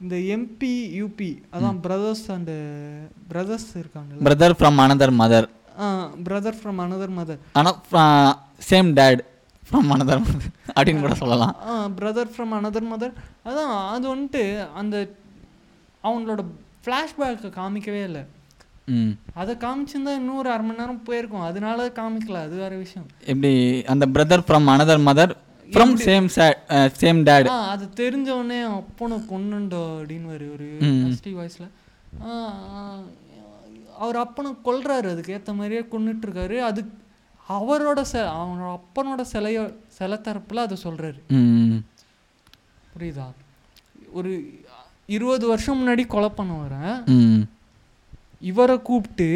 [0.02, 2.54] இந்த எம்பி யூபி அதான் பிரதர்ஸ் அண்ட்
[3.30, 4.24] பிரதர்ஸ் இருக்காங்கல்ல.
[4.28, 5.48] Brother from another mother
[6.26, 7.80] brother from another mother ஆனால்
[8.68, 9.24] same date
[9.64, 11.54] from another mother அப்படின்னு கூட சொல்லலாம்.
[11.98, 13.14] பிரதர் ஃப்ரம் அனதர் மதர்
[13.46, 14.44] அதான் அது வந்துட்டு
[14.76, 14.96] அந்த
[16.04, 16.42] அவங்களோட
[16.84, 18.24] ஃப்ளாஷ்பேக்கை காமிக்கவே இல்லை.
[19.42, 21.46] அதை காமிச்சிருந்தா இன்னும் ஒரு அரை மணி நேரம் போயிருக்கும்.
[21.50, 22.38] அதனால காமிக்கல.
[22.48, 23.08] அது வேற விஷயம்.
[23.32, 23.52] எப்படி
[23.94, 25.34] அந்த brother from another mother
[25.74, 26.28] from same
[27.02, 30.68] same date அது தெரிஞ்ச உடனே அப்பனை கொன்னுண்டோ அப்படின்னு ஒரு.
[31.08, 31.72] ஹஸ்டி வாய்ஸில்
[34.04, 35.08] அவர் அப்பனை கொல்றாரு.
[35.14, 36.82] அதுக்கு ஏற்ற மாதிரியே கொன்னுட்டு இருக்காரு அது
[37.58, 39.60] அவரோட செ அவனோட அப்பனோட சிலைய
[39.98, 41.20] சிலை தரப்புல அதை சொல்றாரு.
[41.40, 41.80] ம்
[42.94, 43.28] புரியுதா?
[44.18, 44.32] ஒரு
[45.16, 47.00] இருபது வருஷம் முன்னாடி கொலை பண்ண வரேன்
[48.42, 49.28] இவரை கூப்பிட்டு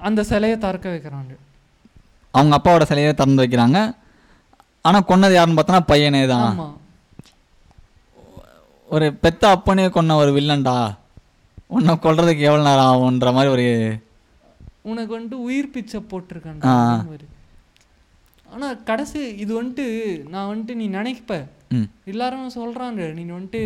[0.00, 1.32] அந்த சிலையை திறக்க வைக்கிறாங்க.
[2.34, 3.78] அவங்க அப்பாவோட சிலையை திறந்து வைக்கிறாங்க.
[4.84, 6.50] ஆனால் கொன்னது யாருன்னு பார்த்தோன்னா பையனே தான்.
[8.90, 10.76] ஒரு பெத்த அப்பனே கொன்ன ஒரு வில்லன்டா.
[11.68, 13.66] உன்னை கொல்றதுக்கு எவ்வளோ நேரம் ஆகுன்ற மாதிரி ஒரு
[14.82, 16.76] உனக்கு வந்துட்டு உயிர் பிச்சை போட்டிருக்கேன் ஆ.
[18.46, 19.86] ஆனா கடைசி இது வந்துட்டு
[20.28, 21.32] நான் வந்துட்டு நீ நினைப்ப.
[22.04, 23.62] எல்லாரும் சொல்றாங்க நீ வந்துட்டு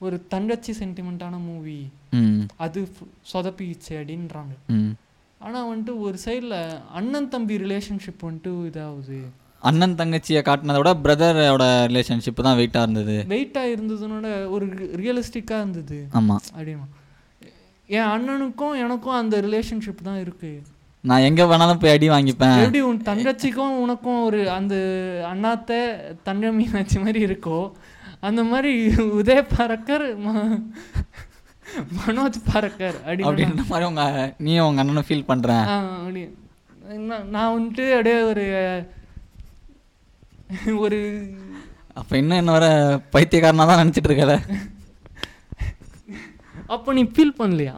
[0.00, 1.78] ஒரு தங்கச்சி சென்டிமெண்ட்டான மூவி
[2.58, 2.80] அது
[3.32, 4.92] சொதப்பிச்சு அப்படின்றாங்க ம்.
[5.40, 6.56] ஆனா வந்துட்டு ஒரு சைடுல
[6.92, 9.20] அண்ணன் தம்பி ரிலேஷன்ஷிப் வந்துட்டு இதாகுது
[9.62, 13.16] அண்ணன் தங்கச்சியை காட்டினதை விட பிரதரோட ரிலேஷன்ஷிப் தான் வெயிட்டாக இருந்தது.
[13.28, 14.66] வெயிட்டா இருந்ததுனோட ஒரு
[15.00, 15.98] ரியலிஸ்டிக்கா இருந்தது.
[16.12, 16.86] ஆமாம் அப்படின்னா
[17.88, 20.52] என் அண்ணனுக்கும் எனக்கும் அந்த ரிலேஷன்ஷிப் தான் இருக்கு.
[21.04, 22.56] நான் எங்கே வேணாலும் போய் அடி வாங்கிப்பேன்.
[22.58, 24.74] எப்படி உன் தங்கச்சிக்கும் உனக்கும் ஒரு அந்த
[25.30, 25.70] அண்ணாத்த
[26.22, 27.58] தங்க மீனாட்சி மாதிரி இருக்கோ
[28.22, 28.72] அந்த மாதிரி
[29.18, 30.06] உதய பறக்கர்
[31.98, 34.04] மனோஜ் பறக்கர் அப்படின்ற மாதிரி உங்க
[34.46, 35.66] நீயும் உங்க அண்ணனும் ஃபீல் பண்றேன்.
[35.98, 36.22] அப்படி.
[37.34, 38.44] நான் வந்துட்டு அப்படியே ஒரு
[40.84, 40.98] ஒரு
[42.00, 42.66] அப்ப இன்னும் என்ன வர
[43.14, 44.34] பைத்தியக்காரனா தான் நினைச்சிட்டு இருக்கல
[46.74, 47.76] அப்போ நீ ஃபீல் பண்ணலையா?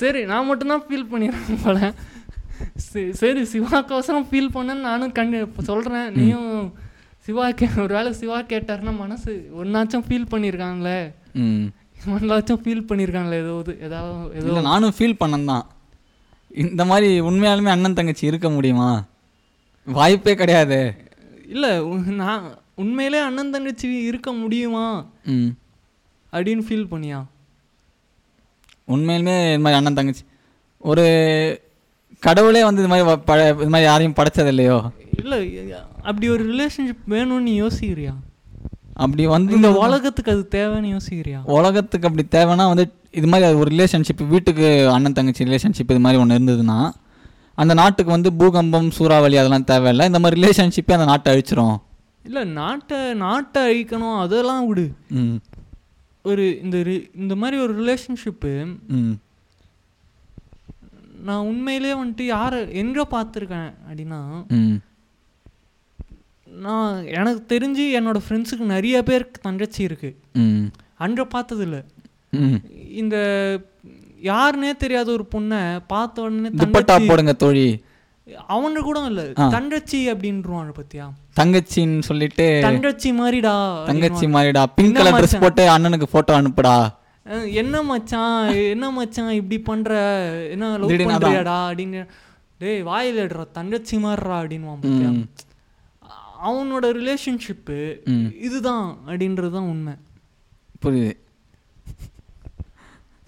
[0.00, 1.78] சரி நான் மட்டும்தான் ஃபீல் பண்ணிடுறேன் போல.
[2.86, 5.38] சரி சரி சிவாக்கோசரம் ஃபீல் பண்ணேன்னு நானும் கண்டு
[5.70, 6.50] சொல்கிறேன் நீயும்
[7.26, 10.98] சிவா கே ஒரு வேளை சிவா கேட்டாருன்னா மனசு ஒன்னாச்சும் ஃபீல் பண்ணியிருக்காங்களே
[11.40, 11.64] ம்.
[12.12, 14.60] ஒன்னாச்சும் ஃபீல் பண்ணியிருக்காங்களே ஏதோ இது ஏதாவது ஏதோ.
[14.68, 15.64] நானும் ஃபீல் பண்ணேன் தான்
[16.64, 18.90] இந்த மாதிரி உண்மையாலுமே அண்ணன் தங்கச்சி இருக்க முடியுமா?
[19.86, 20.78] வாய்ப்பே கிடையாது.
[21.46, 21.72] இல்லை
[22.20, 24.86] நான் உண்மையிலே அண்ணன் தங்கச்சி இருக்க முடியுமா?
[25.26, 25.50] ம்.
[26.32, 27.20] அப்படின்னு ஃபீல் பண்ணியா?
[28.88, 30.24] உண்மையிலுமே இது மாதிரி அண்ணன் தங்கச்சி.
[30.82, 31.04] ஒரு
[32.22, 34.78] கடவுளே வந்து இது மாதிரி ப இது மாதிரி யாரையும் படைச்சது இல்லையோ?
[35.20, 35.38] இல்லை
[36.06, 38.14] அப்படி ஒரு ரிலேஷன்ஷிப் வேணும்னு யோசிக்கிறியா?
[38.94, 41.40] அப்படி வந்து இந்த உலகத்துக்கு அது தேவைன்னு யோசிக்கிறியா?
[41.50, 46.38] உலகத்துக்கு அப்படி தேவைன்னா வந்து இது மாதிரி ஒரு ரிலேஷன்ஷிப் வீட்டுக்கு அண்ணன் தங்கச்சி ரிலேஷன்ஷிப் இது மாதிரி ஒன்று
[46.38, 46.78] இருந்ததுன்னா
[47.58, 50.06] அந்த நாட்டுக்கு வந்து பூகம்பம் சூறாவளி அதெல்லாம் தேவையில்லை.
[50.06, 51.76] இந்த மாதிரி ரிலேஷன்ஷிப்பே அந்த நாட்டை அழிச்சிரும்.
[52.24, 54.86] இல்லை நாட்டை நாட்டை அழிக்கணும் அதெல்லாம் விடு.
[55.10, 55.36] ம்.
[56.24, 56.76] ஒரு இந்த
[57.14, 58.52] இந்த மாதிரி ஒரு ரிலேஷன்ஷிப்பு
[58.88, 59.14] ம்.
[61.22, 64.76] நான் உண்மையிலே வந்துட்டு யாரை எங்கே பார்த்துருக்கேன் அப்படின்னா ம்.
[66.60, 70.16] நான் எனக்கு தெரிஞ்சு என்னோட ஃப்ரெண்ட்ஸுக்கு நிறைய பேருக்கு தங்கச்சி இருக்கு.
[70.32, 70.64] ம்.
[70.94, 71.84] அங்கே பார்த்ததில்ல.
[72.92, 73.16] இந்த
[74.22, 77.84] யாருன்னே தெரியாத ஒரு பொண்ணை பார்த்த உடனே தங்கச்சி போடுங்க தோழி.
[78.46, 79.32] அவங்க கூட இல்லை.
[79.32, 81.12] தங்கச்சி அப்படின்றாங்க பத்தியா?
[81.40, 85.40] தங்கச்சின்னு சொல்லிட்டு தங்கச்சி மாதிரிடா தங்கச்சி மாதிரிடா பிங்க் கலர் ட்ரெஸ்?
[85.40, 86.94] போட்டு அண்ணனுக்கு போட்டோ அனுப்புடா.
[87.52, 88.48] என்ன மச்சான்?
[88.48, 89.94] என்ன மச்சான் இப்படி பண்ற?
[90.50, 90.90] என்ன லவ்.
[90.90, 92.06] பண்றியாடா அப்படின்னு.
[92.58, 93.50] டேய் வாயில் எடுறா.
[93.52, 95.08] தங்கச்சி மாதிரிடா அப்படின்வான் பாத்தியா?
[95.08, 95.28] ம்.
[96.48, 97.78] அவனோட ரிலேஷன்ஷிப்பு.
[98.46, 99.94] இதுதான் அப்படின்றது தான் உண்மை.
[100.84, 101.14] புரியுது.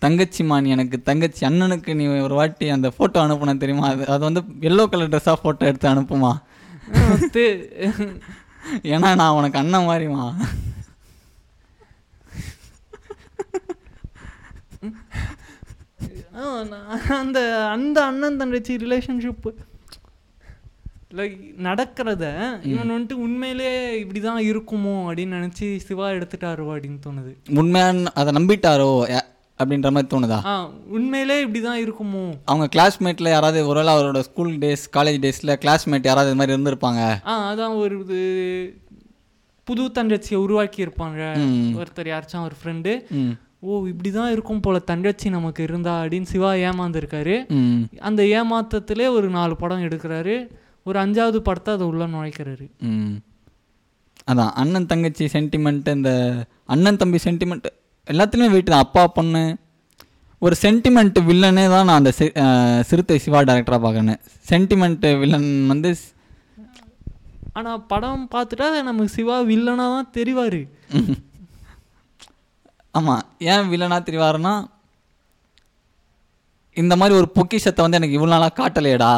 [0.05, 3.87] தங்கச்சி மான் எனக்கு தங்கச்சி அண்ணனுக்கு நீ ஒரு வாட்டி அந்த ஃபோட்டோ அனுப்புன தெரியுமா?
[3.95, 6.33] அது அது வந்து எல்லோ கலர் ட்ரெஸ்ஸாக ஃபோட்டோ எடுத்து அனுப்புமா?
[8.95, 10.25] ஏன்னா நான் உனக்கு அண்ணன் மாதிரிமா
[17.17, 17.41] அந்த
[17.75, 19.49] அந்த அண்ணன் தங்கச்சி ரிலேஷன்ஷிப்
[21.17, 21.37] லைக்
[21.67, 22.25] நடக்கிறத
[22.71, 23.69] இவன் வந்துட்டு உண்மையிலே
[24.03, 27.33] இப்படிதான் இருக்குமோ அப்படின்னு நினைச்சு சிவா எடுத்துட்டாரு அப்படின்னு தோணுது.
[27.61, 28.91] உண்மையான அதை நம்பிட்டாரோ
[29.59, 30.41] அப்படின்ற மாதிரி தோணுதா?
[30.97, 32.25] உண்மையிலே இப்படிதான் இருக்குமோ?
[32.45, 37.01] அவங்க கிளாஸ்மேட்டில் யாராவது ஒருவேளை அவரோட ஸ்கூல் டேஸ் காலேஜ் டேஸில் கிளாஸ்மேட் யாராவது இது மாதிரி இருந்திருப்பாங்க?
[37.27, 38.21] ஆ அதான் ஒரு இது
[39.65, 41.23] புது தங்கச்சியை உருவாக்கி இருப்பாங்க.
[41.81, 42.93] ஒருத்தர் யாராச்சும் ஒரு ஃப்ரெண்டு
[43.61, 47.37] ஓ இப்படிதான் இருக்கும் போல தங்கச்சி நமக்கு இருந்தா அப்படின்னு சிவா ஏமாந்துருக்காரு.
[48.09, 50.39] அந்த ஏமாத்தத்திலே ஒரு நாலு படம் எடுக்கிறாரு.
[50.89, 52.67] ஒரு அஞ்சாவது படத்தை அதை உள்ள நுழைக்கிறாரு.
[52.89, 53.17] ம்.
[54.29, 56.11] அதான் அண்ணன் தங்கச்சி சென்டிமெண்ட் இந்த
[56.67, 57.67] அண்ணன் தம்பி சென்டிமெண்ட்
[58.09, 58.85] எல்லாத்துலேயுமே வெயிட் தான்.
[58.87, 59.43] அப்பா பொண்ணு.
[60.43, 62.11] ஒரு சென்டிமெண்ட் வில்லனே தான் நான் அந்த
[62.83, 64.21] சிறுத்தை சிவா டேரக்டராக பார்க்குறேன்
[64.51, 66.13] சென்டிமெண்ட் வில்லன் வந்து ஸ்-
[67.53, 70.61] ஆனா படம் பார்த்துட்டா நமக்கு சிவா வில்லனா தான் தெரிவாரு.
[72.95, 74.53] ஆமாம் ஏன் வில்லனாக தெரிவாருன்னா
[76.77, 79.13] இந்த மாதிரி ஒரு பொக்கிஷத்தை வந்து எனக்கு இவ்வளோ நாளாக காட்டலையேடா.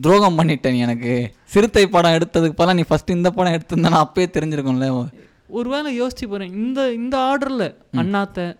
[0.00, 1.34] துரோகம் பண்ணிட்டேன் நீ எனக்கு.
[1.44, 5.08] சிறுத்தை படம் எடுத்ததுக்கு பதிலாக நீ ஃபஸ்ட்டு இந்த படம் எடுத்திருந்தா அப்பயே தெரிஞ்சிருக்கும்ல.
[5.48, 8.56] ஒருவேளை யோசிச்சு போறேன் இந்த இந்த ஆர்டர்ல அண்ணாத்த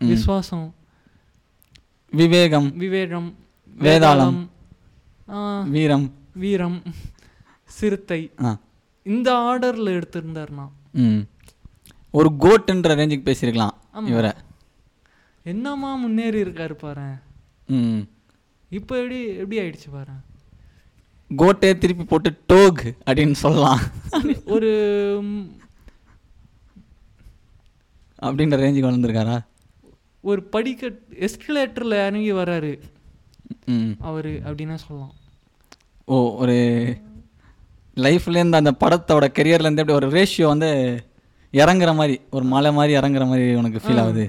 [0.00, 0.70] விஸ்வாசம்
[2.10, 3.28] விவேகம் விவேகம்
[3.78, 4.48] வேதாளம்.
[5.70, 6.12] வீரம்.
[6.34, 6.82] வீரம்
[7.64, 8.30] சிறுத்தை.
[9.02, 11.18] இந்த ஆர்டர்ல எடுத்திருந்தாருனா ம்.
[12.10, 14.04] ஒரு கோட்டுன்ற ரேஞ்சுக்கு பேசியிருக்கலாம்.
[14.06, 14.32] இவரை.
[15.44, 17.08] என்னமா முன்னேறி இருக்காரு பாரு.
[18.70, 20.14] இப்போ எப்படி எப்படி ஆயிடுச்சு பாரு?
[21.30, 23.80] கோட்டே திருப்பி போட்டு டோக் அப்படின்னு சொல்லலாம்.
[24.46, 24.70] ஒரு
[28.22, 29.36] அப்படின்ற ரேஞ்சுக்கு வளர்ந்துருக்காரா
[30.24, 30.86] ஒரு படிக்க
[31.20, 32.72] எஸ்கலேட்டர்ல இறங்கி வராரு
[33.66, 33.92] ம்.
[34.00, 35.12] அவர் அப்படின்னே சொல்லலாம்.
[36.08, 36.56] ஓ ஒரு
[37.96, 40.70] லைஃப்லேருந்து அந்த படத்தோட கெரியர்லேருந்து எப்படி ஒரு ரேஷியோ வந்து
[41.54, 44.24] இறங்குற மாதிரி ஒரு மலை மாதிரி இறங்குற மாதிரி உனக்கு ஃபீல் ஆகுது?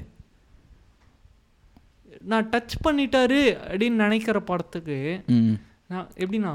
[2.22, 4.98] நான் டச் பண்ணிட்டாரு அப்படின்னு நினைக்கிற படத்துக்கு
[5.28, 5.54] ம்.
[5.88, 6.52] நான் எப்படின்னா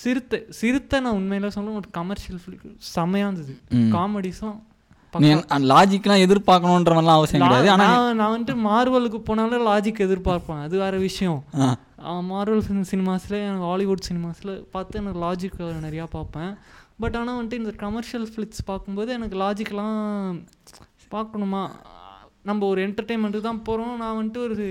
[0.00, 3.54] சிறுத்தை சிறுத்தை நான் உண்மையில சொல்ல ஒரு கமர்ஷியல் ஃபிலிம் செமையாக இருந்தது.
[3.96, 4.56] காமெடிஸும்
[5.72, 7.68] லாஜிக்லாம் எதிர்பார்க்கணுன்ற மாதிரிலாம் அவசியம் கிடையாது.
[7.74, 10.60] ஆனால் நான் வந்துட்டு மார்வலுக்கு போனாலும் லாஜிக் எதிர்பார்ப்பேன்.
[10.64, 11.38] அது வேற விஷயம்.
[12.32, 16.52] மார்வல் சினிமாஸில் எனக்கு ஹாலிவுட் சினிமாஸில் பார்த்து எனக்கு லாஜிக் நிறையா பார்ப்பேன்.
[17.02, 20.36] பட் ஆனால் வந்துட்டு இந்த கமர்ஷியல் ஃபிளிக்ஸ் பார்க்கும்போது எனக்கு லாஜிக்லாம்
[21.14, 21.64] பார்க்கணுமா?
[22.48, 24.68] நம்ம ஒரு என்டர்டெயின்மெண்ட்டுக்கு தான் போகிறோம் நான் வந்துட்டு ஒரு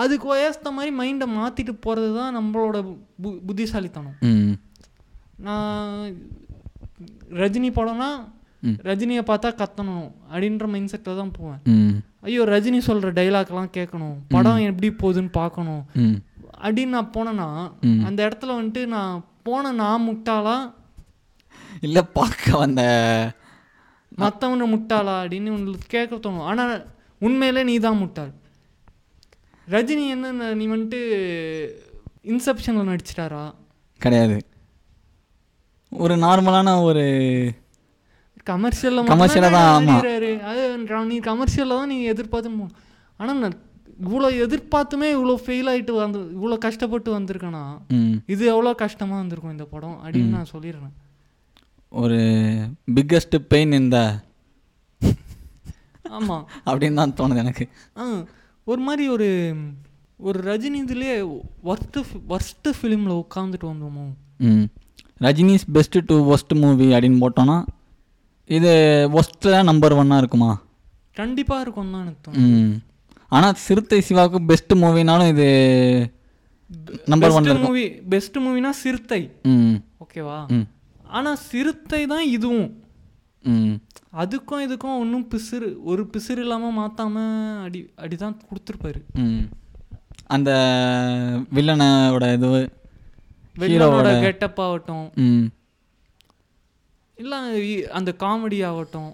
[0.00, 2.76] அதுக்கு வயசுத்த மாதிரி மைண்டை மாற்றிட்டு போகிறது தான் நம்மளோட
[3.22, 4.16] பு புத்திசாலித்தனம்.
[5.46, 5.90] நான்
[7.42, 8.10] ரஜினி படம்னா.
[8.88, 11.60] ரஜினியை பார்த்தா கத்தணும் அப்படின்ற மைண்ட் செட்டில் தான் போவேன்.
[12.26, 14.16] ஐயோ ரஜினி சொல்கிற டைலாக்லாம் கேட்கணும்.
[14.34, 15.82] படம் எப்படி போகுதுன்னு பார்க்கணும்.
[16.64, 17.48] அப்படின்னு நான் போனேன்னா.
[18.08, 20.56] அந்த இடத்துல வந்துட்டு நான் போன நான் முட்டாளா?
[21.86, 22.82] இல்லை பார்க்க வந்த
[24.22, 26.46] மற்றவனை முட்டாளா அப்படின்னு உங்களுக்கு கேட்க தோணும்.
[26.50, 26.72] ஆனால்
[27.26, 28.32] உண்மையிலே நீ தான் முட்டாள்.
[29.68, 31.00] ரஜினி என்ன நீ வந்துட்டு
[32.24, 33.42] இன்செப்ஷனில் நடிச்சிட்டாரா?
[34.00, 34.36] கிடையாது.
[35.92, 37.04] ஒரு நார்மலான ஒரு
[38.46, 39.96] கமர்ஷியலில் Commercial-ஆ தான், ஆமா.
[40.50, 40.62] அது
[41.10, 42.68] நீ கமர்ஷியலில் தான் நீ எதிர்பார்த்து
[43.20, 43.58] ஆனால் நான்
[44.06, 47.62] இவ்வளோ எதிர்பார்த்துமே இவ்வளோ ஃபெயில் ஆகிட்டு வந்து இவ்வளோ கஷ்டப்பட்டு வந்திருக்கேனா?
[48.26, 50.94] இது எவ்வளோ கஷ்டமாக இருந்திருக்கும் இந்த படம் அப்படின்னு நான் சொல்லிடுறேன்.
[51.92, 52.18] ஒரு
[52.96, 53.98] பிக்கஸ்ட் பெயின் இந்த
[56.10, 57.64] ஆமாம் அப்படின்னு தான் தோணுது எனக்கு.
[57.98, 58.04] ஆ.
[58.66, 59.28] ஒரு மாதிரி ஒரு
[60.20, 61.14] ஒரு ரஜினி இதுலேயே
[61.64, 64.04] ஒர்ஸ்ட்டு ஒர்ஸ்ட்டு ஃபிலிமில் உட்காந்துட்டு வந்தோமோ?
[64.40, 64.66] ம்.
[65.20, 67.56] Rajini's best to worst movie அப்படின்னு போட்டோன்னா
[68.50, 68.72] இது
[69.12, 70.50] ஒஸ்ட்டில் நம்பர் ஒன்னாக இருக்குமா?
[71.16, 72.72] கண்டிப்பாக இருக்கும் தான் எனக்கு ம்.
[73.32, 75.48] ஆனால் சிறுத்தை சிவாவுக்கு பெஸ்ட் மூவினாலும் இது
[77.06, 79.20] நம்பர் ஒன் மூவி பெஸ்ட் மூவினா சிறுத்தை.
[79.52, 79.76] ம்.
[80.04, 80.38] ஓகேவா
[81.10, 82.68] ஆனால் சிறுத்தை தான் இதுவும்.
[83.44, 83.74] ம்.
[84.12, 87.16] அதுக்கும் இதுக்கும் ஒன்றும் பிசுறு ஒரு பிசுறு இல்லாமல் மாற்றாம
[87.64, 89.00] அடி அடி தான் கொடுத்துருப்பாரு
[90.26, 90.50] அந்த
[91.56, 92.50] வில்லனோட இது
[93.62, 95.06] வெள்ளனோட கெட்டப் ஆகட்டும்.
[97.18, 97.38] இல்லை
[97.90, 99.10] அந்த காமெடி ஆகட்டும்.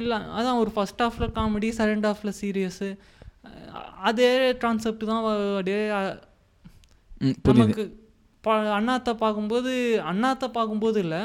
[0.00, 2.88] இல்லை அதான் ஒரு ஃபர்ஸ்ட் ஹாஃபில் காமெடி செகண்ட் ஹாஃபில் சீரியஸு
[4.08, 4.30] அதே
[4.64, 5.80] கான்செப்ட் தான் அப்படியே
[7.52, 7.84] நமக்கு
[8.78, 9.72] அண்ணாத்தை பார்க்கும்போது
[10.10, 11.22] அண்ணாத்தை பார்க்கும்போது இல்லை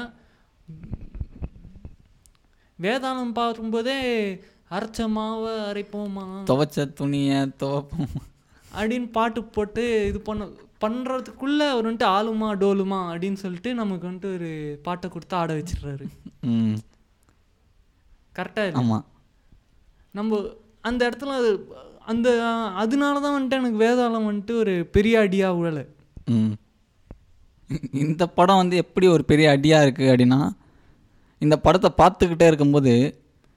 [2.84, 3.98] வேதாளம் பார்க்கும்போதே
[4.76, 6.26] அரைச்ச மாவை அரைப்போமா?
[6.50, 8.12] துவைச்ச துணியை துவைப்போம்?
[8.78, 10.48] அப்படின்னு பாட்டு போட்டு இது பண்ண
[10.84, 14.50] பண்ணுறதுக்குள்ளே அவர் வந்துட்டு ஆளுமா டோலுமா அப்படின்னு சொல்லிட்டு நமக்கு வந்துட்டு ஒரு
[14.86, 16.06] பாட்டை கொடுத்து ஆட வச்சிடுறாரு.
[18.38, 19.06] கரெக்டாக ஆமாம்
[20.20, 20.40] நம்ம
[20.90, 21.52] அந்த இடத்துல அது
[22.12, 22.30] அந்த
[22.84, 25.84] அதனால தான் வந்துட்டு எனக்கு வேதாளம் வந்துட்டு ஒரு பெரிய அடியாக உழலை.
[28.04, 30.42] இந்த படம் வந்து எப்படி ஒரு பெரிய அடியாக இருக்குது அப்படின்னா
[31.42, 32.94] இந்த படத்தை பார்த்துக்கிட்டே இருக்கும்போது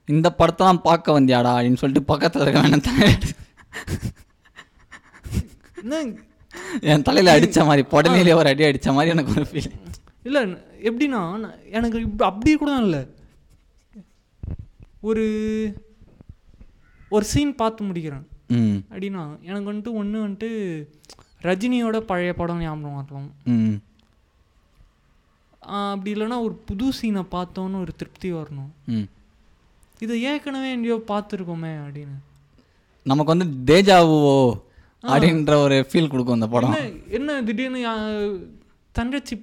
[0.07, 3.13] இந்த படத்தெல்லாம் பார்க்க வந்தியாடா அப்படின்னு சொல்லிட்டு பக்கத்தில் இருக்க வேணாம் தலையில
[6.83, 9.71] என் தலையில் அடித்த மாதிரி புடலையிலே ஒரு அடி அடித்த மாதிரி எனக்கு ஒரு ஃபீல்
[10.23, 10.41] இல்லை
[10.83, 11.21] எப்படின்னா
[11.69, 13.01] எனக்கு இப்ப அப்படி கூட இல்லை.
[15.01, 15.23] ஒரு
[17.11, 18.23] ஒரு சீன் பார்த்து முடிக்கிறேன்.
[18.49, 18.77] ம்.
[18.91, 20.49] அப்படின்னா எனக்கு வந்துட்டு ஒன்று வந்துட்டு
[21.41, 23.29] ரஜினியோட பழைய படம் ஞாபகம் வரலாம்.
[25.65, 28.69] அப்படி இல்லைன்னா ஒரு புது சீனை பார்த்தோன்னு ஒரு திருப்தி வரணும்.
[28.85, 29.07] ம்.
[29.99, 32.15] இதை ஏற்கனவே எங்கேயோ பார்த்துருக்கோமே அப்படின்னு.
[33.03, 34.59] நமக்கு வந்து தேஜாவுவோ
[35.03, 37.09] அப்படின்ற ஒரு ஃபீல் கொடுக்கும் இந்த படம்.
[37.09, 37.81] என்ன திடீர்னு
[38.91, 39.39] தங்கச்சி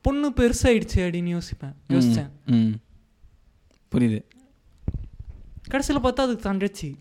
[0.00, 1.74] பொண்ணு பெருசாயிடுச்சு அப்படின்னு யோசிப்பேன்.
[1.88, 2.72] யோசித்தேன் ம்.
[3.92, 4.22] புரியுது.
[5.68, 6.96] கடைசியில் பார்த்தா அதுக்கு தங்கச்சி.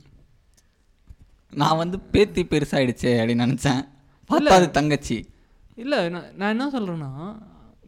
[1.53, 3.87] நான் வந்து பேத்தி பெருசாயிடுச்சே அப்படின்னு நினச்சேன்.
[4.29, 5.29] பார்த்தா அது தங்கச்சி.
[5.75, 7.11] இல்லை நான் நான் என்ன சொல்கிறேன்னா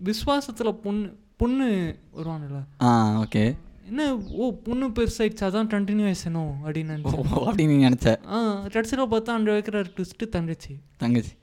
[0.08, 1.10] விஸ்வாசத்தில் பொண்ணு
[1.42, 1.68] பொண்ணு
[2.18, 2.60] வருவாங்கல்ல?
[2.88, 2.90] ஆ
[3.24, 3.44] ஓகே.
[3.90, 4.04] என்ன
[4.42, 7.26] ஓ பொண்ணு பெருசாயிடுச்சு அதான் கண்டினியூவேஷனோ அப்படின்னு நினச்சேன்.
[7.48, 8.12] அப்படின்னு நீ நினச்ச?
[8.36, 8.40] ஆ
[8.76, 10.74] கடைசியில் பார்த்தா அங்கே வைக்கிற ட்விஸ்ட்டு தங்கச்சி.
[11.04, 11.34] தங்கச்சி.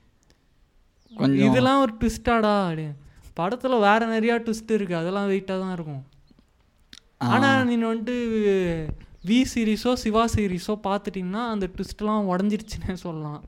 [1.11, 2.95] கொஞ்சம் இதெல்லாம் ஒரு ட்விஸ்டாடா அப்படின்னு
[3.39, 6.01] படத்தில் வேற நிறையா ட்விஸ்ட் இருக்குது அதெல்லாம் வெயிட்டாக தான் இருக்கும்.
[7.35, 8.17] ஆனால் நீ வந்துட்டு
[9.29, 13.41] வி சீரிஸோ சிவா சீரிஸோ பார்த்துட்டிங்கன்னா அந்த ட்விஸ்ட்லாம் உடஞ்சிருச்சுன்னே சொல்லலாம்.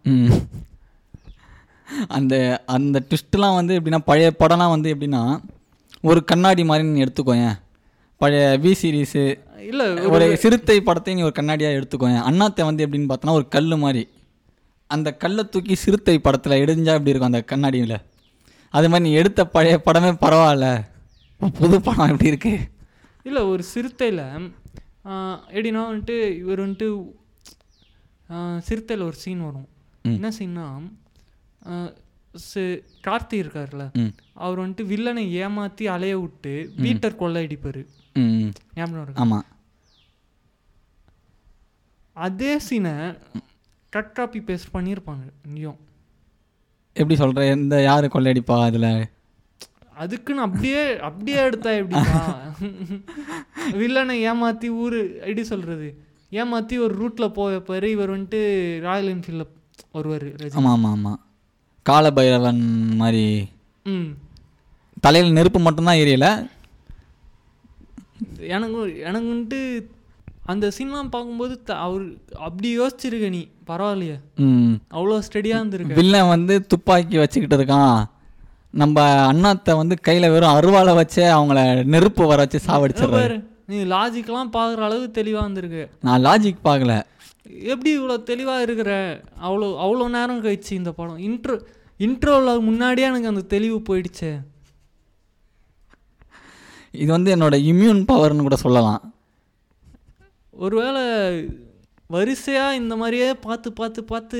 [2.18, 2.36] அந்த
[2.76, 5.22] அந்த ட்விஸ்ட்லாம் வந்து எப்படின்னா பழைய படம்லாம் வந்து எப்படின்னா
[6.10, 7.58] ஒரு கண்ணாடி மாதிரி நீ எடுத்துக்கோயேன்.
[8.22, 9.24] பழைய வி சீரிஸு
[9.70, 12.24] இல்லை ஒரு சிறுத்தை படத்தை நீ ஒரு கண்ணாடியாக எடுத்துக்கோயேன்.
[12.30, 14.04] அண்ணாத்தை வந்து எப்படின்னு பார்த்தோன்னா ஒரு கல் மாதிரி.
[14.90, 17.98] அந்த கல்லை தூக்கி சிறுத்தை படத்தில் எடுஞ்சா எப்படி இருக்கும் அந்த கண்ணாடியில்?
[18.74, 20.68] அது மாதிரி நீ எடுத்த பழைய படமே பரவாயில்ல.
[21.60, 22.54] புது படம் எப்படி இருக்கு?
[23.28, 24.26] இல்லை ஒரு சிறுத்தையில்
[25.56, 26.90] எப்படின்னா வந்துட்டு இவர் வந்துட்டு
[28.68, 29.70] சிறுத்தையில் ஒரு சீன் வரும்.
[30.18, 30.66] என்ன சீன்னா
[33.08, 33.86] கார்த்தி இருக்கார்ல
[34.44, 36.54] அவர் வந்துட்டு வில்லனை ஏமாத்தி அலைய விட்டு
[36.86, 37.82] வீட்டர் கொள்ளையடிப்பாரு.
[38.22, 39.22] ம் ஞாபகம் இருக்கா?
[39.24, 39.48] ஆமாம்
[42.16, 42.94] அதே சீனை
[43.94, 45.80] கட் காப்பி பேஸ்ட் பண்ணியிருப்பாங்க இங்கேயும்.
[46.96, 48.94] எப்படி சொல்கிற எந்த யார் கொள்ளையடிப்பா அதில்?
[50.04, 52.22] அதுக்குன்னு அப்படியே அப்படியே எடுத்தா எப்படிப்பா?
[53.82, 55.90] வில்லனை ஏமாத்தி ஊர் எப்படி சொல்றது?
[56.42, 58.42] ஏமாத்தி ஒரு ரூட்ல போய் இவர் வந்துட்டு
[58.88, 59.52] ராயல் என்ஃபீல்டில்
[59.98, 60.28] வருவார்
[60.60, 61.20] ஆமாம் ஆமாம் ஆமாம்
[61.90, 63.50] காலபைரவன் மாதிரி.
[63.84, 64.08] ம்.
[65.02, 66.48] தலையில் நெருப்பு மட்டும்தான் எரியல.
[68.38, 69.90] எனக்கு எனக்கு வந்துட்டு
[70.46, 72.02] அந்த சினிமா பார்க்கும்போது அவர்
[72.36, 73.48] அப்படி யோசிச்சிருக்க நீ.
[73.68, 74.20] பரவாயில்லையே.
[74.36, 74.74] ம்.
[74.92, 75.94] அவ்வளோ ஸ்டடியாக இருந்திருக்க.
[75.94, 78.06] வில்லன் வந்து துப்பாக்கி வச்சுக்கிட்டு இருக்கான்.
[78.70, 83.44] நம்ம அண்ணாத்தை வந்து கையில் வெறும் அருவாளை வச்சே அவங்கள நெருப்பு வர வச்சு சாவடிச்சிடுறாரு.
[83.68, 85.90] நீ லாஜிக்லாம் பார்க்குற அளவு தெளிவாக இருந்திருக்கு.
[86.02, 87.04] நான் லாஜிக் பார்க்கல.
[87.72, 88.92] எப்படி இவ்வளோ தெளிவாக இருக்கிற?
[89.42, 91.18] அவ்வளோ அவ்வளோ நேரம் கழிச்சு இந்த படம்.
[91.18, 91.56] இன்ட்ரோ
[92.00, 94.32] இன்ட்ரோவில் முன்னாடியே எனக்கு அந்த தெளிவு போயிடுச்சே.
[96.94, 99.02] இது வந்து என்னோட இம்யூன் பவர்னு கூட சொல்லலாம்.
[100.54, 101.04] ஒருவேளை
[102.10, 104.40] வரிசையாக இந்த மாதிரியே பார்த்து பார்த்து பார்த்து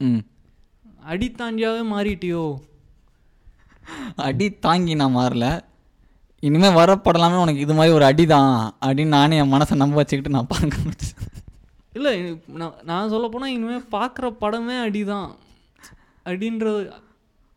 [0.00, 0.20] ம்.
[1.06, 2.44] அடித்தாண்டியாவே மாறிட்டியோ?
[4.16, 5.46] அடி தாங்கி நான் மாறல.
[6.42, 10.36] இனிமேல் வர படலாமே உனக்கு இது மாதிரி ஒரு அடி தான் அப்படின்னு நானே என் மனசை நம்ப வச்சுக்கிட்டு
[10.36, 11.16] நான் பார்க்க ஆரம்பிச்சேன்.
[11.96, 12.12] இல்லை
[12.60, 15.30] நான் நான் சொல்ல போனால் இனிமேல் பார்க்குற படமே அடிதான்.
[16.26, 16.82] அப்படின்றது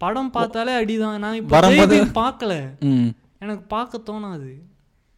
[0.02, 1.20] படம் பார்த்தாலே அடிதான்.
[1.24, 1.60] நான் இப்போ
[2.22, 2.54] பார்க்கல.
[3.44, 4.50] எனக்கு பார்க்க தோணாது.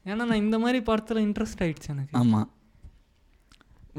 [0.10, 2.14] ஏன்னா நான் இந்த மாதிரி படத்தில் இன்ட்ரெஸ்ட் ஆயிடுச்சு எனக்கு.
[2.22, 2.50] ஆமாம்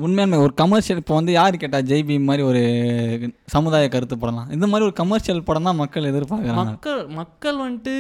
[0.05, 2.63] உண்மையாலுமே ஒரு கமர்ஷியல் இப்போ வந்து யார் கேட்டா ஜெய்பி மாதிரி ஒரு
[3.55, 4.51] சமுதாய கருத்து படலாம்.
[4.57, 6.67] இந்த மாதிரி ஒரு கமர்ஷியல் படம் தான் மக்கள் எதிர்பார்க்குறாங்க.
[6.73, 7.95] மக்கள் மக்கள் வந்துட்டு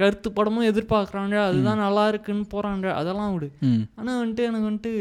[0.00, 1.36] கருத்து படமும் எதிர்பார்க்குறாங்க.
[1.48, 3.50] அதுதான் நல்லா இருக்குன்னு போகிறாங்க அதெல்லாம் விடு.
[3.98, 4.92] ஆனால் வந்துட்டு எனக்கு வந்துட்டு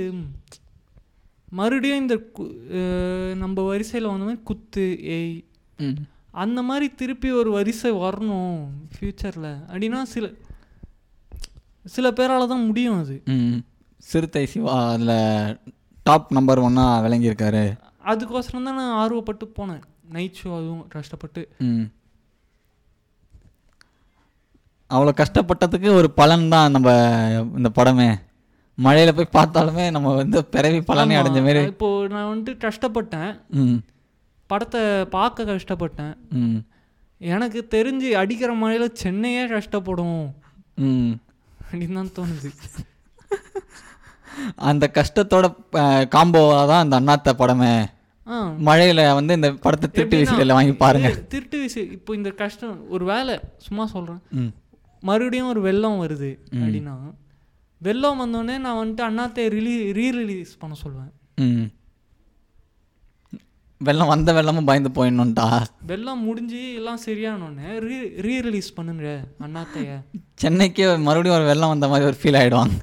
[1.52, 2.16] மறுபடியும் இந்த
[3.36, 4.84] நம்ம வரிசையில் வந்த மாதிரி குத்து
[5.16, 5.38] ஏய்.
[6.34, 8.58] அந்த மாதிரி திருப்பி ஒரு வரிசை வரணும்
[8.92, 10.28] ஃப்யூச்சரில் அப்படின்னா சில
[11.86, 13.16] சில பேரால் தான் முடியும் அது.
[14.04, 15.16] சிறுத்தை சிவா அதில்
[16.06, 17.64] டாப் நம்பர் ஒன்னாக விளங்கியிருக்காரு.
[18.06, 19.82] அதுக்கோசரம் தான் நான் ஆர்வப்பட்டு போனேன்.
[20.10, 21.42] நைட் ஷோ அதுவும் கஷ்டப்பட்டு.
[21.62, 21.88] ம்.
[24.90, 26.90] அவ்வளோ கஷ்டப்பட்டதுக்கு ஒரு பலன் தான் நம்ம
[27.58, 28.08] இந்த படமே.
[28.80, 31.62] மழையில் போய் பார்த்தாலுமே நம்ம வந்து பிறவி பலனை அடைஞ்ச மாரி.
[31.72, 33.32] இப்போ நான் வந்துட்டு கஷ்டப்பட்டேன்.
[33.60, 33.78] ம்.
[34.50, 36.14] படத்தை பார்க்க கஷ்டப்பட்டேன்.
[36.40, 36.60] ம்.
[37.22, 40.22] எனக்கு தெரிஞ்சு அடிக்கிற மழையில் சென்னையே கஷ்டப்படும்.
[40.86, 41.12] ம்.
[41.62, 42.52] அப்படின்னு தான் தோணுது.
[44.68, 45.46] அந்த கஷ்டத்தோட
[46.12, 47.74] காம்போவாக தான் அந்த அண்ணாத்த படமே.
[48.62, 51.10] மழையில் வந்து இந்த படத்தை திருட்டு விசிலில் வாங்கி பாருங்க.
[51.30, 54.52] திருட்டு விசி இப்போ இந்த கஷ்டம் ஒரு வேலை சும்மா சொல்கிறேன் ம்.
[55.04, 56.94] மறுபடியும் ஒரு வெள்ளம் வருது அப்படின்னா
[57.82, 61.12] வெள்ளம் வந்தோடனே நான் வந்துட்டு அண்ணாத்தை ரிலீ ரீ ரிலீஸ் பண்ண சொல்லுவேன்.
[63.82, 65.46] வெள்ளம் வந்த வெள்ளமும் பயந்து போயிடணுன்ட்டா
[65.92, 69.06] வெள்ளம் முடிஞ்சு எல்லாம் சரியானோடனே ரீ ரீ ரிலீஸ் பண்ணுங்க
[69.46, 69.92] அண்ணாத்தைய
[70.42, 72.78] சென்னைக்கே மறுபடியும் ஒரு வெள்ளம் வந்த மாதிரி ஒரு ஃபீல் ஆகிடுவாங்க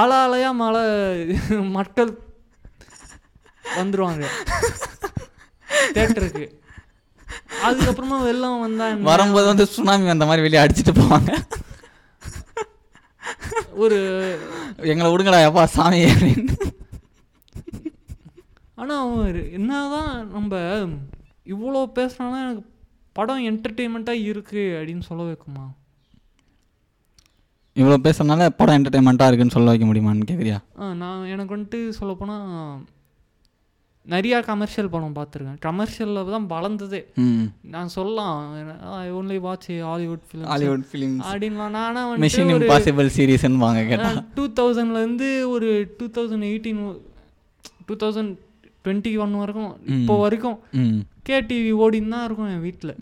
[0.00, 0.82] ஆளாலையா மழை
[1.76, 2.12] மக்கள்
[3.78, 4.24] வந்துருவாங்க.
[5.96, 6.46] தேட்டருக்கு.
[7.66, 8.86] அதுக்கப்புறமா வெள்ளம் வந்தா?
[9.10, 11.32] வரும்போது வந்து சுனாமி அந்த மாதிரி வெளியே அடிச்சிட்டு போவாங்க.
[13.74, 13.98] ஒரு
[14.82, 16.00] எங்களை விடுங்கடா எப்பா சாமி.
[16.04, 16.54] அப்படின்னு
[18.74, 20.52] ஆனால் அவன் என்னதான் நம்ம
[21.46, 22.62] இவ்வளோ பேசுனாலும் எனக்கு
[23.16, 25.64] படம் என்டர்டெயின்மெண்ட்டாக இருக்குது அப்படின்னு சொல்ல வைக்குமா?
[27.76, 30.58] இவ்வளோ பேசுறதுனால படம் என்டர்டைன்மெண்ட்டாக இருக்குன்னு சொல்ல வைக்க முடியுமான்னு கேட்குறியா
[30.94, 32.48] நான் எனக்கு வந்துட்டு சொல்லப்போனால்
[34.06, 35.58] நிறையா கமர்ஷியல் படம் பார்த்துருக்கேன்.
[35.66, 37.00] கமர்ஷியலில் தான் வளர்ந்ததே.
[37.74, 38.38] நான் சொல்லலாம்.
[39.00, 44.10] I only watch Hollywood film Hollywood film அப்படின்லாம் நானா மிஷின் இம்பாசிபிள் சீரீஸ்ன்னு வாங்க கேட்டா.
[44.38, 45.68] டூ தௌசண்ட்லேருந்து ஒரு
[45.98, 46.80] two thousand eighteen
[47.88, 48.32] two thousand
[48.84, 50.56] twenty one வரைக்கும் இப்போ வரைக்கும்
[51.28, 52.94] கேடிவி ஓடின்னு தான் இருக்கும் என் வீட்டில்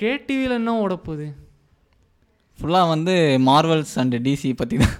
[0.00, 1.26] கேடிவியில் என்ன ஓட போகுது?
[2.58, 3.14] ஃபுல்லாக வந்து
[3.48, 4.98] மார்வல்ஸ் அண்ட் டிசி பற்றி தான்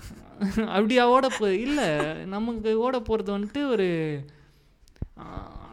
[0.76, 1.54] அப்படியா ஓட போகுது?
[1.66, 1.88] இல்லை
[2.34, 3.88] நமக்கு ஓட போகிறது வந்துட்டு ஒரு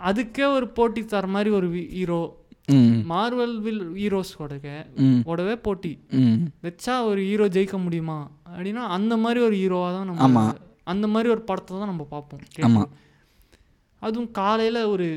[0.10, 1.68] அதுக்கே ஒரு போட்டி தர மாதிரி ஒரு
[1.98, 2.22] ஹீரோ
[3.12, 4.34] மார்வல் வில் ஹீரோஸ்
[5.32, 5.92] ஓடவே போட்டி.
[6.66, 8.18] வச்சா ஒரு ஹீரோ ஜெயிக்க முடியுமா?
[8.52, 10.44] அப்படின்னா அந்த மாதிரி ஒரு ஹீரோவாக தான் நம்ம.
[10.92, 12.92] அந்த மாதிரி ஒரு படத்தை தான் நம்ம பார்ப்போம்.
[14.02, 15.08] அதுவும் காலையில் ஒரு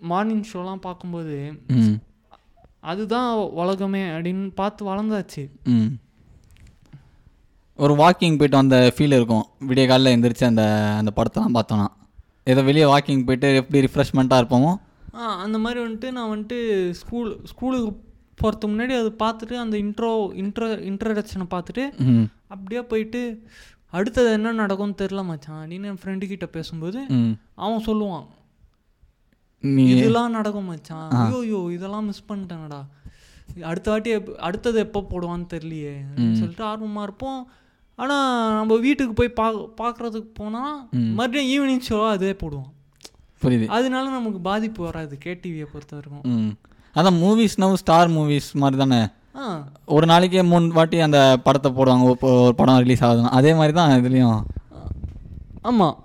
[0.00, 1.36] மார்னிங் ஷோலாம் பார்க்கும்போது
[2.92, 3.28] அதுதான்
[3.60, 5.44] உலகமே அப்படின்னு பார்த்து வளர்ந்தாச்சு.
[7.78, 9.46] ஒரு வாக்கிங் போயிட்டு வந்த ஃபீல் இருக்கும்.
[9.68, 10.64] விடிய காலையில் எந்திரிச்சு அந்த
[11.00, 11.86] அந்த படத்தெல்லாம் பார்த்தோன்னா
[12.44, 14.76] ஏதோ வெளியே வாக்கிங் போயிட்டு எப்படி ரிஃப்ரெஷ்மெண்ட்டாக இருப்போமோ?
[15.14, 18.12] ஆ அந்த மாதிரி வந்துட்டு நான் வந்துட்டு ஸ்கூல் ஸ்கூலுக்கு
[18.42, 21.90] போகிறதுக்கு முன்னாடி அது பார்த்துட்டு அந்த இன்ட்ரோ இன்ட்ரோ இன்ட்ரடக்ஷனை பார்த்துட்டு
[22.48, 23.42] அப்படியே போயிட்டு
[23.90, 25.68] அடுத்தது என்ன நடக்கும்னு தெரில மச்சான்.
[25.68, 27.04] அப்படின்னு என் ஃப்ரெண்டு கிட்ட பேசும்போது
[27.54, 28.26] அவன் சொல்லுவான்.
[29.88, 31.10] இதெல்லாம் நடக்கும் மச்சான்.
[31.10, 32.86] ஐயோ ஐயோ இதெல்லாம் மிஸ் பண்ணிட்டேனடா.
[33.62, 35.96] அடுத்த வாட்டி எப்ப- அடுத்தது எப்போ போடுவான்னு தெரியலையே.
[36.32, 37.48] சொல்லிட்டு ஆர்வமாக இருப்போம்.
[38.02, 39.46] ஆனால் நம்ம வீட்டுக்கு போய் பா
[39.80, 40.76] பார்க்குறதுக்கு போனால்
[41.18, 42.70] மறுபடியும் ஈவினிங் ஷோ அதே போடுவோம்.
[43.42, 43.66] புரியுது.
[43.76, 46.48] அதனால நமக்கு பாதிப்பு வராது கேடிவியை பொறுத்த வரைக்கும்
[46.96, 49.00] அதான் மூவிஸ்னாவும் ஸ்டார் மூவிஸ் மாதிரி தானே
[49.94, 54.42] ஒரு நாளைக்கே மூணு வாட்டி அந்த படத்தை போடுவாங்க ஒரு படம் ரிலீஸ் ஆகுதுன்னா அதே மாதிரி தான் இதுலேயும்.
[55.70, 55.96] ஆமாம்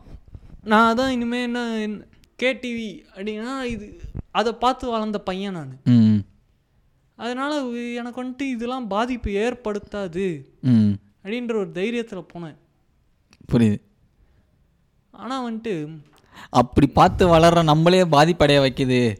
[0.71, 1.59] நான் அதான் இனிமேல் என்ன
[2.43, 3.87] கேடிவி அப்படின்னா இது
[4.39, 5.71] அதை பார்த்து வளர்ந்த பையன் நான்.
[7.17, 7.55] அதனால்
[7.99, 10.27] எனக்கு வந்துட்டு இதெல்லாம் பாதிப்பு ஏற்படுத்தாது.
[11.23, 12.55] அப்படின்ற ஒரு தைரியத்தில் போனேன்.
[13.51, 13.81] புரியுது.
[15.11, 16.01] ஆனால் வந்துட்டு
[16.49, 19.17] அப்படி பார்த்து வளர்ற நம்மளே பாதிப்படைய வைக்குது.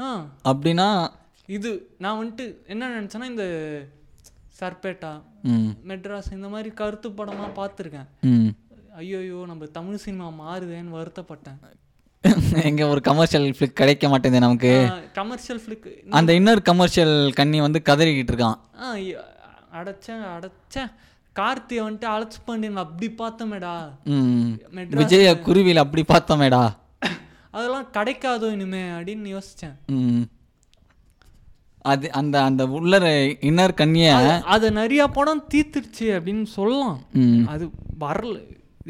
[0.00, 0.26] ஆ.
[0.44, 1.10] அப்படின்னா
[1.46, 3.44] இது நான் வந்துட்டு என்ன நினச்சேன்னா இந்த
[4.60, 5.22] சர்பேட்டா
[5.86, 8.06] மெட்ராஸ் இந்த மாதிரி கருத்து படமாக பார்த்துருக்கேன்.
[8.20, 8.46] ம்.
[8.98, 12.64] ஐயோயோ நம்ம தமிழ் சினிமா மாறுதேன்னு வருத்தப்பட்டேன்.
[12.64, 14.90] எங்க ஒரு கமர்ஷியல் ஃபிளிக் கிடைக்க மாட்டேங்குது நமக்கு.
[15.12, 18.58] கமர்ஷியல் ஃபிளிக் அந்த இன்னொரு கமர்ஷியல் கண்ணி வந்து கதறிக்கிட்டு இருக்கான்.
[19.72, 20.92] அடைச்சேன் அடைச்சேன்.
[21.40, 23.74] கார்த்தியை வந்துட்டு அழைச்சி பண்ணி நான் அப்படி பார்த்தமேடா.
[25.02, 26.62] விஜய குருவியில் அப்படி பார்த்தோமேடா.
[27.56, 29.78] அதெல்லாம் கிடைக்காதோ இனிமே அப்படின்னு யோசித்தேன்
[31.90, 33.04] அது அந்த அந்த உள்ளர
[33.48, 34.08] இன்னர் கண்ணிய
[34.54, 36.98] அதை நிறையா படம் தீத்துருச்சு அப்படின்னு சொல்லலாம்.
[37.52, 37.64] அது
[38.04, 38.36] வரல.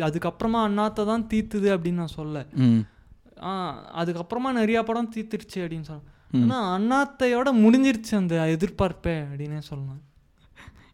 [0.06, 2.44] அதுக்கப்புறமா அண்ணாத்தை தான் தீத்துது அப்படின்னு நான் சொல்ல.
[4.00, 10.02] அதுக்கப்புறமா நிறையா படம் தீத்துருச்சு அப்படின்னு சொன்னேன் ஆனால் அண்ணாத்தையோட முடிஞ்சிருச்சு அந்த எதிர்பார்ப்பே அப்படின்னே சொல்லலாம்.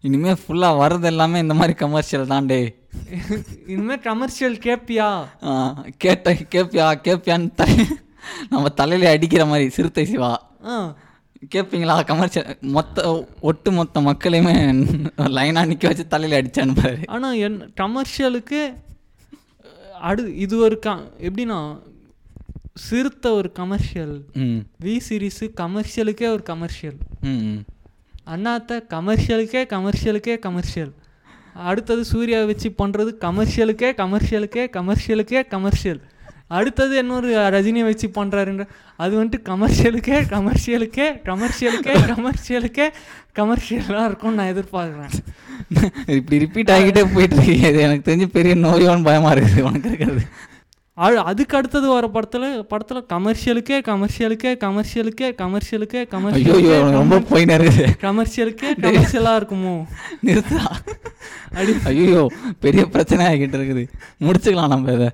[0.04, 2.58] இனிமே ஃபுல்லா வர்றது எல்லாமே இந்த மாதிரி கமர்ஷியல் தாண்டே
[3.66, 5.06] இனிமேல் கமர்ஷியல் கேப்பியா?
[5.98, 7.64] கேட்ட கேப்பியா கேப்பியான்னு த
[8.50, 10.30] நம்ம தலையில அடிக்கிற மாதிரி சிறுத்தை சிவா.
[11.52, 12.98] கேட்பீங்களா கமர்ஷியல் மொத்த
[13.42, 14.54] ஒட்டு மொத்த மக்களையுமே
[15.34, 18.60] லைனாக நிற்க வச்சு தலையில அடிச்சான்னு பாரு ஆனால் என் கமர்ஷியலுக்கு
[20.02, 20.88] அடு இது ஒரு க
[21.22, 21.58] எப்படின்னா
[22.82, 24.58] சிறுத்தை ஒரு கமர்ஷியல் ம்.
[24.80, 26.98] வி சீரிஸு கமர்ஷியலுக்கே ஒரு கமர்ஷியல்
[27.28, 27.60] ம்.
[28.32, 30.92] அண்ணாத்த கமர்ஷியலுக்கே கமர்ஷியலுக்கே கமர்ஷியல்
[31.68, 36.00] அடுத்தது சூர்யா வச்சு பண்ணுறது கமர்ஷியலுக்கே கமர்ஷியலுக்கே கமர்ஷியலுக்கே கமர்ஷியல்
[36.56, 38.64] அடுத்தது இன்னொரு ரஜினியை வச்சு பண்ணுறாருன்ற
[39.02, 42.86] அது வந்துட்டு கமர்ஷியலுக்கே கமர்ஷியலுக்கே கமர்ஷியலுக்கே கமர்ஷியலுக்கே
[43.38, 45.14] கமர்ஷியலாக இருக்கும்னு நான் எதிர்பார்க்குறேன்.
[46.16, 47.54] இப்படி ரிப்பீட் ஆகிட்டே போயிட்டு இருக்கு.
[47.86, 50.24] எனக்கு தெரிஞ்சு பெரிய நோயோன்னு பயமாக இருக்குது உனக்கு இருக்கிறது.
[50.98, 56.00] அது அதுக்கு அடுத்தது வர படத்தில் படத்தில் கமர்ஷியலுக்கே கமர்ஷியலுக்கே கமர்ஷியலுக்கே கமர்ஷியலுக்கே
[56.58, 59.74] ஐயோ ரொம்ப போயின்னு இருக்குது கமர்ஷியலுக்கே கமர்ஷியலாக இருக்குமோ?
[60.22, 60.62] நிறுத்தா
[61.90, 62.22] ஐயோ
[62.60, 63.84] பெரிய பிரச்சனை ஆகிட்டு இருக்குது.
[64.20, 65.08] முடிச்சுக்கலாம் நம்ம இதை.